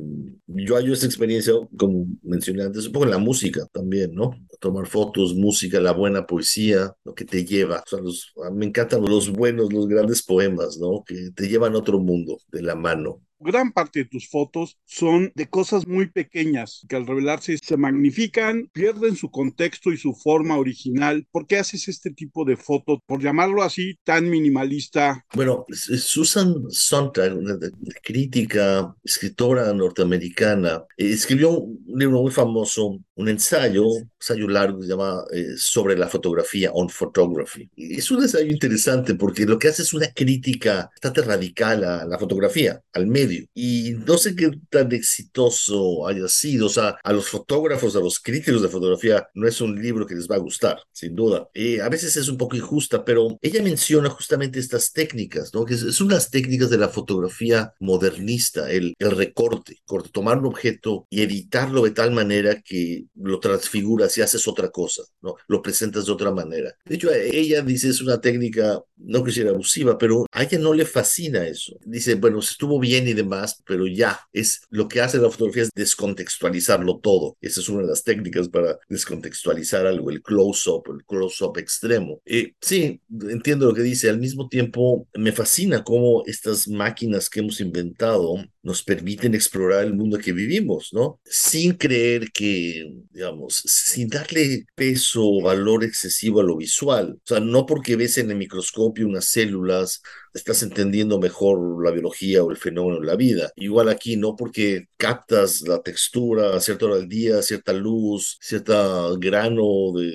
yo 0.47 0.70
hallo 0.75 0.93
esta 0.93 1.05
experiencia, 1.05 1.53
como 1.77 2.05
mencioné 2.23 2.63
antes, 2.63 2.87
un 2.87 2.91
poco 2.91 3.05
en 3.05 3.11
la 3.11 3.17
música 3.17 3.65
también, 3.71 4.13
¿no? 4.13 4.31
Tomar 4.59 4.87
fotos, 4.87 5.35
música, 5.35 5.79
la 5.79 5.93
buena 5.93 6.25
poesía, 6.25 6.93
lo 7.03 7.13
que 7.13 7.25
te 7.25 7.45
lleva. 7.45 7.83
O 7.91 7.97
los, 7.97 8.33
me 8.53 8.65
encantan 8.65 9.03
los 9.03 9.29
buenos, 9.31 9.73
los 9.73 9.87
grandes 9.87 10.23
poemas, 10.23 10.77
¿no? 10.77 11.03
Que 11.05 11.31
te 11.35 11.47
llevan 11.47 11.75
a 11.75 11.79
otro 11.79 11.99
mundo 11.99 12.37
de 12.51 12.61
la 12.61 12.75
mano 12.75 13.21
gran 13.41 13.71
parte 13.71 13.99
de 13.99 14.05
tus 14.05 14.29
fotos 14.29 14.77
son 14.85 15.31
de 15.35 15.49
cosas 15.49 15.87
muy 15.87 16.09
pequeñas 16.09 16.85
que 16.87 16.95
al 16.95 17.07
revelarse 17.07 17.57
se 17.57 17.77
magnifican, 17.77 18.69
pierden 18.73 19.15
su 19.15 19.29
contexto 19.31 19.91
y 19.91 19.97
su 19.97 20.13
forma 20.13 20.57
original. 20.57 21.27
¿Por 21.31 21.47
qué 21.47 21.57
haces 21.57 21.87
este 21.87 22.11
tipo 22.11 22.45
de 22.45 22.57
fotos, 22.57 22.99
por 23.05 23.21
llamarlo 23.21 23.63
así, 23.63 23.95
tan 24.03 24.29
minimalista? 24.29 25.25
Bueno, 25.33 25.65
Susan 25.71 26.53
Sontag, 26.69 27.37
una 27.37 27.57
crítica, 28.03 28.95
escritora 29.03 29.73
norteamericana, 29.73 30.83
escribió 30.97 31.59
un 31.59 31.99
libro 31.99 32.21
muy 32.21 32.31
famoso, 32.31 32.99
un 33.21 33.29
ensayo, 33.29 33.85
un 33.85 34.11
ensayo 34.19 34.47
largo 34.47 34.79
que 34.79 34.85
se 34.85 34.91
llama 34.91 35.23
eh, 35.31 35.53
Sobre 35.55 35.97
la 35.97 36.07
fotografía, 36.07 36.71
On 36.73 36.89
Photography. 36.89 37.69
Es 37.75 38.09
un 38.11 38.23
ensayo 38.23 38.51
interesante 38.51 39.15
porque 39.15 39.45
lo 39.45 39.57
que 39.59 39.67
hace 39.67 39.83
es 39.83 39.93
una 39.93 40.11
crítica 40.11 40.89
bastante 40.91 41.21
radical 41.21 41.83
a 41.83 42.05
la 42.05 42.17
fotografía, 42.17 42.81
al 42.93 43.07
medio 43.07 43.45
y 43.53 43.93
no 44.05 44.17
sé 44.17 44.35
qué 44.35 44.51
tan 44.69 44.91
exitoso 44.91 46.07
haya 46.07 46.27
sido. 46.27 46.65
O 46.65 46.69
sea, 46.69 46.97
a 47.03 47.13
los 47.13 47.29
fotógrafos, 47.29 47.95
a 47.95 47.99
los 47.99 48.19
críticos 48.19 48.61
de 48.61 48.69
fotografía, 48.69 49.27
no 49.33 49.47
es 49.47 49.61
un 49.61 49.79
libro 49.81 50.05
que 50.05 50.15
les 50.15 50.27
va 50.27 50.35
a 50.35 50.39
gustar, 50.39 50.81
sin 50.91 51.15
duda. 51.15 51.49
a 51.83 51.89
veces 51.89 52.17
es 52.17 52.27
un 52.27 52.37
poco 52.37 52.55
injusta, 52.55 53.05
pero 53.05 53.37
ella 53.41 53.61
menciona 53.61 54.09
justamente 54.09 54.59
estas 54.59 54.91
técnicas, 54.91 55.53
¿no? 55.53 55.65
Que 55.65 55.77
son 55.77 56.09
las 56.09 56.29
técnicas 56.29 56.69
de 56.69 56.77
la 56.77 56.89
fotografía 56.89 57.73
modernista, 57.79 58.71
el, 58.71 58.95
el 58.97 59.11
recorte, 59.11 59.77
tomar 60.11 60.39
un 60.39 60.47
objeto 60.47 61.07
y 61.09 61.21
editarlo 61.21 61.83
de 61.83 61.91
tal 61.91 62.11
manera 62.11 62.61
que 62.61 63.05
lo 63.15 63.39
transfiguras 63.39 64.17
y 64.17 64.21
haces 64.21 64.47
otra 64.47 64.69
cosa, 64.69 65.03
¿no? 65.21 65.35
Lo 65.47 65.61
presentas 65.61 66.05
de 66.05 66.11
otra 66.11 66.31
manera. 66.31 66.73
De 66.85 66.95
hecho, 66.95 67.11
ella 67.11 67.61
dice 67.61 67.89
es 67.89 68.01
una 68.01 68.21
técnica, 68.21 68.81
no 68.97 69.23
quisiera 69.23 69.51
abusiva, 69.51 69.97
pero 69.97 70.25
a 70.31 70.43
ella 70.43 70.59
no 70.59 70.73
le 70.73 70.85
fascina 70.85 71.45
eso. 71.47 71.77
Dice, 71.85 72.15
bueno, 72.15 72.39
estuvo 72.39 72.79
bien 72.79 73.07
y 73.07 73.13
demás, 73.13 73.61
pero 73.65 73.87
ya 73.87 74.19
es 74.31 74.61
lo 74.69 74.87
que 74.87 75.01
hace 75.01 75.17
la 75.17 75.29
fotografía 75.29 75.63
es 75.63 75.69
descontextualizarlo 75.73 76.99
todo. 76.99 77.37
Esa 77.41 77.61
es 77.61 77.69
una 77.69 77.81
de 77.81 77.89
las 77.89 78.03
técnicas 78.03 78.49
para 78.49 78.77
descontextualizar 78.89 79.85
algo, 79.85 80.09
el 80.09 80.21
close-up, 80.21 80.83
el 80.91 81.05
close-up 81.05 81.57
extremo. 81.57 82.21
Eh, 82.25 82.53
sí, 82.61 83.01
entiendo 83.29 83.67
lo 83.67 83.73
que 83.73 83.81
dice. 83.81 84.09
Al 84.09 84.19
mismo 84.19 84.47
tiempo, 84.47 85.07
me 85.13 85.31
fascina 85.31 85.83
cómo 85.83 86.23
estas 86.25 86.67
máquinas 86.67 87.29
que 87.29 87.39
hemos 87.39 87.59
inventado 87.61 88.35
nos 88.63 88.83
permiten 88.83 89.33
explorar 89.33 89.83
el 89.85 89.93
mundo 89.93 90.19
que 90.19 90.33
vivimos, 90.33 90.89
¿no? 90.93 91.19
Sin 91.25 91.73
creer 91.73 92.31
que, 92.31 92.85
digamos, 93.11 93.63
sin 93.65 94.07
darle 94.07 94.65
peso 94.75 95.21
o 95.23 95.41
valor 95.41 95.83
excesivo 95.83 96.41
a 96.41 96.43
lo 96.43 96.57
visual. 96.57 97.13
O 97.17 97.21
sea, 97.25 97.39
no 97.39 97.65
porque 97.65 97.95
ves 97.95 98.17
en 98.17 98.29
el 98.29 98.37
microscopio 98.37 99.07
unas 99.07 99.25
células 99.25 100.01
estás 100.33 100.63
entendiendo 100.63 101.19
mejor 101.19 101.83
la 101.83 101.91
biología 101.91 102.43
o 102.43 102.51
el 102.51 102.57
fenómeno 102.57 102.99
de 102.99 103.05
la 103.07 103.15
vida. 103.15 103.51
Igual 103.55 103.89
aquí, 103.89 104.17
no 104.17 104.35
porque 104.35 104.87
captas 104.97 105.61
la 105.61 105.81
textura 105.81 106.55
a 106.55 106.59
cierta 106.61 106.85
hora 106.85 106.95
del 106.95 107.09
día, 107.09 107.41
cierta 107.41 107.73
luz, 107.73 108.37
cierto 108.41 109.17
grano 109.19 109.91
de, 109.95 110.11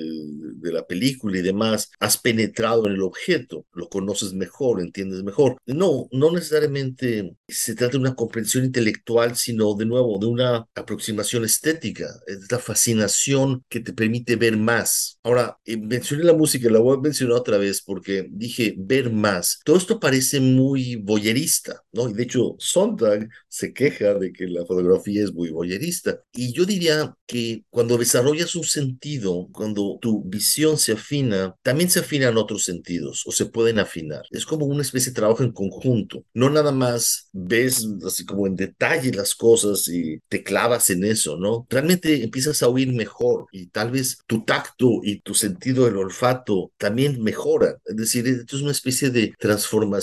de 0.55 0.71
la 0.71 0.85
película 0.85 1.37
y 1.37 1.41
demás, 1.41 1.91
has 1.99 2.17
penetrado 2.17 2.87
en 2.87 2.93
el 2.93 3.01
objeto, 3.01 3.65
lo 3.73 3.89
conoces 3.89 4.33
mejor, 4.33 4.81
entiendes 4.81 5.23
mejor. 5.23 5.57
No, 5.65 6.07
no 6.11 6.31
necesariamente 6.31 7.35
se 7.47 7.75
trata 7.75 7.93
de 7.93 7.97
una 7.99 8.15
comprensión 8.15 8.65
intelectual, 8.65 9.35
sino 9.35 9.73
de 9.75 9.85
nuevo 9.85 10.17
de 10.19 10.25
una 10.27 10.67
aproximación 10.75 11.45
estética, 11.45 12.07
es 12.27 12.51
la 12.51 12.59
fascinación 12.59 13.63
que 13.69 13.79
te 13.79 13.93
permite 13.93 14.35
ver 14.35 14.57
más. 14.57 15.19
Ahora, 15.23 15.57
eh, 15.65 15.77
mencioné 15.77 16.23
la 16.23 16.33
música, 16.33 16.69
la 16.69 16.79
voy 16.79 16.97
a 16.97 17.01
mencionar 17.01 17.37
otra 17.37 17.57
vez 17.57 17.81
porque 17.81 18.27
dije 18.29 18.75
ver 18.77 19.11
más. 19.11 19.59
Todo 19.63 19.77
esto 19.77 19.99
parece 20.07 20.39
muy 20.39 20.95
boyerista, 20.95 21.83
¿no? 21.91 22.09
Y 22.09 22.13
de 22.13 22.23
hecho, 22.23 22.55
Sontag 22.59 23.27
se 23.49 23.73
queja 23.73 24.13
de 24.13 24.31
que 24.31 24.47
la 24.47 24.65
fotografía 24.65 25.21
es 25.21 25.33
muy 25.33 25.49
boyerista. 25.49 26.21
Y 26.31 26.53
yo 26.53 26.63
diría 26.63 27.13
que 27.25 27.65
cuando 27.69 27.97
desarrollas 27.97 28.55
un 28.55 28.63
sentido, 28.63 29.49
cuando 29.51 29.99
tu 30.01 30.23
visión 30.23 30.77
se 30.77 30.93
afina, 30.93 31.53
también 31.61 31.89
se 31.89 31.99
afinan 31.99 32.37
otros 32.37 32.63
sentidos 32.63 33.23
o 33.25 33.33
se 33.33 33.47
pueden 33.47 33.79
afinar. 33.79 34.21
Es 34.31 34.45
como 34.45 34.65
una 34.65 34.81
especie 34.81 35.11
de 35.11 35.15
trabajo 35.15 35.43
en 35.43 35.51
conjunto. 35.51 36.23
No 36.33 36.49
nada 36.49 36.71
más 36.71 37.27
ves 37.33 37.85
así 38.05 38.23
como 38.23 38.47
en 38.47 38.55
detalle 38.55 39.11
las 39.11 39.35
cosas 39.35 39.89
y 39.89 40.19
te 40.29 40.41
clavas 40.41 40.89
en 40.89 41.03
eso, 41.03 41.35
¿no? 41.35 41.67
Realmente 41.69 42.23
empiezas 42.23 42.63
a 42.63 42.69
oír 42.69 42.93
mejor 42.93 43.47
y 43.51 43.67
tal 43.67 43.91
vez 43.91 44.19
tu 44.25 44.45
tacto 44.45 45.01
y 45.03 45.19
tu 45.19 45.33
sentido 45.33 45.83
del 45.83 45.97
olfato 45.97 46.71
también 46.77 47.21
mejoran. 47.21 47.75
Es 47.83 47.97
decir, 47.97 48.25
esto 48.25 48.55
es 48.55 48.61
una 48.61 48.71
especie 48.71 49.09
de 49.09 49.33
transformación 49.37 49.96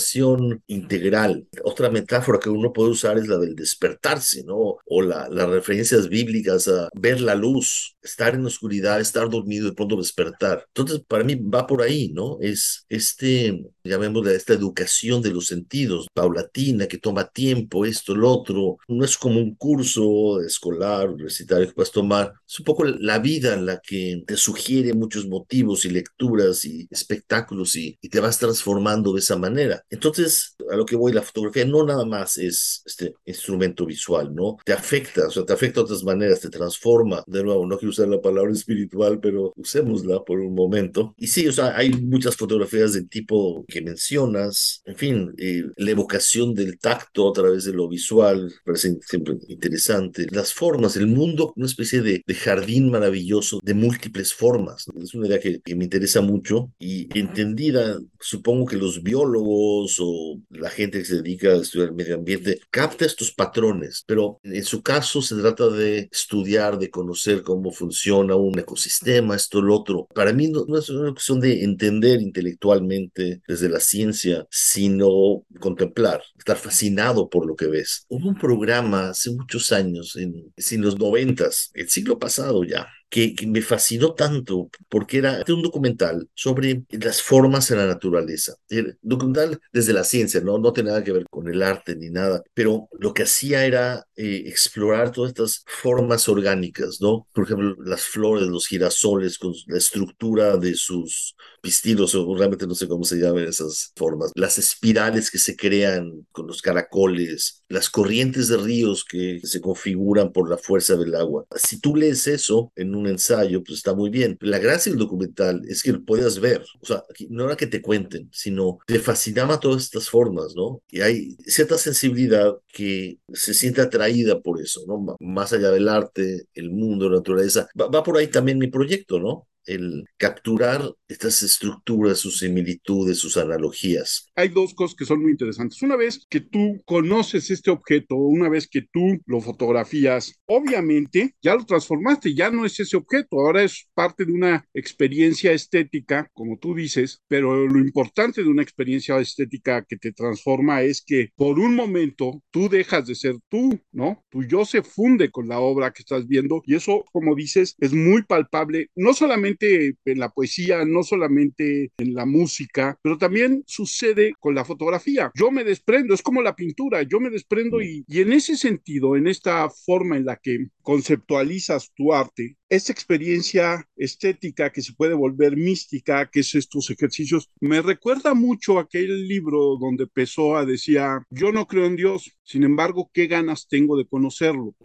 integral. 0.67 1.47
Otra 1.63 1.89
metáfora 1.89 2.39
que 2.39 2.49
uno 2.49 2.73
puede 2.73 2.91
usar 2.91 3.17
es 3.17 3.27
la 3.27 3.37
del 3.37 3.55
despertarse, 3.55 4.43
¿no? 4.43 4.77
O 4.85 5.01
la, 5.01 5.27
las 5.29 5.49
referencias 5.49 6.09
bíblicas 6.09 6.67
a 6.67 6.89
ver 6.93 7.21
la 7.21 7.35
luz, 7.35 7.95
estar 8.01 8.35
en 8.35 8.45
oscuridad, 8.45 8.99
estar 8.99 9.29
dormido 9.29 9.67
y 9.67 9.71
pronto 9.73 9.97
despertar. 9.97 10.65
Entonces, 10.67 11.01
para 11.07 11.23
mí 11.23 11.35
va 11.35 11.67
por 11.67 11.81
ahí, 11.81 12.11
¿no? 12.13 12.37
Es 12.41 12.85
este, 12.89 13.65
llamémosle, 13.89 14.35
esta 14.35 14.53
educación 14.53 15.21
de 15.21 15.31
los 15.31 15.47
sentidos, 15.47 16.07
paulatina, 16.13 16.87
que 16.87 16.97
toma 16.97 17.27
tiempo, 17.27 17.85
esto, 17.85 18.15
lo 18.15 18.31
otro. 18.31 18.77
No 18.87 19.05
es 19.05 19.17
como 19.17 19.39
un 19.39 19.55
curso 19.55 20.41
escolar, 20.41 21.09
universitario 21.09 21.67
que 21.67 21.73
puedes 21.73 21.91
tomar. 21.91 22.33
Es 22.47 22.59
un 22.59 22.65
poco 22.65 22.83
la 22.85 23.19
vida 23.19 23.53
en 23.53 23.65
la 23.65 23.79
que 23.79 24.23
te 24.25 24.37
sugiere 24.37 24.93
muchos 24.93 25.27
motivos 25.27 25.85
y 25.85 25.89
lecturas 25.89 26.65
y 26.65 26.87
espectáculos 26.89 27.75
y, 27.75 27.97
y 28.01 28.09
te 28.09 28.19
vas 28.19 28.37
transformando 28.39 29.13
de 29.13 29.19
esa 29.19 29.37
manera. 29.37 29.83
Entonces, 29.89 30.55
a 30.71 30.75
lo 30.75 30.85
que 30.85 30.95
voy, 30.95 31.13
la 31.13 31.21
fotografía 31.21 31.65
no 31.65 31.85
nada 31.85 32.05
más 32.05 32.37
es 32.37 32.81
este 32.85 33.15
instrumento 33.25 33.85
visual, 33.85 34.33
¿no? 34.33 34.57
Te 34.65 34.73
afecta, 34.73 35.27
o 35.27 35.31
sea, 35.31 35.45
te 35.45 35.53
afecta 35.53 35.79
de 35.79 35.85
otras 35.85 36.03
maneras, 36.03 36.39
te 36.39 36.49
transforma. 36.49 37.23
De 37.27 37.43
nuevo, 37.43 37.65
no 37.65 37.77
quiero 37.77 37.89
usar 37.89 38.07
la 38.07 38.21
palabra 38.21 38.51
espiritual, 38.51 39.19
pero 39.19 39.53
usémosla 39.55 40.23
por 40.23 40.39
un 40.39 40.53
momento. 40.53 41.13
Y 41.17 41.27
sí, 41.27 41.47
o 41.47 41.51
sea, 41.51 41.75
hay 41.75 41.91
muchas 41.91 42.35
fotografías 42.35 42.93
del 42.93 43.09
tipo 43.09 43.65
que 43.75 43.81
mencionas, 43.81 44.81
en 44.85 44.95
fin, 44.95 45.33
eh, 45.37 45.63
la 45.75 45.91
evocación 45.91 46.53
del 46.53 46.79
tacto 46.79 47.29
a 47.29 47.33
través 47.33 47.65
de 47.65 47.73
lo 47.73 47.89
visual, 47.89 48.53
parece 48.63 48.97
siempre 49.01 49.35
interesante. 49.49 50.27
Las 50.31 50.53
formas, 50.53 50.95
el 50.95 51.07
mundo, 51.07 51.51
una 51.57 51.65
especie 51.65 52.01
de, 52.01 52.23
de 52.25 52.35
jardín 52.35 52.89
maravilloso 52.89 53.59
de 53.61 53.73
múltiples 53.73 54.33
formas. 54.33 54.85
Es 55.03 55.13
una 55.13 55.27
idea 55.27 55.41
que, 55.41 55.59
que 55.59 55.75
me 55.75 55.83
interesa 55.83 56.21
mucho 56.21 56.71
y 56.79 57.09
entendida, 57.19 57.99
supongo 58.17 58.65
que 58.65 58.77
los 58.77 59.03
biólogos 59.03 59.97
o 59.99 60.39
la 60.51 60.69
gente 60.69 60.99
que 60.99 61.05
se 61.05 61.17
dedica 61.17 61.49
a 61.49 61.57
estudiar 61.57 61.89
el 61.89 61.95
medio 61.95 62.15
ambiente 62.15 62.61
capta 62.71 63.03
estos 63.03 63.33
patrones, 63.33 64.05
pero 64.07 64.39
en 64.43 64.63
su 64.63 64.81
caso 64.81 65.21
se 65.21 65.35
trata 65.35 65.67
de 65.67 66.07
estudiar, 66.09 66.79
de 66.79 66.89
conocer 66.89 67.43
cómo 67.43 67.73
funciona 67.73 68.37
un 68.37 68.57
ecosistema, 68.57 69.35
esto, 69.35 69.61
lo 69.61 69.75
otro. 69.75 70.07
Para 70.15 70.31
mí 70.31 70.47
no, 70.47 70.63
no 70.65 70.77
es 70.77 70.89
una 70.89 71.11
cuestión 71.11 71.41
de 71.41 71.61
entender 71.61 72.21
intelectualmente 72.21 73.41
desde 73.45 73.64
la 73.69 73.79
ciencia, 73.79 74.45
sino 74.49 75.43
contemplar, 75.59 76.21
estar 76.37 76.57
fascinado 76.57 77.29
por 77.29 77.45
lo 77.45 77.55
que 77.55 77.67
ves. 77.67 78.05
Hubo 78.09 78.29
un 78.29 78.37
programa 78.37 79.09
hace 79.09 79.31
muchos 79.31 79.71
años, 79.71 80.15
en, 80.15 80.53
en 80.55 80.81
los 80.81 80.97
noventas, 80.97 81.71
el 81.73 81.89
siglo 81.89 82.19
pasado 82.19 82.63
ya, 82.63 82.87
que, 83.09 83.35
me 83.47 83.61
fascinó 83.61 84.13
tanto 84.13 84.69
porque 84.89 85.17
era 85.17 85.43
un 85.47 85.61
documental 85.61 86.29
sobre 86.33 86.83
las 86.89 87.21
formas 87.21 87.69
en 87.71 87.77
la 87.77 87.87
naturaleza. 87.87 88.55
El 88.69 88.97
documental 89.01 89.59
desde 89.71 89.93
la 89.93 90.03
ciencia, 90.03 90.41
¿no? 90.41 90.57
no 90.57 90.73
tiene 90.73 90.89
nada 90.89 91.03
que 91.03 91.11
ver 91.11 91.25
con 91.29 91.47
el 91.47 91.61
arte 91.63 91.95
ni 91.95 92.09
nada, 92.09 92.43
pero 92.53 92.89
lo 92.99 93.13
que 93.13 93.23
hacía 93.23 93.65
era 93.65 94.05
eh, 94.15 94.43
explorar 94.47 95.11
todas 95.11 95.29
estas 95.29 95.63
formas 95.67 96.27
orgánicas, 96.29 96.99
¿no? 97.01 97.27
Por 97.33 97.45
ejemplo, 97.45 97.75
las 97.83 98.03
flores, 98.03 98.47
los 98.47 98.67
girasoles 98.67 99.37
con 99.37 99.53
la 99.67 99.77
estructura 99.77 100.57
de 100.57 100.75
sus 100.75 101.35
pistilos, 101.61 102.15
o 102.15 102.35
realmente 102.35 102.67
no 102.67 102.75
sé 102.75 102.87
cómo 102.87 103.03
se 103.03 103.17
llaman 103.17 103.45
esas 103.45 103.91
formas, 103.95 104.31
las 104.35 104.57
espirales 104.57 105.31
que 105.31 105.39
se 105.39 105.55
crean 105.55 106.25
con 106.31 106.47
los 106.47 106.61
caracoles, 106.61 107.63
las 107.69 107.89
corrientes 107.89 108.47
de 108.47 108.57
ríos 108.57 109.03
que 109.03 109.39
se 109.43 109.61
configuran 109.61 110.31
por 110.31 110.49
la 110.49 110.57
fuerza 110.57 110.95
del 110.95 111.15
agua. 111.15 111.45
Si 111.55 111.79
tú 111.79 111.95
lees 111.95 112.27
eso 112.27 112.71
en 112.75 112.94
un 112.95 113.07
ensayo, 113.07 113.63
pues 113.63 113.77
está 113.77 113.93
muy 113.93 114.09
bien. 114.09 114.37
La 114.41 114.59
gracia 114.59 114.91
del 114.91 114.99
documental 114.99 115.61
es 115.67 115.83
que 115.83 115.91
lo 115.93 116.03
puedas 116.03 116.39
ver, 116.39 116.63
o 116.81 116.85
sea, 116.85 117.03
no 117.29 117.45
era 117.45 117.55
que 117.55 117.67
te 117.67 117.81
cuenten, 117.81 118.29
sino 118.31 118.79
te 118.85 118.99
fascinaba 118.99 119.59
todas 119.59 119.83
estas 119.83 120.09
formas, 120.09 120.55
¿no? 120.55 120.81
Y 120.89 121.01
hay 121.01 121.35
cierta 121.45 121.77
sensibilidad 121.77 122.55
que 122.67 123.19
se 123.33 123.53
siente 123.53 123.81
atraída 123.81 124.41
por 124.41 124.61
eso, 124.61 124.81
¿no? 124.87 125.15
Más 125.19 125.53
allá 125.53 125.71
del 125.71 125.89
arte, 125.89 126.47
el 126.53 126.71
mundo, 126.71 127.09
la 127.09 127.17
naturaleza. 127.17 127.67
Va, 127.79 127.87
va 127.87 128.03
por 128.03 128.17
ahí 128.17 128.27
también 128.27 128.57
mi 128.57 128.67
proyecto, 128.67 129.19
¿no? 129.19 129.47
El 129.65 130.05
capturar 130.17 130.91
estas 131.07 131.43
estructuras, 131.43 132.19
sus 132.19 132.39
similitudes, 132.39 133.19
sus 133.19 133.37
analogías. 133.37 134.27
Hay 134.35 134.49
dos 134.49 134.73
cosas 134.73 134.95
que 134.95 135.05
son 135.05 135.21
muy 135.21 135.31
interesantes. 135.31 135.81
Una 135.81 135.95
vez 135.95 136.25
que 136.29 136.41
tú 136.41 136.81
conoces 136.85 137.49
este 137.51 137.71
objeto, 137.71 138.15
una 138.15 138.49
vez 138.49 138.67
que 138.67 138.83
tú 138.91 139.19
lo 139.25 139.41
fotografías, 139.41 140.33
obviamente 140.45 141.35
ya 141.41 141.55
lo 141.55 141.65
transformaste, 141.65 142.33
ya 142.33 142.49
no 142.49 142.65
es 142.65 142.79
ese 142.79 142.97
objeto, 142.97 143.39
ahora 143.39 143.63
es 143.63 143.87
parte 143.93 144.25
de 144.25 144.31
una 144.31 144.65
experiencia 144.73 145.51
estética, 145.51 146.29
como 146.33 146.57
tú 146.57 146.75
dices, 146.75 147.21
pero 147.27 147.67
lo 147.67 147.79
importante 147.79 148.43
de 148.43 148.49
una 148.49 148.63
experiencia 148.63 149.19
estética 149.19 149.83
que 149.87 149.97
te 149.97 150.11
transforma 150.11 150.81
es 150.81 151.03
que 151.05 151.29
por 151.35 151.59
un 151.59 151.75
momento 151.75 152.41
tú 152.51 152.69
dejas 152.69 153.07
de 153.07 153.15
ser 153.15 153.35
tú, 153.49 153.79
¿no? 153.91 154.23
Tu 154.29 154.43
yo 154.43 154.65
se 154.65 154.81
funde 154.81 155.29
con 155.29 155.47
la 155.47 155.59
obra 155.59 155.91
que 155.91 156.01
estás 156.01 156.27
viendo 156.27 156.61
y 156.65 156.75
eso, 156.75 157.05
como 157.11 157.35
dices, 157.35 157.75
es 157.79 157.93
muy 157.93 158.23
palpable, 158.23 158.89
no 158.95 159.13
solamente 159.13 159.54
en 159.59 160.19
la 160.19 160.29
poesía, 160.29 160.85
no 160.85 161.03
solamente 161.03 161.91
en 161.97 162.13
la 162.13 162.25
música, 162.25 162.97
pero 163.01 163.17
también 163.17 163.63
sucede 163.65 164.33
con 164.39 164.55
la 164.55 164.65
fotografía. 164.65 165.31
Yo 165.35 165.51
me 165.51 165.63
desprendo, 165.63 166.13
es 166.13 166.21
como 166.21 166.41
la 166.41 166.55
pintura, 166.55 167.03
yo 167.03 167.19
me 167.19 167.29
desprendo 167.29 167.81
y, 167.81 168.03
y 168.07 168.21
en 168.21 168.33
ese 168.33 168.57
sentido, 168.57 169.15
en 169.15 169.27
esta 169.27 169.69
forma 169.69 170.17
en 170.17 170.25
la 170.25 170.37
que 170.37 170.67
conceptualizas 170.81 171.91
tu 171.95 172.13
arte, 172.13 172.57
esa 172.69 172.91
experiencia 172.91 173.87
estética 173.95 174.71
que 174.71 174.81
se 174.81 174.93
puede 174.93 175.13
volver 175.13 175.55
mística, 175.55 176.29
que 176.29 176.41
es 176.41 176.55
estos 176.55 176.89
ejercicios, 176.89 177.49
me 177.59 177.81
recuerda 177.81 178.33
mucho 178.33 178.79
aquel 178.79 179.27
libro 179.27 179.77
donde 179.79 180.07
Pessoa 180.07 180.65
decía, 180.65 181.23
yo 181.29 181.51
no 181.51 181.67
creo 181.67 181.85
en 181.85 181.95
Dios, 181.95 182.37
sin 182.43 182.63
embargo, 182.63 183.09
qué 183.13 183.27
ganas 183.27 183.67
tengo 183.67 183.97
de 183.97 184.05
conocerlo, 184.05 184.75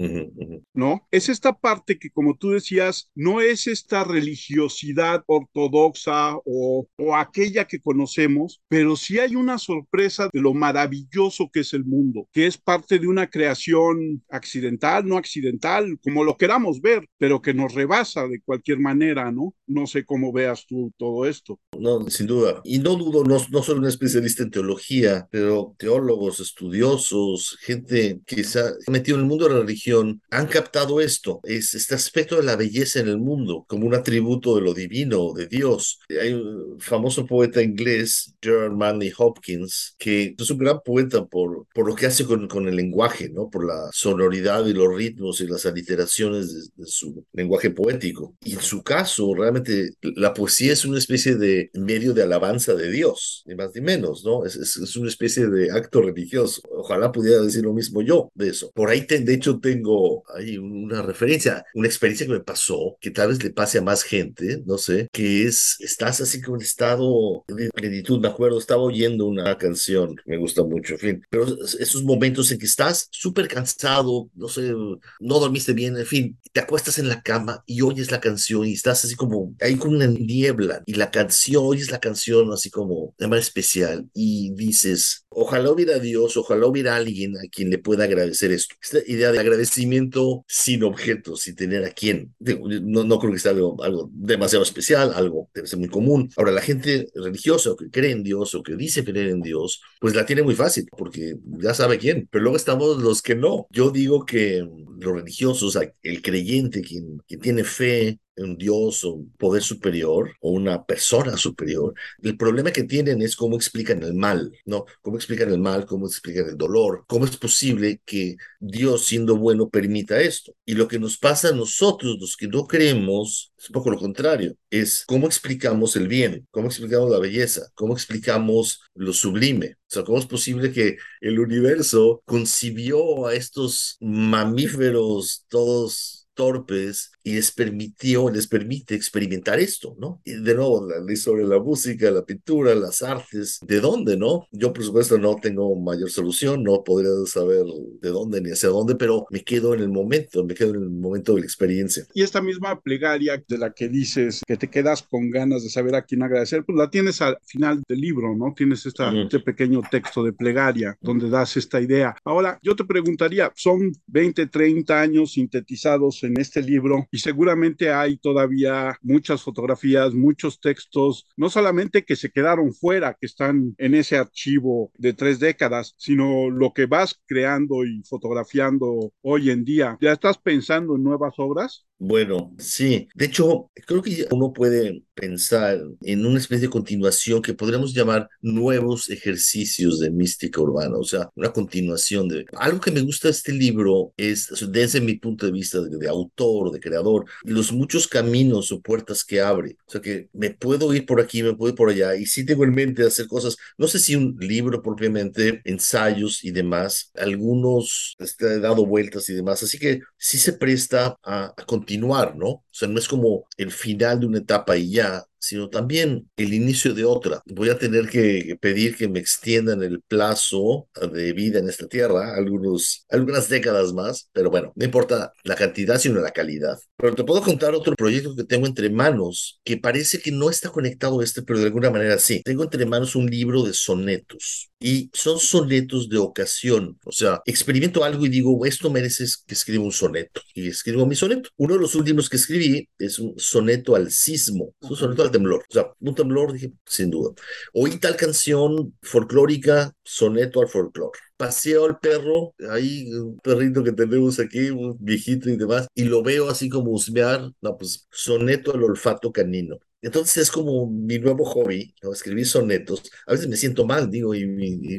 ¿no? 0.74 1.06
Es 1.10 1.28
esta 1.28 1.58
parte 1.58 1.98
que, 1.98 2.10
como 2.10 2.36
tú 2.36 2.50
decías, 2.50 3.10
no 3.14 3.40
es 3.40 3.66
esta 3.66 4.04
religiosidad 4.04 5.22
ortodoxa 5.26 6.36
o, 6.44 6.86
o 6.96 7.16
aquella 7.16 7.66
que 7.66 7.80
conocemos, 7.80 8.62
pero 8.68 8.96
sí 8.96 9.18
hay 9.18 9.36
una 9.36 9.58
sorpresa 9.58 10.28
de 10.32 10.40
lo 10.40 10.54
maravilloso 10.54 11.50
que 11.52 11.60
es 11.60 11.72
el 11.74 11.84
mundo, 11.84 12.28
que 12.32 12.46
es 12.46 12.58
parte 12.58 12.98
de 12.98 13.06
una 13.06 13.28
creación 13.28 14.22
accidental, 14.28 15.06
no 15.06 15.16
accidental, 15.16 15.98
como 16.02 16.24
lo 16.24 16.36
queramos 16.36 16.80
ver, 16.80 17.06
pero 17.18 17.42
que 17.42 17.54
nos 17.54 17.69
rebasa 17.74 18.26
de 18.26 18.40
cualquier 18.40 18.78
manera, 18.78 19.30
¿no? 19.30 19.54
No 19.66 19.86
sé 19.86 20.04
cómo 20.04 20.32
veas 20.32 20.66
tú 20.66 20.92
todo 20.96 21.26
esto. 21.26 21.58
No, 21.78 22.08
sin 22.10 22.26
duda. 22.26 22.60
Y 22.64 22.78
no 22.78 22.96
dudo, 22.96 23.24
no, 23.24 23.38
no 23.50 23.62
soy 23.62 23.78
un 23.78 23.86
especialista 23.86 24.42
en 24.42 24.50
teología, 24.50 25.28
pero 25.30 25.74
teólogos, 25.78 26.40
estudiosos, 26.40 27.56
gente 27.60 28.20
que 28.26 28.44
se 28.44 28.60
ha 28.60 28.72
metido 28.88 29.16
en 29.16 29.22
el 29.22 29.28
mundo 29.28 29.46
de 29.46 29.54
la 29.54 29.60
religión, 29.60 30.20
han 30.30 30.46
captado 30.46 31.00
esto, 31.00 31.40
es 31.44 31.74
este 31.74 31.94
aspecto 31.94 32.36
de 32.36 32.42
la 32.42 32.56
belleza 32.56 33.00
en 33.00 33.08
el 33.08 33.18
mundo, 33.18 33.64
como 33.68 33.86
un 33.86 33.94
atributo 33.94 34.56
de 34.56 34.62
lo 34.62 34.74
divino, 34.74 35.32
de 35.32 35.46
Dios. 35.46 36.00
Hay 36.20 36.32
un 36.32 36.78
famoso 36.80 37.26
poeta 37.26 37.62
inglés, 37.62 38.34
Gerard 38.42 38.72
Manley 38.72 39.12
Hopkins, 39.16 39.94
que 39.98 40.34
es 40.38 40.50
un 40.50 40.58
gran 40.58 40.80
poeta 40.84 41.24
por, 41.26 41.66
por 41.74 41.86
lo 41.86 41.94
que 41.94 42.06
hace 42.06 42.24
con, 42.24 42.68
el 42.68 42.76
lenguaje, 42.76 43.30
¿no? 43.30 43.48
Por 43.48 43.66
la 43.66 43.90
sonoridad 43.92 44.66
y 44.66 44.72
los 44.72 44.94
ritmos 44.94 45.40
y 45.40 45.46
las 45.46 45.66
aliteraciones 45.66 46.72
de 46.74 46.86
su 46.86 47.24
lenguaje 47.32 47.59
poético. 47.68 48.34
Y 48.42 48.54
en 48.54 48.62
su 48.62 48.82
caso, 48.82 49.34
realmente 49.34 49.90
la 50.00 50.32
poesía 50.32 50.72
es 50.72 50.86
una 50.86 50.98
especie 50.98 51.34
de 51.34 51.70
medio 51.74 52.14
de 52.14 52.22
alabanza 52.22 52.74
de 52.74 52.90
Dios, 52.90 53.42
ni 53.44 53.54
más 53.54 53.74
ni 53.74 53.82
menos, 53.82 54.24
¿no? 54.24 54.46
Es, 54.46 54.56
es, 54.56 54.78
es 54.78 54.96
una 54.96 55.08
especie 55.08 55.48
de 55.48 55.70
acto 55.70 56.00
religioso. 56.00 56.62
Ojalá 56.70 57.12
pudiera 57.12 57.42
decir 57.42 57.64
lo 57.64 57.74
mismo 57.74 58.00
yo 58.00 58.30
de 58.34 58.48
eso. 58.48 58.70
Por 58.74 58.88
ahí, 58.88 59.06
te, 59.06 59.18
de 59.20 59.34
hecho, 59.34 59.58
tengo 59.60 60.22
ahí 60.34 60.56
una 60.56 61.02
referencia, 61.02 61.64
una 61.74 61.88
experiencia 61.88 62.26
que 62.26 62.32
me 62.32 62.40
pasó, 62.40 62.96
que 63.00 63.10
tal 63.10 63.28
vez 63.28 63.42
le 63.42 63.50
pase 63.50 63.78
a 63.78 63.82
más 63.82 64.02
gente, 64.02 64.62
no 64.64 64.78
sé, 64.78 65.08
que 65.12 65.44
es, 65.44 65.76
estás 65.80 66.20
así 66.20 66.40
como 66.40 66.56
en 66.56 66.62
estado 66.62 67.44
de 67.48 67.68
plenitud. 67.70 68.20
Me 68.20 68.28
acuerdo, 68.28 68.58
estaba 68.58 68.82
oyendo 68.82 69.26
una 69.26 69.58
canción 69.58 70.14
que 70.16 70.22
me 70.26 70.38
gusta 70.38 70.62
mucho, 70.62 70.94
en 70.94 71.00
fin, 71.00 71.26
pero 71.30 71.46
esos 71.78 72.04
momentos 72.04 72.50
en 72.52 72.58
que 72.58 72.66
estás 72.66 73.08
súper 73.10 73.48
cansado, 73.48 74.30
no 74.34 74.48
sé, 74.48 74.72
no 74.72 75.38
dormiste 75.38 75.72
bien, 75.72 75.96
en 75.96 76.06
fin, 76.06 76.38
te 76.52 76.60
acuestas 76.60 76.98
en 76.98 77.08
la 77.08 77.22
cama 77.22 77.49
programa 77.50 77.64
y 77.66 77.82
oyes 77.82 78.10
la 78.10 78.20
canción 78.20 78.66
y 78.66 78.72
estás 78.72 79.04
así 79.04 79.14
como, 79.14 79.54
ahí 79.60 79.76
con 79.76 79.94
una 79.94 80.06
niebla 80.06 80.82
y 80.86 80.94
la 80.94 81.10
canción, 81.10 81.64
oyes 81.64 81.90
la 81.90 82.00
canción 82.00 82.52
así 82.52 82.70
como 82.70 83.14
de 83.18 83.26
manera 83.26 83.42
especial 83.42 84.08
y 84.14 84.52
dices, 84.54 85.26
ojalá 85.30 85.70
hubiera 85.70 85.98
Dios, 85.98 86.36
ojalá 86.36 86.66
hubiera 86.66 86.96
alguien 86.96 87.36
a 87.36 87.48
quien 87.50 87.70
le 87.70 87.78
pueda 87.78 88.04
agradecer 88.04 88.52
esto. 88.52 88.74
Esta 88.82 88.98
idea 89.06 89.32
de 89.32 89.38
agradecimiento 89.38 90.44
sin 90.46 90.82
objetos, 90.82 91.42
sin 91.42 91.54
tener 91.54 91.84
a 91.84 91.90
quién. 91.90 92.34
No, 92.38 93.04
no 93.04 93.18
creo 93.18 93.32
que 93.32 93.38
sea 93.38 93.52
algo, 93.52 94.10
demasiado 94.12 94.62
especial, 94.62 95.12
algo 95.14 95.48
debe 95.54 95.66
ser 95.66 95.78
muy 95.78 95.88
común. 95.88 96.30
Ahora, 96.36 96.52
la 96.52 96.60
gente 96.60 97.08
religiosa 97.14 97.70
o 97.70 97.76
que 97.76 97.90
cree 97.90 98.10
en 98.10 98.22
Dios 98.22 98.54
o 98.54 98.62
que 98.62 98.76
dice 98.76 99.04
creer 99.04 99.28
en 99.28 99.40
Dios, 99.40 99.80
pues 100.00 100.14
la 100.14 100.26
tiene 100.26 100.42
muy 100.42 100.54
fácil 100.54 100.86
porque 100.96 101.36
ya 101.58 101.74
sabe 101.74 101.98
quién. 101.98 102.28
Pero 102.30 102.42
luego 102.42 102.56
estamos 102.56 102.98
los 103.02 103.22
que 103.22 103.34
no. 103.34 103.66
Yo 103.70 103.90
digo 103.90 104.26
que 104.26 104.66
los 104.98 105.14
religiosos, 105.14 105.78
el 106.02 106.22
creyente, 106.22 106.82
quien, 106.82 107.18
quien 107.26 107.40
tiene 107.40 107.64
fe 107.64 108.18
un 108.42 108.56
Dios 108.56 109.04
o 109.04 109.12
un 109.14 109.32
poder 109.36 109.62
superior 109.62 110.32
o 110.40 110.50
una 110.50 110.84
persona 110.84 111.36
superior. 111.36 111.94
El 112.22 112.36
problema 112.36 112.72
que 112.72 112.84
tienen 112.84 113.22
es 113.22 113.36
cómo 113.36 113.56
explican 113.56 114.02
el 114.02 114.14
mal, 114.14 114.52
¿no? 114.64 114.84
Cómo 115.02 115.16
explican 115.16 115.50
el 115.50 115.58
mal, 115.58 115.86
cómo 115.86 116.06
explican 116.06 116.48
el 116.48 116.56
dolor, 116.56 117.04
cómo 117.06 117.24
es 117.24 117.36
posible 117.36 118.00
que 118.04 118.36
Dios 118.58 119.06
siendo 119.06 119.36
bueno 119.36 119.68
permita 119.68 120.20
esto. 120.20 120.52
Y 120.64 120.74
lo 120.74 120.88
que 120.88 120.98
nos 120.98 121.18
pasa 121.18 121.48
a 121.48 121.52
nosotros, 121.52 122.16
los 122.20 122.36
que 122.36 122.48
no 122.48 122.66
creemos, 122.66 123.52
es 123.58 123.68
un 123.68 123.74
poco 123.74 123.90
lo 123.90 123.98
contrario, 123.98 124.56
es 124.70 125.04
cómo 125.06 125.26
explicamos 125.26 125.96
el 125.96 126.08
bien, 126.08 126.46
cómo 126.50 126.68
explicamos 126.68 127.10
la 127.10 127.18
belleza, 127.18 127.70
cómo 127.74 127.92
explicamos 127.92 128.80
lo 128.94 129.12
sublime. 129.12 129.76
O 129.90 129.92
sea, 129.92 130.04
¿cómo 130.04 130.18
es 130.18 130.26
posible 130.26 130.72
que 130.72 130.96
el 131.20 131.38
universo 131.38 132.22
concibió 132.24 133.26
a 133.26 133.34
estos 133.34 133.96
mamíferos 134.00 135.44
todos 135.48 136.28
torpes 136.34 137.12
y 137.22 137.34
les 137.34 137.52
permitió, 137.52 138.30
les 138.30 138.46
permite 138.46 138.94
experimentar 138.94 139.60
esto, 139.60 139.94
¿no? 139.98 140.20
Y 140.24 140.32
de 140.32 140.54
nuevo, 140.54 140.86
la 140.86 141.00
sobre 141.16 141.44
la 141.44 141.58
música, 141.58 142.10
la 142.10 142.24
pintura, 142.24 142.74
las 142.74 143.02
artes, 143.02 143.58
¿de 143.66 143.80
dónde, 143.80 144.16
no? 144.16 144.46
Yo, 144.52 144.72
por 144.72 144.84
supuesto, 144.84 145.18
no 145.18 145.36
tengo 145.36 145.74
mayor 145.76 146.10
solución, 146.10 146.62
no 146.62 146.82
podría 146.84 147.10
saber 147.26 147.64
de 148.00 148.08
dónde 148.10 148.40
ni 148.40 148.50
hacia 148.50 148.68
dónde, 148.68 148.94
pero 148.94 149.26
me 149.30 149.42
quedo 149.42 149.74
en 149.74 149.80
el 149.80 149.88
momento, 149.88 150.44
me 150.44 150.54
quedo 150.54 150.70
en 150.70 150.82
el 150.82 150.90
momento 150.90 151.34
de 151.34 151.40
la 151.40 151.46
experiencia. 151.46 152.04
Y 152.14 152.22
esta 152.22 152.40
misma 152.40 152.80
plegaria 152.80 153.42
de 153.46 153.58
la 153.58 153.72
que 153.72 153.88
dices 153.88 154.42
que 154.46 154.56
te 154.56 154.68
quedas 154.68 155.02
con 155.02 155.30
ganas 155.30 155.62
de 155.62 155.70
saber 155.70 155.94
a 155.94 156.02
quién 156.02 156.22
agradecer, 156.22 156.64
pues 156.64 156.76
la 156.76 156.90
tienes 156.90 157.20
al 157.20 157.38
final 157.44 157.82
del 157.88 158.00
libro, 158.00 158.34
¿no? 158.36 158.54
Tienes 158.56 158.86
esta, 158.86 159.12
este 159.16 159.40
pequeño 159.40 159.82
texto 159.90 160.22
de 160.24 160.32
plegaria 160.32 160.96
donde 161.00 161.28
das 161.28 161.56
esta 161.56 161.80
idea. 161.80 162.14
Ahora, 162.24 162.58
yo 162.62 162.76
te 162.76 162.84
preguntaría, 162.84 163.52
son 163.54 163.92
20, 164.06 164.46
30 164.46 165.00
años 165.00 165.32
sintetizados 165.32 166.22
en 166.22 166.38
este 166.40 166.62
libro 166.62 167.06
y 167.10 167.18
seguramente 167.20 167.92
hay 167.92 168.16
todavía 168.16 168.98
muchas 169.02 169.42
fotografías, 169.42 170.12
muchos 170.12 170.60
textos, 170.60 171.26
no 171.36 171.48
solamente 171.50 172.04
que 172.04 172.16
se 172.16 172.30
quedaron 172.30 172.74
fuera, 172.74 173.16
que 173.18 173.26
están 173.26 173.74
en 173.78 173.94
ese 173.94 174.16
archivo 174.16 174.90
de 174.96 175.12
tres 175.12 175.38
décadas, 175.38 175.94
sino 175.96 176.50
lo 176.50 176.72
que 176.72 176.86
vas 176.86 177.20
creando 177.26 177.84
y 177.84 178.02
fotografiando 178.04 179.12
hoy 179.22 179.50
en 179.50 179.64
día. 179.64 179.98
¿Ya 180.00 180.12
estás 180.12 180.38
pensando 180.38 180.96
en 180.96 181.04
nuevas 181.04 181.34
obras? 181.38 181.86
Bueno, 182.02 182.54
sí. 182.58 183.08
De 183.14 183.26
hecho, 183.26 183.70
creo 183.86 184.00
que 184.00 184.26
uno 184.30 184.54
puede 184.54 185.04
pensar 185.12 185.78
en 186.00 186.24
una 186.24 186.38
especie 186.38 186.66
de 186.66 186.72
continuación 186.72 187.42
que 187.42 187.52
podríamos 187.52 187.92
llamar 187.92 188.26
nuevos 188.40 189.10
ejercicios 189.10 190.00
de 190.00 190.10
mística 190.10 190.62
urbana, 190.62 190.96
o 190.96 191.04
sea, 191.04 191.28
una 191.34 191.52
continuación 191.52 192.26
de... 192.26 192.46
Algo 192.56 192.80
que 192.80 192.90
me 192.90 193.02
gusta 193.02 193.28
de 193.28 193.32
este 193.32 193.52
libro 193.52 194.14
es, 194.16 194.48
desde 194.70 195.02
mi 195.02 195.16
punto 195.16 195.44
de 195.44 195.52
vista 195.52 195.78
de, 195.82 196.08
autor, 196.08 196.72
de 196.72 196.80
creador, 196.80 196.99
los 197.42 197.72
muchos 197.72 198.06
caminos 198.08 198.72
o 198.72 198.80
puertas 198.80 199.24
que 199.24 199.40
abre. 199.40 199.76
O 199.86 199.90
sea, 199.90 200.00
que 200.00 200.28
me 200.32 200.50
puedo 200.50 200.92
ir 200.94 201.06
por 201.06 201.20
aquí, 201.20 201.42
me 201.42 201.54
puedo 201.54 201.70
ir 201.70 201.76
por 201.76 201.90
allá, 201.90 202.14
y 202.16 202.26
sí 202.26 202.44
tengo 202.44 202.64
en 202.64 202.74
mente 202.74 203.04
hacer 203.06 203.26
cosas, 203.26 203.56
no 203.78 203.86
sé 203.88 203.98
si 203.98 204.16
un 204.16 204.36
libro 204.40 204.82
propiamente, 204.82 205.60
ensayos 205.64 206.44
y 206.44 206.50
demás, 206.50 207.10
algunos 207.16 208.16
este, 208.18 208.54
he 208.54 208.60
dado 208.60 208.86
vueltas 208.86 209.28
y 209.28 209.34
demás, 209.34 209.62
así 209.62 209.78
que 209.78 210.00
sí 210.16 210.38
se 210.38 210.54
presta 210.54 211.16
a, 211.22 211.52
a 211.56 211.64
continuar, 211.66 212.36
¿no? 212.36 212.48
O 212.48 212.64
sea, 212.70 212.88
no 212.88 212.98
es 212.98 213.08
como 213.08 213.46
el 213.56 213.70
final 213.72 214.20
de 214.20 214.26
una 214.26 214.38
etapa 214.38 214.76
y 214.76 214.90
ya, 214.92 215.24
sino 215.40 215.68
también 215.68 216.30
el 216.36 216.54
inicio 216.54 216.94
de 216.94 217.04
otra. 217.04 217.42
Voy 217.46 217.70
a 217.70 217.78
tener 217.78 218.08
que 218.08 218.56
pedir 218.60 218.96
que 218.96 219.08
me 219.08 219.18
extiendan 219.18 219.82
el 219.82 220.02
plazo 220.02 220.88
de 221.12 221.32
vida 221.32 221.58
en 221.58 221.68
esta 221.68 221.88
tierra, 221.88 222.34
algunos, 222.36 223.06
algunas 223.10 223.48
décadas 223.48 223.92
más, 223.92 224.28
pero 224.32 224.50
bueno, 224.50 224.72
no 224.76 224.84
importa 224.84 225.32
la 225.44 225.56
cantidad, 225.56 225.98
sino 225.98 226.20
la 226.20 226.30
calidad. 226.30 226.78
Pero 226.96 227.14
te 227.14 227.24
puedo 227.24 227.42
contar 227.42 227.74
otro 227.74 227.94
proyecto 227.96 228.36
que 228.36 228.44
tengo 228.44 228.66
entre 228.66 228.90
manos, 228.90 229.60
que 229.64 229.76
parece 229.76 230.20
que 230.20 230.30
no 230.30 230.50
está 230.50 230.70
conectado 230.70 231.20
a 231.20 231.24
este, 231.24 231.42
pero 231.42 231.58
de 231.58 231.66
alguna 231.66 231.90
manera 231.90 232.18
sí. 232.18 232.42
Tengo 232.44 232.62
entre 232.62 232.86
manos 232.86 233.16
un 233.16 233.26
libro 233.26 233.62
de 233.62 233.72
sonetos 233.72 234.70
y 234.80 235.10
son 235.12 235.38
sonetos 235.38 236.08
de 236.08 236.18
ocasión. 236.18 236.98
O 237.04 237.12
sea, 237.12 237.42
experimento 237.44 238.02
algo 238.02 238.24
y 238.24 238.30
digo, 238.30 238.64
esto 238.64 238.90
merece 238.90 239.24
que 239.46 239.54
escriba 239.54 239.84
un 239.84 239.92
soneto. 239.92 240.40
Y 240.54 240.68
escribo 240.68 241.06
mi 241.06 241.14
soneto. 241.14 241.50
Uno 241.56 241.74
de 241.74 241.80
los 241.80 241.94
últimos 241.94 242.28
que 242.28 242.36
escribí 242.36 242.88
es 242.98 243.18
un 243.18 243.34
soneto 243.38 243.94
al 243.94 244.10
sismo. 244.10 244.74
Es 244.80 244.90
un 244.90 244.96
soneto 244.96 245.22
al 245.22 245.29
temblor. 245.30 245.60
O 245.68 245.72
sea, 245.72 245.92
un 246.00 246.14
temblor, 246.14 246.52
dije, 246.52 246.72
sin 246.86 247.10
duda. 247.10 247.32
Oí 247.72 247.98
tal 247.98 248.16
canción 248.16 248.96
folclórica, 249.02 249.92
soneto 250.02 250.60
al 250.60 250.68
folclor. 250.68 251.12
Paseo 251.36 251.86
al 251.86 251.98
perro, 251.98 252.54
ahí 252.70 253.12
un 253.14 253.38
perrito 253.38 253.82
que 253.82 253.92
tenemos 253.92 254.38
aquí, 254.38 254.70
un 254.70 254.96
viejito 255.00 255.48
y 255.48 255.56
demás, 255.56 255.88
y 255.94 256.04
lo 256.04 256.22
veo 256.22 256.48
así 256.50 256.68
como 256.68 256.90
husmear, 256.92 257.50
no, 257.60 257.76
pues 257.78 258.06
soneto 258.10 258.74
al 258.74 258.84
olfato 258.84 259.32
canino. 259.32 259.78
Entonces 260.02 260.38
es 260.38 260.50
como 260.50 260.86
mi 260.86 261.18
nuevo 261.18 261.44
hobby, 261.44 261.94
¿no? 262.02 262.12
escribir 262.12 262.46
sonetos. 262.46 263.02
A 263.26 263.32
veces 263.32 263.48
me 263.48 263.56
siento 263.56 263.84
mal, 263.84 264.10
digo, 264.10 264.34
y, 264.34 264.44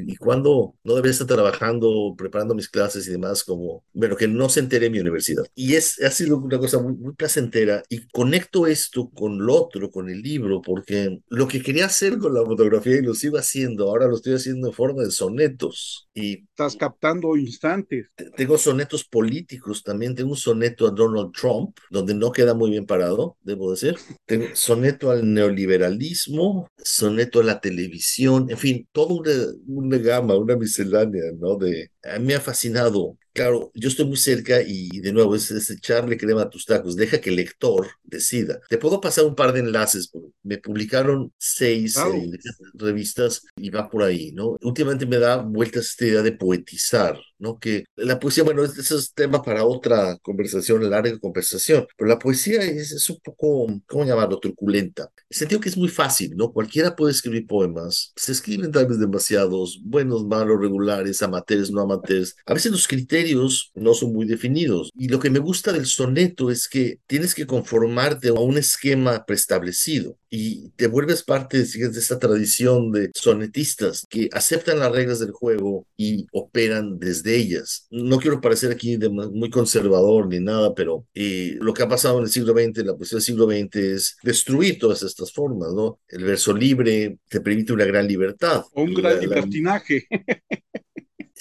y, 0.07 0.15
cuando 0.17 0.75
no 0.83 0.95
debería 0.95 1.11
estar 1.11 1.27
trabajando, 1.27 2.13
preparando 2.17 2.53
mis 2.53 2.69
clases 2.69 3.07
y 3.07 3.11
demás, 3.11 3.43
como, 3.43 3.83
bueno, 3.93 4.15
que 4.15 4.27
no 4.27 4.49
se 4.49 4.59
entere 4.59 4.89
mi 4.89 4.99
universidad. 4.99 5.43
Y 5.55 5.73
es, 5.73 6.01
ha 6.01 6.11
sido 6.11 6.37
una 6.37 6.59
cosa 6.59 6.79
muy, 6.79 6.93
muy 6.93 7.13
placentera 7.13 7.83
y 7.89 8.07
conecto 8.09 8.67
esto 8.67 9.09
con 9.09 9.43
lo 9.43 9.55
otro, 9.55 9.89
con 9.89 10.09
el 10.09 10.21
libro, 10.21 10.61
porque 10.61 11.19
lo 11.29 11.47
que 11.47 11.61
quería 11.61 11.85
hacer 11.85 12.17
con 12.19 12.33
la 12.33 12.45
fotografía 12.45 12.97
y 12.97 13.01
lo 13.01 13.15
sigo 13.15 13.37
haciendo, 13.37 13.89
ahora 13.89 14.07
lo 14.07 14.15
estoy 14.15 14.33
haciendo 14.33 14.67
en 14.67 14.73
forma 14.73 15.03
de 15.03 15.11
sonetos. 15.11 16.09
Y 16.13 16.43
estás 16.43 16.75
captando 16.75 17.35
instantes. 17.37 18.07
Tengo 18.35 18.57
sonetos 18.57 19.03
políticos 19.05 19.83
también, 19.83 20.13
tengo 20.13 20.31
un 20.31 20.37
soneto 20.37 20.87
a 20.87 20.91
Donald 20.91 21.31
Trump, 21.33 21.77
donde 21.89 22.13
no 22.13 22.31
queda 22.31 22.53
muy 22.53 22.69
bien 22.69 22.85
parado, 22.85 23.37
debo 23.41 23.71
decir. 23.71 23.95
Tengo 24.25 24.45
sonetos 24.53 24.90
soneto 24.91 25.11
al 25.11 25.33
neoliberalismo, 25.33 26.69
soneto 26.77 27.39
a 27.39 27.43
la 27.43 27.59
televisión, 27.61 28.49
en 28.49 28.57
fin, 28.57 28.87
toda 28.91 29.13
una, 29.13 29.31
una 29.67 29.97
gama, 29.97 30.35
una 30.35 30.55
miscelánea, 30.55 31.23
¿no? 31.39 31.55
De, 31.57 31.91
a 32.03 32.19
mí 32.19 32.27
me 32.27 32.35
ha 32.35 32.41
fascinado 32.41 33.17
Claro, 33.33 33.71
yo 33.75 33.87
estoy 33.87 34.05
muy 34.05 34.17
cerca 34.17 34.61
y 34.61 34.99
de 34.99 35.13
nuevo 35.13 35.35
es, 35.35 35.69
echarle 35.69 36.17
crema 36.17 36.41
a 36.43 36.49
tus 36.49 36.65
tacos. 36.65 36.97
Deja 36.97 37.21
que 37.21 37.29
el 37.29 37.37
lector 37.37 37.87
decida. 38.03 38.59
Te 38.67 38.77
puedo 38.77 38.99
pasar 38.99 39.23
un 39.23 39.35
par 39.35 39.53
de 39.53 39.61
enlaces. 39.61 40.11
Me 40.43 40.57
publicaron 40.57 41.31
seis 41.37 41.95
eh, 41.97 42.29
revistas 42.73 43.45
y 43.55 43.69
va 43.69 43.89
por 43.89 44.03
ahí, 44.03 44.33
¿no? 44.33 44.57
Últimamente 44.61 45.05
me 45.05 45.17
da 45.17 45.37
vueltas 45.37 45.85
esta 45.85 46.05
idea 46.05 46.21
de 46.21 46.33
poetizar, 46.33 47.17
¿no? 47.41 47.59
Que 47.59 47.85
la 47.95 48.19
poesía, 48.19 48.43
bueno, 48.43 48.63
ese 48.63 48.95
es 48.95 49.13
tema 49.13 49.41
para 49.41 49.65
otra 49.65 50.17
conversación, 50.21 50.89
larga 50.89 51.17
conversación, 51.19 51.87
pero 51.97 52.07
la 52.07 52.19
poesía 52.19 52.61
es, 52.63 53.09
un 53.09 53.19
poco, 53.23 53.67
¿cómo 53.87 54.05
llamarlo? 54.05 54.39
Truculenta. 54.39 55.09
El 55.29 55.37
sentido 55.37 55.59
que 55.59 55.69
es 55.69 55.77
muy 55.77 55.89
fácil, 55.89 56.35
¿no? 56.35 56.53
Cualquiera 56.53 56.95
puede 56.95 57.11
escribir 57.11 57.47
poemas. 57.47 58.13
Se 58.15 58.31
escriben 58.31 58.71
tal 58.71 58.85
vez 58.87 58.99
demasiados, 58.99 59.81
buenos, 59.83 60.25
malos, 60.25 60.59
regulares, 60.61 61.21
amateurs, 61.21 61.71
no 61.71 61.81
amateurs. 61.81 62.35
A 62.45 62.53
veces 62.53 62.71
los 62.71 62.87
criterios 62.87 63.71
no 63.73 63.93
son 63.93 64.13
muy 64.13 64.25
definidos. 64.25 64.91
Y 64.95 65.07
lo 65.07 65.19
que 65.19 65.29
me 65.29 65.39
gusta 65.39 65.73
del 65.73 65.87
soneto 65.87 66.51
es 66.51 66.67
que 66.67 66.99
tienes 67.07 67.33
que 67.33 67.47
conformarte 67.47 68.29
a 68.29 68.33
un 68.33 68.57
esquema 68.57 69.25
preestablecido 69.25 70.17
y 70.33 70.69
te 70.77 70.87
vuelves 70.87 71.23
parte 71.23 71.57
de 71.57 71.63
esta 71.63 72.17
tradición 72.17 72.89
de 72.93 73.11
sonetistas 73.13 74.07
que 74.09 74.29
aceptan 74.31 74.79
las 74.79 74.89
reglas 74.89 75.19
del 75.19 75.31
juego 75.31 75.85
y 75.97 76.25
operan 76.31 76.97
desde 76.99 77.35
ellas. 77.35 77.85
No 77.91 78.17
quiero 78.17 78.39
parecer 78.39 78.71
aquí 78.71 78.97
muy 78.97 79.49
conservador 79.49 80.27
ni 80.27 80.39
nada, 80.39 80.73
pero 80.73 81.05
eh, 81.13 81.57
lo 81.59 81.73
que 81.73 81.83
ha 81.83 81.89
pasado 81.89 82.17
en 82.19 82.23
el 82.23 82.29
siglo 82.29 82.53
XX, 82.53 82.85
la 82.85 82.95
poesía 82.95 83.17
del 83.17 83.23
siglo 83.23 83.45
XX 83.45 83.75
es 83.75 84.17
destruir 84.23 84.79
todas 84.79 85.03
estas 85.03 85.33
formas, 85.33 85.73
¿no? 85.73 85.99
El 86.07 86.23
verso 86.23 86.53
libre 86.53 87.17
te 87.27 87.41
permite 87.41 87.73
una 87.73 87.85
gran 87.85 88.07
libertad. 88.07 88.63
un 88.73 88.93
gran 88.93 89.19
libertinaje. 89.19 90.07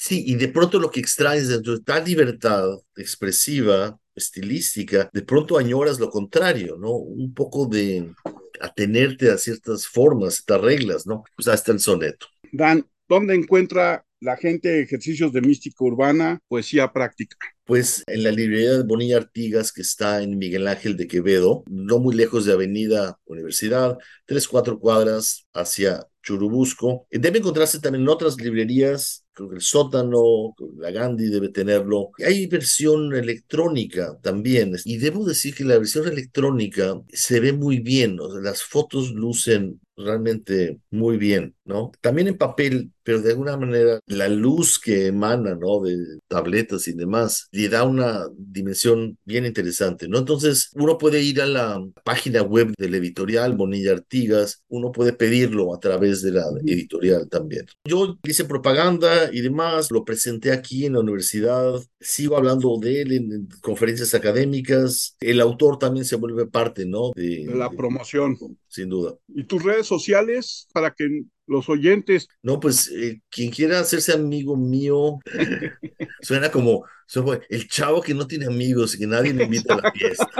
Sí, 0.02 0.24
y 0.26 0.36
de 0.36 0.48
pronto 0.48 0.78
lo 0.78 0.90
que 0.90 0.98
extraes 0.98 1.48
dentro 1.48 1.76
de 1.76 1.84
tal 1.84 2.02
libertad 2.06 2.70
expresiva, 2.96 3.99
estilística, 4.14 5.08
de 5.12 5.22
pronto 5.22 5.58
añoras 5.58 5.98
lo 5.98 6.10
contrario, 6.10 6.76
¿no? 6.78 6.92
Un 6.92 7.32
poco 7.34 7.66
de 7.66 8.12
atenerte 8.60 9.30
a 9.30 9.38
ciertas 9.38 9.86
formas, 9.86 10.36
ciertas 10.36 10.60
reglas, 10.60 11.06
¿no? 11.06 11.24
Pues 11.36 11.48
hasta 11.48 11.72
el 11.72 11.80
soneto. 11.80 12.26
Dan, 12.52 12.86
¿dónde 13.08 13.34
encuentra 13.34 14.04
la 14.20 14.36
gente 14.36 14.82
ejercicios 14.82 15.32
de 15.32 15.40
mística 15.40 15.82
urbana, 15.82 16.40
poesía 16.46 16.92
práctica? 16.92 17.36
Pues 17.64 18.02
en 18.06 18.22
la 18.22 18.30
librería 18.30 18.72
de 18.72 18.82
Bonilla 18.82 19.16
Artigas, 19.16 19.72
que 19.72 19.82
está 19.82 20.22
en 20.22 20.36
Miguel 20.38 20.68
Ángel 20.68 20.96
de 20.96 21.06
Quevedo, 21.06 21.64
no 21.68 21.98
muy 21.98 22.14
lejos 22.14 22.44
de 22.44 22.52
Avenida 22.52 23.18
Universidad, 23.24 23.96
tres, 24.26 24.46
cuatro 24.46 24.78
cuadras 24.78 25.46
hacia 25.54 26.06
Churubusco. 26.22 27.06
Debe 27.10 27.38
encontrarse 27.38 27.80
también 27.80 28.02
en 28.02 28.08
otras 28.08 28.36
librerías 28.38 29.24
el 29.52 29.60
sótano, 29.60 30.54
la 30.76 30.90
Gandhi 30.90 31.26
debe 31.26 31.48
tenerlo. 31.48 32.10
Hay 32.24 32.46
versión 32.46 33.14
electrónica 33.14 34.18
también, 34.22 34.76
y 34.84 34.98
debo 34.98 35.24
decir 35.24 35.54
que 35.54 35.64
la 35.64 35.78
versión 35.78 36.06
electrónica 36.08 37.00
se 37.08 37.40
ve 37.40 37.52
muy 37.52 37.80
bien, 37.80 38.18
las 38.42 38.62
fotos 38.62 39.12
lucen 39.12 39.80
realmente 40.04 40.80
muy 40.90 41.16
bien, 41.16 41.54
¿no? 41.64 41.92
También 42.00 42.28
en 42.28 42.38
papel, 42.38 42.92
pero 43.02 43.20
de 43.20 43.30
alguna 43.30 43.56
manera 43.56 44.00
la 44.06 44.28
luz 44.28 44.78
que 44.78 45.06
emana, 45.06 45.54
¿no? 45.54 45.80
De 45.80 45.96
tabletas 46.28 46.88
y 46.88 46.92
demás, 46.92 47.48
le 47.52 47.68
da 47.68 47.84
una 47.84 48.26
dimensión 48.36 49.18
bien 49.24 49.46
interesante, 49.46 50.08
¿no? 50.08 50.18
Entonces, 50.18 50.70
uno 50.74 50.98
puede 50.98 51.22
ir 51.22 51.40
a 51.40 51.46
la 51.46 51.84
página 52.04 52.42
web 52.42 52.72
del 52.78 52.94
editorial 52.94 53.56
Bonilla 53.56 53.92
Artigas, 53.92 54.62
uno 54.68 54.92
puede 54.92 55.12
pedirlo 55.12 55.74
a 55.74 55.80
través 55.80 56.22
de 56.22 56.32
la 56.32 56.44
editorial 56.66 57.28
también. 57.28 57.66
Yo 57.84 58.18
hice 58.24 58.44
propaganda 58.44 59.30
y 59.32 59.40
demás, 59.40 59.90
lo 59.90 60.04
presenté 60.04 60.52
aquí 60.52 60.86
en 60.86 60.94
la 60.94 61.00
universidad, 61.00 61.74
sigo 62.00 62.36
hablando 62.36 62.78
de 62.80 63.02
él 63.02 63.12
en, 63.12 63.48
conferencias 63.60 64.14
académicas, 64.14 65.16
el 65.20 65.40
autor 65.40 65.78
también 65.78 66.04
se 66.04 66.16
vuelve 66.16 66.46
parte, 66.46 66.86
¿no? 66.86 67.10
De, 67.14 67.46
la 67.54 67.70
promoción. 67.70 68.36
Sin 68.70 68.88
duda. 68.88 69.16
¿Y 69.28 69.44
tus 69.44 69.62
redes 69.62 69.86
sociales 69.86 70.68
para 70.72 70.92
que 70.92 71.24
los 71.50 71.68
oyentes. 71.68 72.28
No, 72.42 72.60
pues 72.60 72.90
eh, 72.94 73.20
quien 73.28 73.50
quiera 73.50 73.80
hacerse 73.80 74.12
amigo 74.12 74.56
mío, 74.56 75.18
suena 76.22 76.50
como 76.50 76.84
el 77.48 77.68
chavo 77.68 78.00
que 78.00 78.14
no 78.14 78.26
tiene 78.26 78.46
amigos 78.46 78.94
y 78.94 78.98
que 78.98 79.06
nadie 79.06 79.34
le 79.34 79.44
invita 79.44 79.74
a 79.74 79.80
la 79.82 79.92
fiesta. 79.92 80.30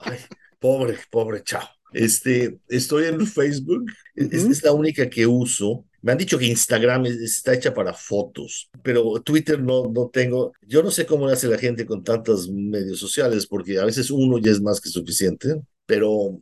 Ay, 0.00 0.18
pobre, 0.60 0.98
pobre 1.10 1.42
chavo. 1.42 1.66
Este, 1.94 2.58
estoy 2.68 3.04
en 3.04 3.26
Facebook, 3.26 3.86
es, 4.14 4.62
la 4.62 4.72
única 4.72 5.08
que 5.08 5.26
uso. 5.26 5.86
Me 6.02 6.12
han 6.12 6.18
dicho 6.18 6.38
que 6.38 6.44
Instagram 6.44 7.06
está 7.06 7.54
hecha 7.54 7.72
para 7.72 7.94
fotos, 7.94 8.68
pero 8.82 9.22
Twitter 9.22 9.62
no, 9.62 9.90
no 9.90 10.10
tengo. 10.12 10.52
Yo 10.66 10.82
no 10.82 10.90
sé 10.90 11.06
cómo 11.06 11.28
hace 11.28 11.48
la 11.48 11.56
gente 11.56 11.86
con 11.86 12.04
tantos 12.04 12.50
medios 12.50 12.98
sociales, 12.98 13.46
porque 13.46 13.78
a 13.78 13.86
veces 13.86 14.10
uno 14.10 14.38
ya 14.38 14.50
es 14.50 14.60
más 14.60 14.80
que 14.80 14.90
suficiente. 14.90 15.62
Pero 15.86 16.40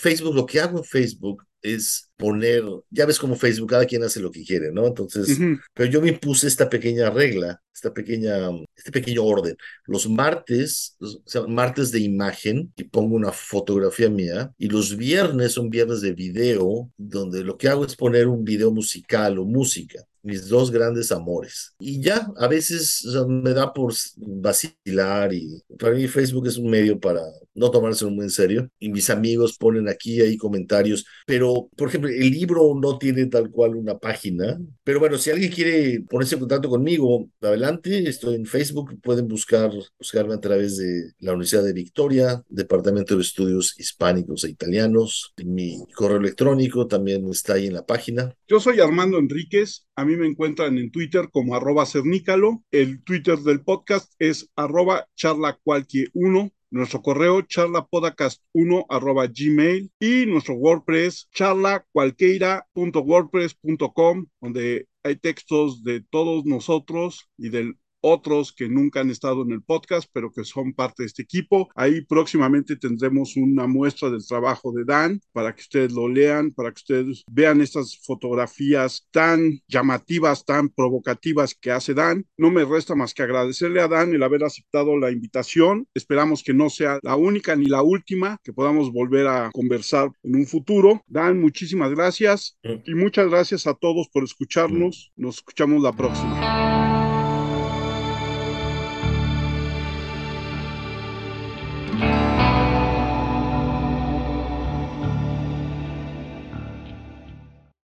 Facebook, 0.00 0.34
lo 0.34 0.46
que 0.46 0.60
hago 0.60 0.78
en 0.78 0.84
Facebook 0.84 1.44
es 1.60 2.10
poner, 2.16 2.62
ya 2.90 3.04
ves 3.04 3.18
como 3.18 3.36
Facebook, 3.36 3.70
cada 3.70 3.84
quien 3.84 4.02
hace 4.04 4.20
lo 4.20 4.30
que 4.30 4.44
quiere, 4.44 4.70
¿no? 4.72 4.86
Entonces, 4.86 5.38
pero 5.74 5.90
yo 5.90 6.00
me 6.00 6.08
impuse 6.08 6.46
esta 6.46 6.70
pequeña 6.70 7.10
regla, 7.10 7.60
esta 7.74 7.92
pequeña, 7.92 8.48
este 8.76 8.92
pequeño 8.92 9.24
orden. 9.24 9.56
Los 9.84 10.08
martes, 10.08 10.96
o 11.00 11.22
sea, 11.26 11.42
martes 11.42 11.90
de 11.90 12.00
imagen, 12.00 12.72
y 12.76 12.84
pongo 12.84 13.16
una 13.16 13.32
fotografía 13.32 14.08
mía, 14.08 14.52
y 14.56 14.68
los 14.68 14.96
viernes 14.96 15.52
son 15.52 15.68
viernes 15.68 16.00
de 16.00 16.12
video, 16.12 16.90
donde 16.96 17.42
lo 17.44 17.58
que 17.58 17.68
hago 17.68 17.84
es 17.84 17.96
poner 17.96 18.28
un 18.28 18.44
video 18.44 18.70
musical 18.70 19.38
o 19.38 19.44
música 19.44 20.04
mis 20.28 20.46
dos 20.46 20.70
grandes 20.70 21.10
amores. 21.10 21.74
Y 21.78 22.02
ya, 22.02 22.30
a 22.36 22.48
veces 22.48 23.02
me 23.26 23.54
da 23.54 23.72
por 23.72 23.94
vacilar 24.16 25.32
y 25.32 25.62
para 25.78 25.94
mí 25.94 26.06
Facebook 26.06 26.46
es 26.46 26.58
un 26.58 26.68
medio 26.68 27.00
para 27.00 27.22
no 27.54 27.70
tomarse 27.70 28.04
muy 28.04 28.24
en 28.24 28.30
serio. 28.30 28.70
Y 28.78 28.90
mis 28.90 29.08
amigos 29.08 29.56
ponen 29.56 29.88
aquí 29.88 30.20
ahí 30.20 30.36
comentarios, 30.36 31.06
pero 31.26 31.70
por 31.76 31.88
ejemplo, 31.88 32.10
el 32.10 32.30
libro 32.30 32.74
no 32.80 32.98
tiene 32.98 33.26
tal 33.26 33.50
cual 33.50 33.74
una 33.74 33.98
página. 33.98 34.58
Pero 34.84 35.00
bueno, 35.00 35.16
si 35.16 35.30
alguien 35.30 35.50
quiere 35.50 36.02
ponerse 36.02 36.34
en 36.34 36.40
contacto 36.40 36.68
conmigo, 36.68 37.28
adelante, 37.40 38.06
estoy 38.06 38.34
en 38.34 38.44
Facebook, 38.44 39.00
pueden 39.02 39.28
buscar, 39.28 39.70
buscarme 39.98 40.34
a 40.34 40.40
través 40.40 40.76
de 40.76 41.12
la 41.20 41.32
Universidad 41.32 41.64
de 41.64 41.72
Victoria, 41.72 42.42
Departamento 42.48 43.16
de 43.16 43.22
Estudios 43.22 43.74
Hispánicos 43.78 44.44
e 44.44 44.50
Italianos. 44.50 45.32
Mi 45.42 45.78
correo 45.94 46.18
electrónico 46.18 46.86
también 46.86 47.26
está 47.30 47.54
ahí 47.54 47.66
en 47.66 47.74
la 47.74 47.86
página. 47.86 48.34
Yo 48.46 48.60
soy 48.60 48.80
Armando 48.80 49.18
Enríquez, 49.18 49.86
a 49.98 50.04
mí 50.04 50.16
me 50.16 50.26
encuentran 50.28 50.78
en 50.78 50.92
Twitter 50.92 51.28
como 51.32 51.56
arroba 51.56 51.84
cernícalo, 51.84 52.62
el 52.70 53.02
Twitter 53.02 53.40
del 53.40 53.64
podcast 53.64 54.12
es 54.20 54.48
arroba 54.54 55.08
charlacualquier1, 55.16 56.52
nuestro 56.70 57.02
correo 57.02 57.40
charlapodcast1 57.40 58.86
arroba 58.88 59.26
gmail. 59.26 59.90
Y 59.98 60.26
nuestro 60.26 60.54
WordPress 60.54 61.28
charlacualqueira.wordpress.com 61.34 64.26
donde 64.40 64.86
hay 65.02 65.16
textos 65.16 65.82
de 65.82 66.02
todos 66.02 66.44
nosotros 66.44 67.28
y 67.36 67.48
del 67.48 67.76
otros 68.00 68.52
que 68.52 68.68
nunca 68.68 69.00
han 69.00 69.10
estado 69.10 69.42
en 69.42 69.52
el 69.52 69.62
podcast, 69.62 70.08
pero 70.12 70.30
que 70.30 70.44
son 70.44 70.72
parte 70.72 71.02
de 71.02 71.06
este 71.06 71.22
equipo. 71.22 71.68
Ahí 71.74 72.02
próximamente 72.02 72.76
tendremos 72.76 73.36
una 73.36 73.66
muestra 73.66 74.10
del 74.10 74.26
trabajo 74.26 74.72
de 74.72 74.84
Dan 74.84 75.20
para 75.32 75.54
que 75.54 75.62
ustedes 75.62 75.92
lo 75.92 76.08
lean, 76.08 76.52
para 76.52 76.70
que 76.70 76.78
ustedes 76.78 77.24
vean 77.30 77.60
estas 77.60 77.98
fotografías 78.04 79.06
tan 79.10 79.60
llamativas, 79.68 80.44
tan 80.44 80.68
provocativas 80.68 81.54
que 81.54 81.70
hace 81.70 81.94
Dan. 81.94 82.26
No 82.36 82.50
me 82.50 82.64
resta 82.64 82.94
más 82.94 83.14
que 83.14 83.22
agradecerle 83.22 83.80
a 83.80 83.88
Dan 83.88 84.14
el 84.14 84.22
haber 84.22 84.44
aceptado 84.44 84.96
la 84.96 85.10
invitación. 85.10 85.86
Esperamos 85.94 86.42
que 86.42 86.54
no 86.54 86.70
sea 86.70 86.98
la 87.02 87.16
única 87.16 87.56
ni 87.56 87.66
la 87.66 87.82
última, 87.82 88.38
que 88.42 88.52
podamos 88.52 88.92
volver 88.92 89.26
a 89.26 89.50
conversar 89.52 90.10
en 90.22 90.36
un 90.36 90.46
futuro. 90.46 91.02
Dan, 91.06 91.40
muchísimas 91.40 91.90
gracias 91.90 92.58
y 92.62 92.94
muchas 92.94 93.28
gracias 93.28 93.66
a 93.66 93.74
todos 93.74 94.08
por 94.08 94.24
escucharnos. 94.24 95.12
Nos 95.16 95.36
escuchamos 95.36 95.82
la 95.82 95.92
próxima. 95.92 96.77